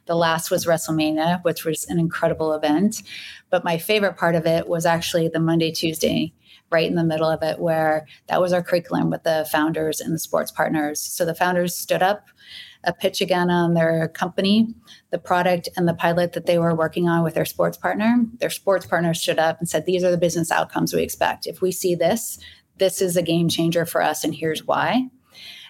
The 0.06 0.14
last 0.14 0.50
was 0.50 0.66
WrestleMania, 0.66 1.42
which 1.44 1.64
was 1.64 1.84
an 1.84 1.98
incredible 1.98 2.52
event. 2.52 3.02
But 3.50 3.64
my 3.64 3.78
favorite 3.78 4.16
part 4.16 4.34
of 4.34 4.46
it 4.46 4.68
was 4.68 4.86
actually 4.86 5.28
the 5.28 5.40
Monday, 5.40 5.70
Tuesday 5.70 6.32
right 6.70 6.88
in 6.88 6.96
the 6.96 7.04
middle 7.04 7.28
of 7.28 7.42
it, 7.42 7.60
where 7.60 8.06
that 8.28 8.40
was 8.40 8.52
our 8.52 8.62
curriculum 8.62 9.10
with 9.10 9.22
the 9.22 9.46
founders 9.50 10.00
and 10.00 10.12
the 10.12 10.18
sports 10.18 10.50
partners. 10.50 11.00
So 11.00 11.24
the 11.24 11.34
founders 11.34 11.76
stood 11.76 12.02
up 12.02 12.26
a 12.84 12.92
pitch 12.92 13.20
again 13.20 13.50
on 13.50 13.74
their 13.74 14.08
company, 14.08 14.74
the 15.10 15.18
product, 15.18 15.68
and 15.76 15.88
the 15.88 15.94
pilot 15.94 16.32
that 16.32 16.46
they 16.46 16.58
were 16.58 16.74
working 16.74 17.08
on 17.08 17.24
with 17.24 17.34
their 17.34 17.44
sports 17.44 17.76
partner. 17.76 18.24
Their 18.38 18.50
sports 18.50 18.86
partner 18.86 19.12
stood 19.12 19.38
up 19.38 19.58
and 19.58 19.68
said, 19.68 19.86
These 19.86 20.04
are 20.04 20.10
the 20.10 20.16
business 20.16 20.50
outcomes 20.50 20.94
we 20.94 21.02
expect. 21.02 21.46
If 21.46 21.60
we 21.60 21.72
see 21.72 21.94
this, 21.94 22.38
this 22.78 23.00
is 23.00 23.16
a 23.16 23.22
game 23.22 23.48
changer 23.48 23.84
for 23.86 24.02
us, 24.02 24.22
and 24.22 24.34
here's 24.34 24.64
why. 24.64 25.08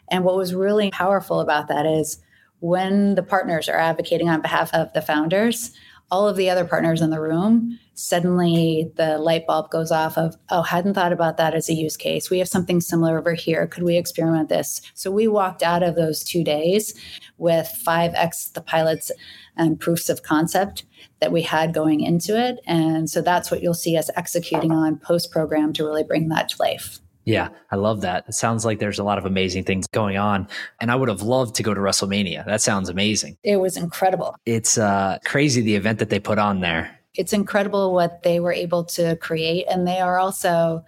And 0.08 0.24
what 0.24 0.36
was 0.36 0.54
really 0.54 0.90
powerful 0.90 1.40
about 1.40 1.68
that 1.68 1.86
is 1.86 2.18
when 2.60 3.14
the 3.14 3.22
partners 3.22 3.68
are 3.68 3.76
advocating 3.76 4.28
on 4.28 4.40
behalf 4.40 4.72
of 4.72 4.92
the 4.92 5.02
founders, 5.02 5.72
all 6.10 6.28
of 6.28 6.36
the 6.36 6.48
other 6.48 6.64
partners 6.64 7.00
in 7.00 7.10
the 7.10 7.20
room, 7.20 7.78
suddenly 7.94 8.92
the 8.96 9.18
light 9.18 9.46
bulb 9.46 9.70
goes 9.70 9.90
off 9.90 10.16
of, 10.16 10.36
oh, 10.50 10.62
hadn't 10.62 10.94
thought 10.94 11.12
about 11.12 11.36
that 11.36 11.54
as 11.54 11.68
a 11.68 11.74
use 11.74 11.96
case. 11.96 12.30
We 12.30 12.38
have 12.38 12.48
something 12.48 12.80
similar 12.80 13.18
over 13.18 13.34
here. 13.34 13.66
Could 13.66 13.82
we 13.82 13.96
experiment 13.96 14.48
this? 14.48 14.82
So 14.94 15.10
we 15.10 15.26
walked 15.26 15.62
out 15.62 15.82
of 15.82 15.96
those 15.96 16.22
two 16.22 16.44
days 16.44 16.94
with 17.38 17.74
5x 17.84 18.52
the 18.52 18.60
pilots 18.60 19.10
and 19.56 19.80
proofs 19.80 20.08
of 20.08 20.22
concept 20.22 20.84
that 21.20 21.32
we 21.32 21.42
had 21.42 21.74
going 21.74 22.00
into 22.00 22.38
it. 22.38 22.60
And 22.66 23.10
so 23.10 23.20
that's 23.20 23.50
what 23.50 23.62
you'll 23.62 23.74
see 23.74 23.96
us 23.96 24.10
executing 24.16 24.70
on 24.70 24.98
post 24.98 25.32
program 25.32 25.72
to 25.72 25.84
really 25.84 26.04
bring 26.04 26.28
that 26.28 26.50
to 26.50 26.62
life. 26.62 27.00
Yeah, 27.26 27.48
I 27.72 27.76
love 27.76 28.02
that. 28.02 28.24
It 28.28 28.34
sounds 28.34 28.64
like 28.64 28.78
there's 28.78 29.00
a 29.00 29.04
lot 29.04 29.18
of 29.18 29.26
amazing 29.26 29.64
things 29.64 29.88
going 29.88 30.16
on. 30.16 30.46
And 30.80 30.92
I 30.92 30.94
would 30.94 31.08
have 31.08 31.22
loved 31.22 31.56
to 31.56 31.64
go 31.64 31.74
to 31.74 31.80
WrestleMania. 31.80 32.46
That 32.46 32.62
sounds 32.62 32.88
amazing. 32.88 33.36
It 33.42 33.56
was 33.56 33.76
incredible. 33.76 34.36
It's 34.46 34.78
uh, 34.78 35.18
crazy 35.24 35.60
the 35.60 35.74
event 35.74 35.98
that 35.98 36.08
they 36.08 36.20
put 36.20 36.38
on 36.38 36.60
there. 36.60 36.96
It's 37.14 37.32
incredible 37.32 37.92
what 37.92 38.22
they 38.22 38.38
were 38.38 38.52
able 38.52 38.84
to 38.84 39.16
create. 39.16 39.66
And 39.68 39.88
they 39.88 39.98
are 39.98 40.18
also, 40.18 40.84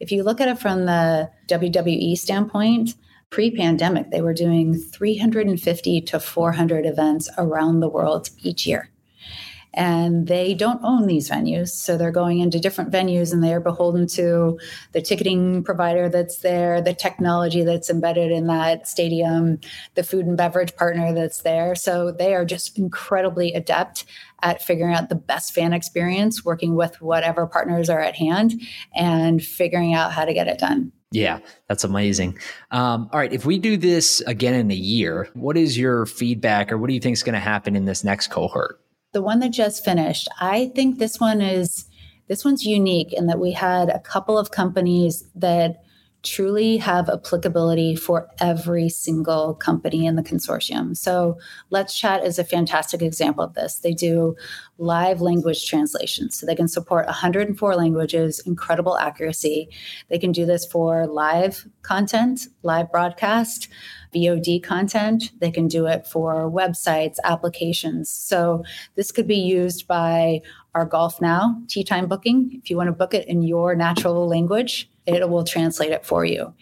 if 0.00 0.12
you 0.12 0.22
look 0.22 0.38
at 0.38 0.48
it 0.48 0.58
from 0.58 0.84
the 0.84 1.30
WWE 1.48 2.18
standpoint, 2.18 2.94
pre 3.30 3.50
pandemic, 3.50 4.10
they 4.10 4.20
were 4.20 4.34
doing 4.34 4.74
350 4.74 6.02
to 6.02 6.20
400 6.20 6.84
events 6.84 7.30
around 7.38 7.80
the 7.80 7.88
world 7.88 8.28
each 8.42 8.66
year 8.66 8.90
and 9.74 10.26
they 10.26 10.54
don't 10.54 10.80
own 10.82 11.06
these 11.06 11.30
venues. 11.30 11.68
So 11.68 11.96
they're 11.96 12.10
going 12.10 12.40
into 12.40 12.58
different 12.58 12.90
venues 12.90 13.32
and 13.32 13.42
they're 13.42 13.60
beholden 13.60 14.06
to 14.08 14.58
the 14.92 15.00
ticketing 15.00 15.62
provider 15.62 16.08
that's 16.08 16.38
there, 16.38 16.80
the 16.80 16.94
technology 16.94 17.62
that's 17.62 17.90
embedded 17.90 18.32
in 18.32 18.46
that 18.48 18.88
stadium, 18.88 19.60
the 19.94 20.02
food 20.02 20.26
and 20.26 20.36
beverage 20.36 20.74
partner 20.76 21.12
that's 21.12 21.42
there. 21.42 21.74
So 21.74 22.10
they 22.10 22.34
are 22.34 22.44
just 22.44 22.78
incredibly 22.78 23.52
adept 23.52 24.04
at 24.42 24.62
figuring 24.62 24.94
out 24.94 25.08
the 25.08 25.14
best 25.14 25.52
fan 25.52 25.72
experience, 25.72 26.44
working 26.44 26.74
with 26.74 27.00
whatever 27.00 27.46
partners 27.46 27.88
are 27.90 28.00
at 28.00 28.16
hand, 28.16 28.60
and 28.94 29.42
figuring 29.42 29.94
out 29.94 30.12
how 30.12 30.24
to 30.24 30.34
get 30.34 30.48
it 30.48 30.58
done. 30.58 30.92
Yeah, 31.12 31.40
that's 31.68 31.82
amazing. 31.82 32.38
Um, 32.70 33.10
all 33.12 33.18
right, 33.18 33.32
if 33.32 33.44
we 33.44 33.58
do 33.58 33.76
this 33.76 34.20
again 34.22 34.54
in 34.54 34.70
a 34.70 34.76
year, 34.76 35.28
what 35.34 35.56
is 35.56 35.76
your 35.76 36.06
feedback 36.06 36.70
or 36.70 36.78
what 36.78 36.86
do 36.86 36.94
you 36.94 37.00
think 37.00 37.14
is 37.14 37.24
going 37.24 37.34
to 37.34 37.40
happen 37.40 37.74
in 37.74 37.84
this 37.84 38.04
next 38.04 38.28
cohort? 38.28 38.80
The 39.12 39.22
one 39.22 39.40
that 39.40 39.50
just 39.50 39.84
finished, 39.84 40.28
I 40.40 40.70
think 40.74 40.98
this 40.98 41.18
one 41.18 41.40
is 41.40 41.86
this 42.28 42.44
one's 42.44 42.64
unique 42.64 43.12
in 43.12 43.26
that 43.26 43.40
we 43.40 43.52
had 43.52 43.88
a 43.88 43.98
couple 43.98 44.38
of 44.38 44.52
companies 44.52 45.24
that 45.34 45.82
truly 46.22 46.76
have 46.76 47.08
applicability 47.08 47.96
for 47.96 48.28
every 48.40 48.88
single 48.88 49.54
company 49.54 50.06
in 50.06 50.16
the 50.16 50.22
consortium. 50.22 50.96
So, 50.96 51.38
Let's 51.70 51.98
Chat 51.98 52.24
is 52.24 52.38
a 52.38 52.44
fantastic 52.44 53.02
example 53.02 53.42
of 53.42 53.54
this. 53.54 53.78
They 53.78 53.94
do 53.94 54.36
live 54.80 55.20
language 55.20 55.68
translation. 55.68 56.30
So, 56.30 56.46
they 56.46 56.56
can 56.56 56.68
support 56.68 57.06
104 57.06 57.76
languages, 57.76 58.40
incredible 58.40 58.98
accuracy. 58.98 59.68
They 60.08 60.18
can 60.18 60.32
do 60.32 60.46
this 60.46 60.66
for 60.66 61.06
live 61.06 61.66
content, 61.82 62.48
live 62.62 62.90
broadcast. 62.90 63.68
VOD 64.14 64.62
content. 64.62 65.30
They 65.40 65.50
can 65.50 65.68
do 65.68 65.86
it 65.86 66.06
for 66.06 66.50
websites, 66.50 67.16
applications. 67.24 68.08
So 68.08 68.64
this 68.96 69.12
could 69.12 69.26
be 69.26 69.36
used 69.36 69.86
by 69.86 70.42
our 70.74 70.84
Golf 70.84 71.20
Now 71.20 71.60
tee 71.68 71.84
time 71.84 72.06
booking. 72.06 72.60
If 72.62 72.70
you 72.70 72.76
want 72.76 72.88
to 72.88 72.92
book 72.92 73.14
it 73.14 73.26
in 73.28 73.42
your 73.42 73.74
natural 73.74 74.26
language, 74.28 74.90
it 75.06 75.28
will 75.28 75.44
translate 75.44 75.90
it 75.90 76.04
for 76.04 76.24
you. 76.24 76.52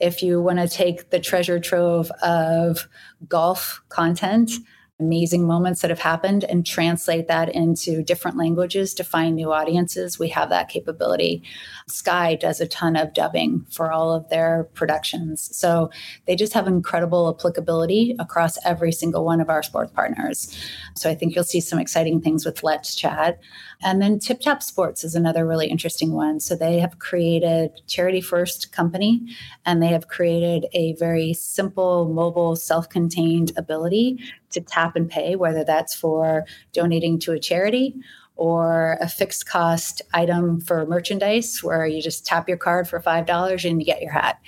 If 0.00 0.22
you 0.22 0.40
want 0.40 0.58
to 0.58 0.68
take 0.68 1.10
the 1.10 1.20
treasure 1.20 1.58
trove 1.58 2.10
of 2.22 2.88
golf 3.28 3.82
content, 3.88 4.52
amazing 5.00 5.46
moments 5.46 5.80
that 5.80 5.90
have 5.90 6.00
happened 6.00 6.42
and 6.44 6.66
translate 6.66 7.28
that 7.28 7.54
into 7.54 8.02
different 8.02 8.36
languages 8.36 8.92
to 8.94 9.04
find 9.04 9.36
new 9.36 9.52
audiences. 9.52 10.18
We 10.18 10.28
have 10.30 10.48
that 10.50 10.68
capability. 10.68 11.42
Sky 11.86 12.34
does 12.34 12.60
a 12.60 12.66
ton 12.66 12.96
of 12.96 13.14
dubbing 13.14 13.64
for 13.70 13.92
all 13.92 14.12
of 14.12 14.28
their 14.28 14.64
productions. 14.74 15.56
So 15.56 15.90
they 16.26 16.34
just 16.34 16.52
have 16.52 16.66
incredible 16.66 17.28
applicability 17.28 18.16
across 18.18 18.58
every 18.64 18.90
single 18.90 19.24
one 19.24 19.40
of 19.40 19.48
our 19.48 19.62
sports 19.62 19.92
partners. 19.92 20.56
So 20.96 21.08
I 21.08 21.14
think 21.14 21.34
you'll 21.34 21.44
see 21.44 21.60
some 21.60 21.78
exciting 21.78 22.20
things 22.20 22.44
with 22.44 22.64
Let's 22.64 22.96
Chat. 22.96 23.38
And 23.82 24.02
then 24.02 24.18
Tip 24.18 24.40
Tap 24.40 24.62
Sports 24.62 25.04
is 25.04 25.14
another 25.14 25.46
really 25.46 25.68
interesting 25.68 26.12
one. 26.12 26.40
So 26.40 26.56
they 26.56 26.80
have 26.80 26.98
created 26.98 27.70
charity 27.86 28.20
first 28.20 28.72
company 28.72 29.22
and 29.64 29.82
they 29.82 29.88
have 29.88 30.08
created 30.08 30.66
a 30.72 30.94
very 30.94 31.32
simple 31.32 32.08
mobile 32.08 32.56
self-contained 32.56 33.52
ability 33.56 34.18
to 34.50 34.60
tap 34.60 34.96
and 34.96 35.08
pay, 35.08 35.36
whether 35.36 35.62
that's 35.62 35.94
for 35.94 36.44
donating 36.72 37.20
to 37.20 37.32
a 37.32 37.38
charity 37.38 37.94
or 38.34 38.96
a 39.00 39.08
fixed 39.08 39.48
cost 39.48 40.02
item 40.12 40.60
for 40.60 40.86
merchandise 40.86 41.60
where 41.62 41.86
you 41.86 42.00
just 42.00 42.24
tap 42.24 42.48
your 42.48 42.56
card 42.56 42.88
for 42.88 43.00
$5 43.00 43.68
and 43.68 43.80
you 43.80 43.86
get 43.86 44.00
your 44.00 44.12
hat. 44.12 44.40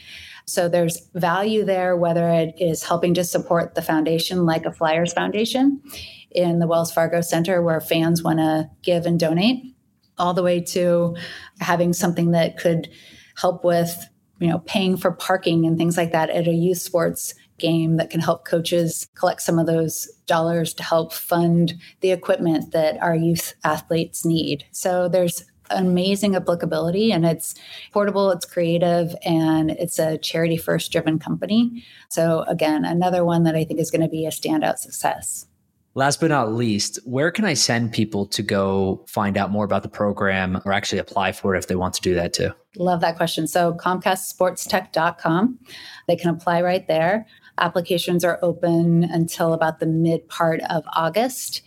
So 0.47 0.69
there's 0.69 1.09
value 1.15 1.65
there, 1.65 1.97
whether 1.97 2.29
it 2.29 2.55
is 2.59 2.83
helping 2.83 3.15
to 3.15 3.25
support 3.25 3.75
the 3.75 3.83
foundation, 3.83 4.47
like 4.47 4.65
a 4.67 4.73
Flyers 4.73 5.13
Foundation 5.13 5.83
in 6.31 6.59
the 6.59 6.67
Wells 6.67 6.93
Fargo 6.93 7.21
Center, 7.21 7.63
where 7.63 7.81
fans 7.81 8.23
want 8.23 8.39
to 8.39 8.71
give 8.83 9.07
and 9.07 9.19
donate, 9.19 9.75
all 10.19 10.35
the 10.35 10.43
way 10.43 10.61
to 10.61 11.17
having 11.61 11.93
something 11.93 12.33
that 12.33 12.59
could 12.59 12.89
help 13.37 13.65
with, 13.65 14.07
you 14.39 14.49
know, 14.49 14.59
paying 14.61 14.97
for 14.97 15.13
parking 15.13 15.67
and 15.67 15.79
things 15.79 15.97
like 15.97 16.13
that 16.13 16.31
at 16.31 16.47
a 16.47 16.53
youth 16.53 16.79
sports 16.79 17.35
game 17.59 17.97
that 17.99 18.11
can 18.11 18.21
help 18.21 18.45
coaches 18.45 19.07
collect 19.15 19.43
some 19.43 19.59
of 19.59 19.67
those 19.67 20.09
dollars 20.27 20.75
to 20.75 20.83
help 20.83 21.13
fund 21.13 21.75
the 22.01 22.11
equipment 22.11 22.73
that 22.73 23.01
our 23.03 23.15
youth 23.15 23.55
athletes 23.65 24.25
need. 24.25 24.65
So 24.73 25.09
there's 25.09 25.45
amazing 25.71 26.37
applicability 26.37 27.13
and 27.13 27.25
it's 27.25 27.55
portable, 27.93 28.31
it's 28.31 28.45
creative, 28.45 29.15
and 29.25 29.71
it's 29.73 29.99
a 29.99 30.19
charity 30.19 30.57
first 30.57 30.93
driven 30.93 31.19
company. 31.19 31.85
So, 32.09 32.45
again, 32.49 32.85
another 32.85 33.25
one 33.25 33.45
that 33.45 33.57
I 33.57 33.65
think 33.65 33.81
is 33.81 33.91
going 33.91 34.03
to 34.03 34.09
be 34.09 34.27
a 34.27 34.31
standout 34.31 34.79
success. 34.79 35.47
Last 35.95 36.21
but 36.21 36.29
not 36.29 36.53
least, 36.53 37.01
where 37.05 37.33
can 37.33 37.45
I 37.45 37.55
send 37.55 37.93
people 37.93 38.25
to 38.27 38.43
go 38.43 39.05
find 39.09 39.37
out 39.37 39.51
more 39.51 39.65
about 39.65 39.83
the 39.83 39.89
program 39.89 40.63
or 40.65 40.73
actually 40.73 40.99
apply 40.99 41.33
for 41.33 41.55
it 41.55 41.59
if 41.59 41.67
they 41.67 41.75
want 41.75 41.95
to 41.95 42.01
do 42.01 42.15
that 42.15 42.33
too? 42.33 42.53
Love 42.77 43.01
that 43.01 43.17
question. 43.17 43.49
So, 43.49 43.75
ComcastSportsTech.com, 43.75 45.59
they 46.07 46.17
can 46.17 46.31
apply 46.31 46.63
right 46.63 46.87
there. 46.87 47.27
Applications 47.59 48.25
are 48.25 48.39
open 48.41 49.03
until 49.05 49.53
about 49.53 49.81
the 49.81 49.87
mid 49.87 50.29
part 50.29 50.61
of 50.71 50.85
August. 50.95 51.63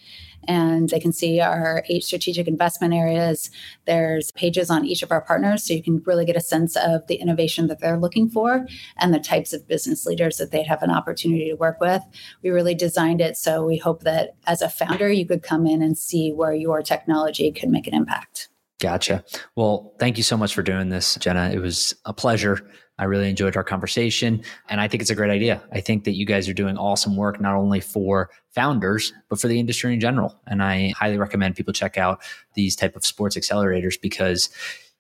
And 0.48 0.90
they 0.90 1.00
can 1.00 1.12
see 1.12 1.40
our 1.40 1.84
eight 1.90 2.04
strategic 2.04 2.48
investment 2.48 2.94
areas. 2.94 3.50
There's 3.86 4.32
pages 4.32 4.70
on 4.70 4.86
each 4.86 5.04
of 5.04 5.12
our 5.12 5.22
partners, 5.22 5.64
so 5.64 5.74
you 5.74 5.84
can 5.84 6.02
really 6.06 6.26
get 6.26 6.36
a 6.36 6.42
sense 6.42 6.76
of 6.76 7.08
the 7.08 7.16
innovation 7.16 7.68
that 7.68 7.80
they're 7.80 8.00
looking 8.00 8.30
for 8.30 8.68
and 8.98 9.14
the 9.14 9.20
types 9.20 9.54
of 9.54 9.68
business 9.68 10.06
leaders 10.06 10.38
that 10.38 10.52
they'd 10.52 10.68
have 10.68 10.84
an 10.84 10.92
opportunity 10.92 11.50
to 11.50 11.56
work 11.56 11.80
with. 11.80 12.02
We 12.42 12.50
really 12.50 12.76
designed 12.76 13.22
it 13.22 13.38
so 13.38 13.66
we 13.66 13.78
hope 13.78 14.04
that 14.04 14.36
as 14.48 14.62
a 14.62 14.70
founder, 14.70 15.12
you 15.12 15.26
could 15.26 15.44
come 15.44 15.66
in 15.66 15.82
and 15.82 15.98
see 15.98 16.32
where 16.32 16.54
your 16.54 16.82
technology 16.82 17.52
could 17.52 17.70
make 17.70 17.88
an 17.88 17.94
impact. 17.94 18.50
Gotcha. 18.84 19.24
Well, 19.56 19.96
thank 19.98 20.18
you 20.18 20.24
so 20.24 20.36
much 20.36 20.54
for 20.54 20.62
doing 20.62 20.90
this, 20.90 21.16
Jenna. 21.16 21.52
It 21.52 21.60
was 21.60 21.96
a 22.04 22.12
pleasure. 22.12 22.70
I 23.00 23.06
really 23.06 23.30
enjoyed 23.30 23.56
our 23.56 23.64
conversation. 23.64 24.44
And 24.68 24.82
I 24.82 24.90
think 24.90 25.00
it's 25.00 25.10
a 25.10 25.16
great 25.16 25.32
idea. 25.32 25.64
I 25.72 25.80
think 25.80 26.04
that 26.04 26.16
you 26.16 26.26
guys 26.26 26.50
are 26.50 26.54
doing 26.54 26.78
awesome 26.78 27.16
work, 27.16 27.40
not 27.40 27.56
only 27.56 27.80
for 27.80 28.30
founders, 28.50 29.14
but 29.30 29.40
for 29.40 29.48
the 29.48 29.58
industry 29.58 29.94
in 29.94 30.02
general. 30.02 30.38
And 30.48 30.62
I 30.62 30.90
highly 30.98 31.18
recommend 31.18 31.56
people 31.56 31.72
check 31.72 31.98
out 31.98 32.22
these 32.56 32.76
type 32.76 32.98
of 32.98 33.06
sports 33.06 33.38
accelerators 33.38 33.96
because 34.02 34.50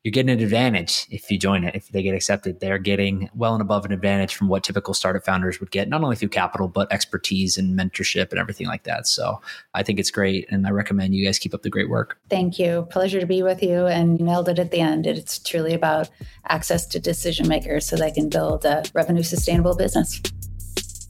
you're 0.03 0.11
getting 0.11 0.31
an 0.31 0.43
advantage 0.43 1.07
if 1.09 1.31
you 1.31 1.39
join 1.39 1.63
it. 1.63 1.75
If 1.75 1.87
they 1.89 2.03
get 2.03 2.13
accepted, 2.13 2.59
they're 2.59 2.77
getting 2.77 3.29
well 3.33 3.53
and 3.53 3.61
above 3.61 3.85
an 3.85 3.93
advantage 3.93 4.35
from 4.35 4.49
what 4.49 4.63
typical 4.63 4.93
startup 4.93 5.23
founders 5.23 5.61
would 5.61 5.71
get, 5.71 5.87
not 5.87 6.03
only 6.03 6.17
through 6.17 6.29
capital, 6.29 6.67
but 6.67 6.91
expertise 6.91 7.57
and 7.57 7.77
mentorship 7.77 8.31
and 8.31 8.39
everything 8.39 8.67
like 8.67 8.83
that. 8.83 9.07
So 9.07 9.39
I 9.73 9.81
think 9.81 9.99
it's 9.99 10.11
great. 10.11 10.45
And 10.49 10.67
I 10.67 10.71
recommend 10.71 11.15
you 11.15 11.25
guys 11.25 11.39
keep 11.39 11.53
up 11.53 11.61
the 11.61 11.69
great 11.69 11.89
work. 11.89 12.19
Thank 12.29 12.59
you. 12.59 12.85
Pleasure 12.89 13.21
to 13.21 13.25
be 13.25 13.43
with 13.43 13.63
you. 13.63 13.85
And 13.85 14.19
you 14.19 14.25
nailed 14.25 14.49
it 14.49 14.59
at 14.59 14.71
the 14.71 14.81
end. 14.81 15.07
It's 15.07 15.39
truly 15.39 15.73
about 15.73 16.09
access 16.47 16.85
to 16.87 16.99
decision 16.99 17.47
makers 17.47 17.87
so 17.87 17.95
they 17.95 18.11
can 18.11 18.27
build 18.27 18.65
a 18.65 18.83
revenue 18.93 19.23
sustainable 19.23 19.77
business. 19.77 20.21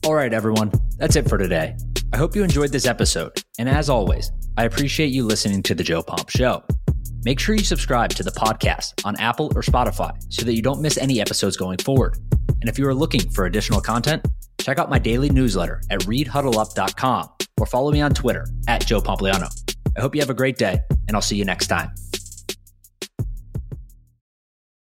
All 0.04 0.14
right, 0.14 0.32
everyone. 0.32 0.70
That's 0.98 1.16
it 1.16 1.28
for 1.28 1.36
today. 1.36 1.76
I 2.12 2.16
hope 2.16 2.36
you 2.36 2.44
enjoyed 2.44 2.70
this 2.70 2.86
episode. 2.86 3.42
And 3.58 3.68
as 3.68 3.88
always, 3.88 4.30
I 4.56 4.64
appreciate 4.64 5.06
you 5.06 5.24
listening 5.24 5.64
to 5.64 5.74
The 5.74 5.82
Joe 5.82 6.02
Pomp 6.02 6.30
Show. 6.30 6.62
Make 7.24 7.40
sure 7.40 7.54
you 7.54 7.64
subscribe 7.64 8.10
to 8.10 8.22
the 8.22 8.30
podcast 8.30 9.04
on 9.04 9.16
Apple 9.16 9.50
or 9.54 9.62
Spotify 9.62 10.12
so 10.28 10.44
that 10.44 10.54
you 10.54 10.60
don't 10.60 10.82
miss 10.82 10.98
any 10.98 11.20
episodes 11.20 11.56
going 11.56 11.78
forward. 11.78 12.18
And 12.60 12.68
if 12.68 12.78
you 12.78 12.86
are 12.86 12.94
looking 12.94 13.30
for 13.30 13.46
additional 13.46 13.80
content, 13.80 14.26
check 14.60 14.78
out 14.78 14.90
my 14.90 14.98
daily 14.98 15.30
newsletter 15.30 15.80
at 15.90 16.00
readhuddleup.com 16.00 17.28
or 17.58 17.66
follow 17.66 17.92
me 17.92 18.02
on 18.02 18.12
Twitter 18.12 18.46
at 18.68 18.86
Joe 18.86 19.00
Pompliano. 19.00 19.48
I 19.96 20.00
hope 20.00 20.14
you 20.14 20.20
have 20.20 20.30
a 20.30 20.34
great 20.34 20.58
day, 20.58 20.80
and 21.08 21.16
I'll 21.16 21.22
see 21.22 21.36
you 21.36 21.44
next 21.44 21.68
time. 21.68 21.94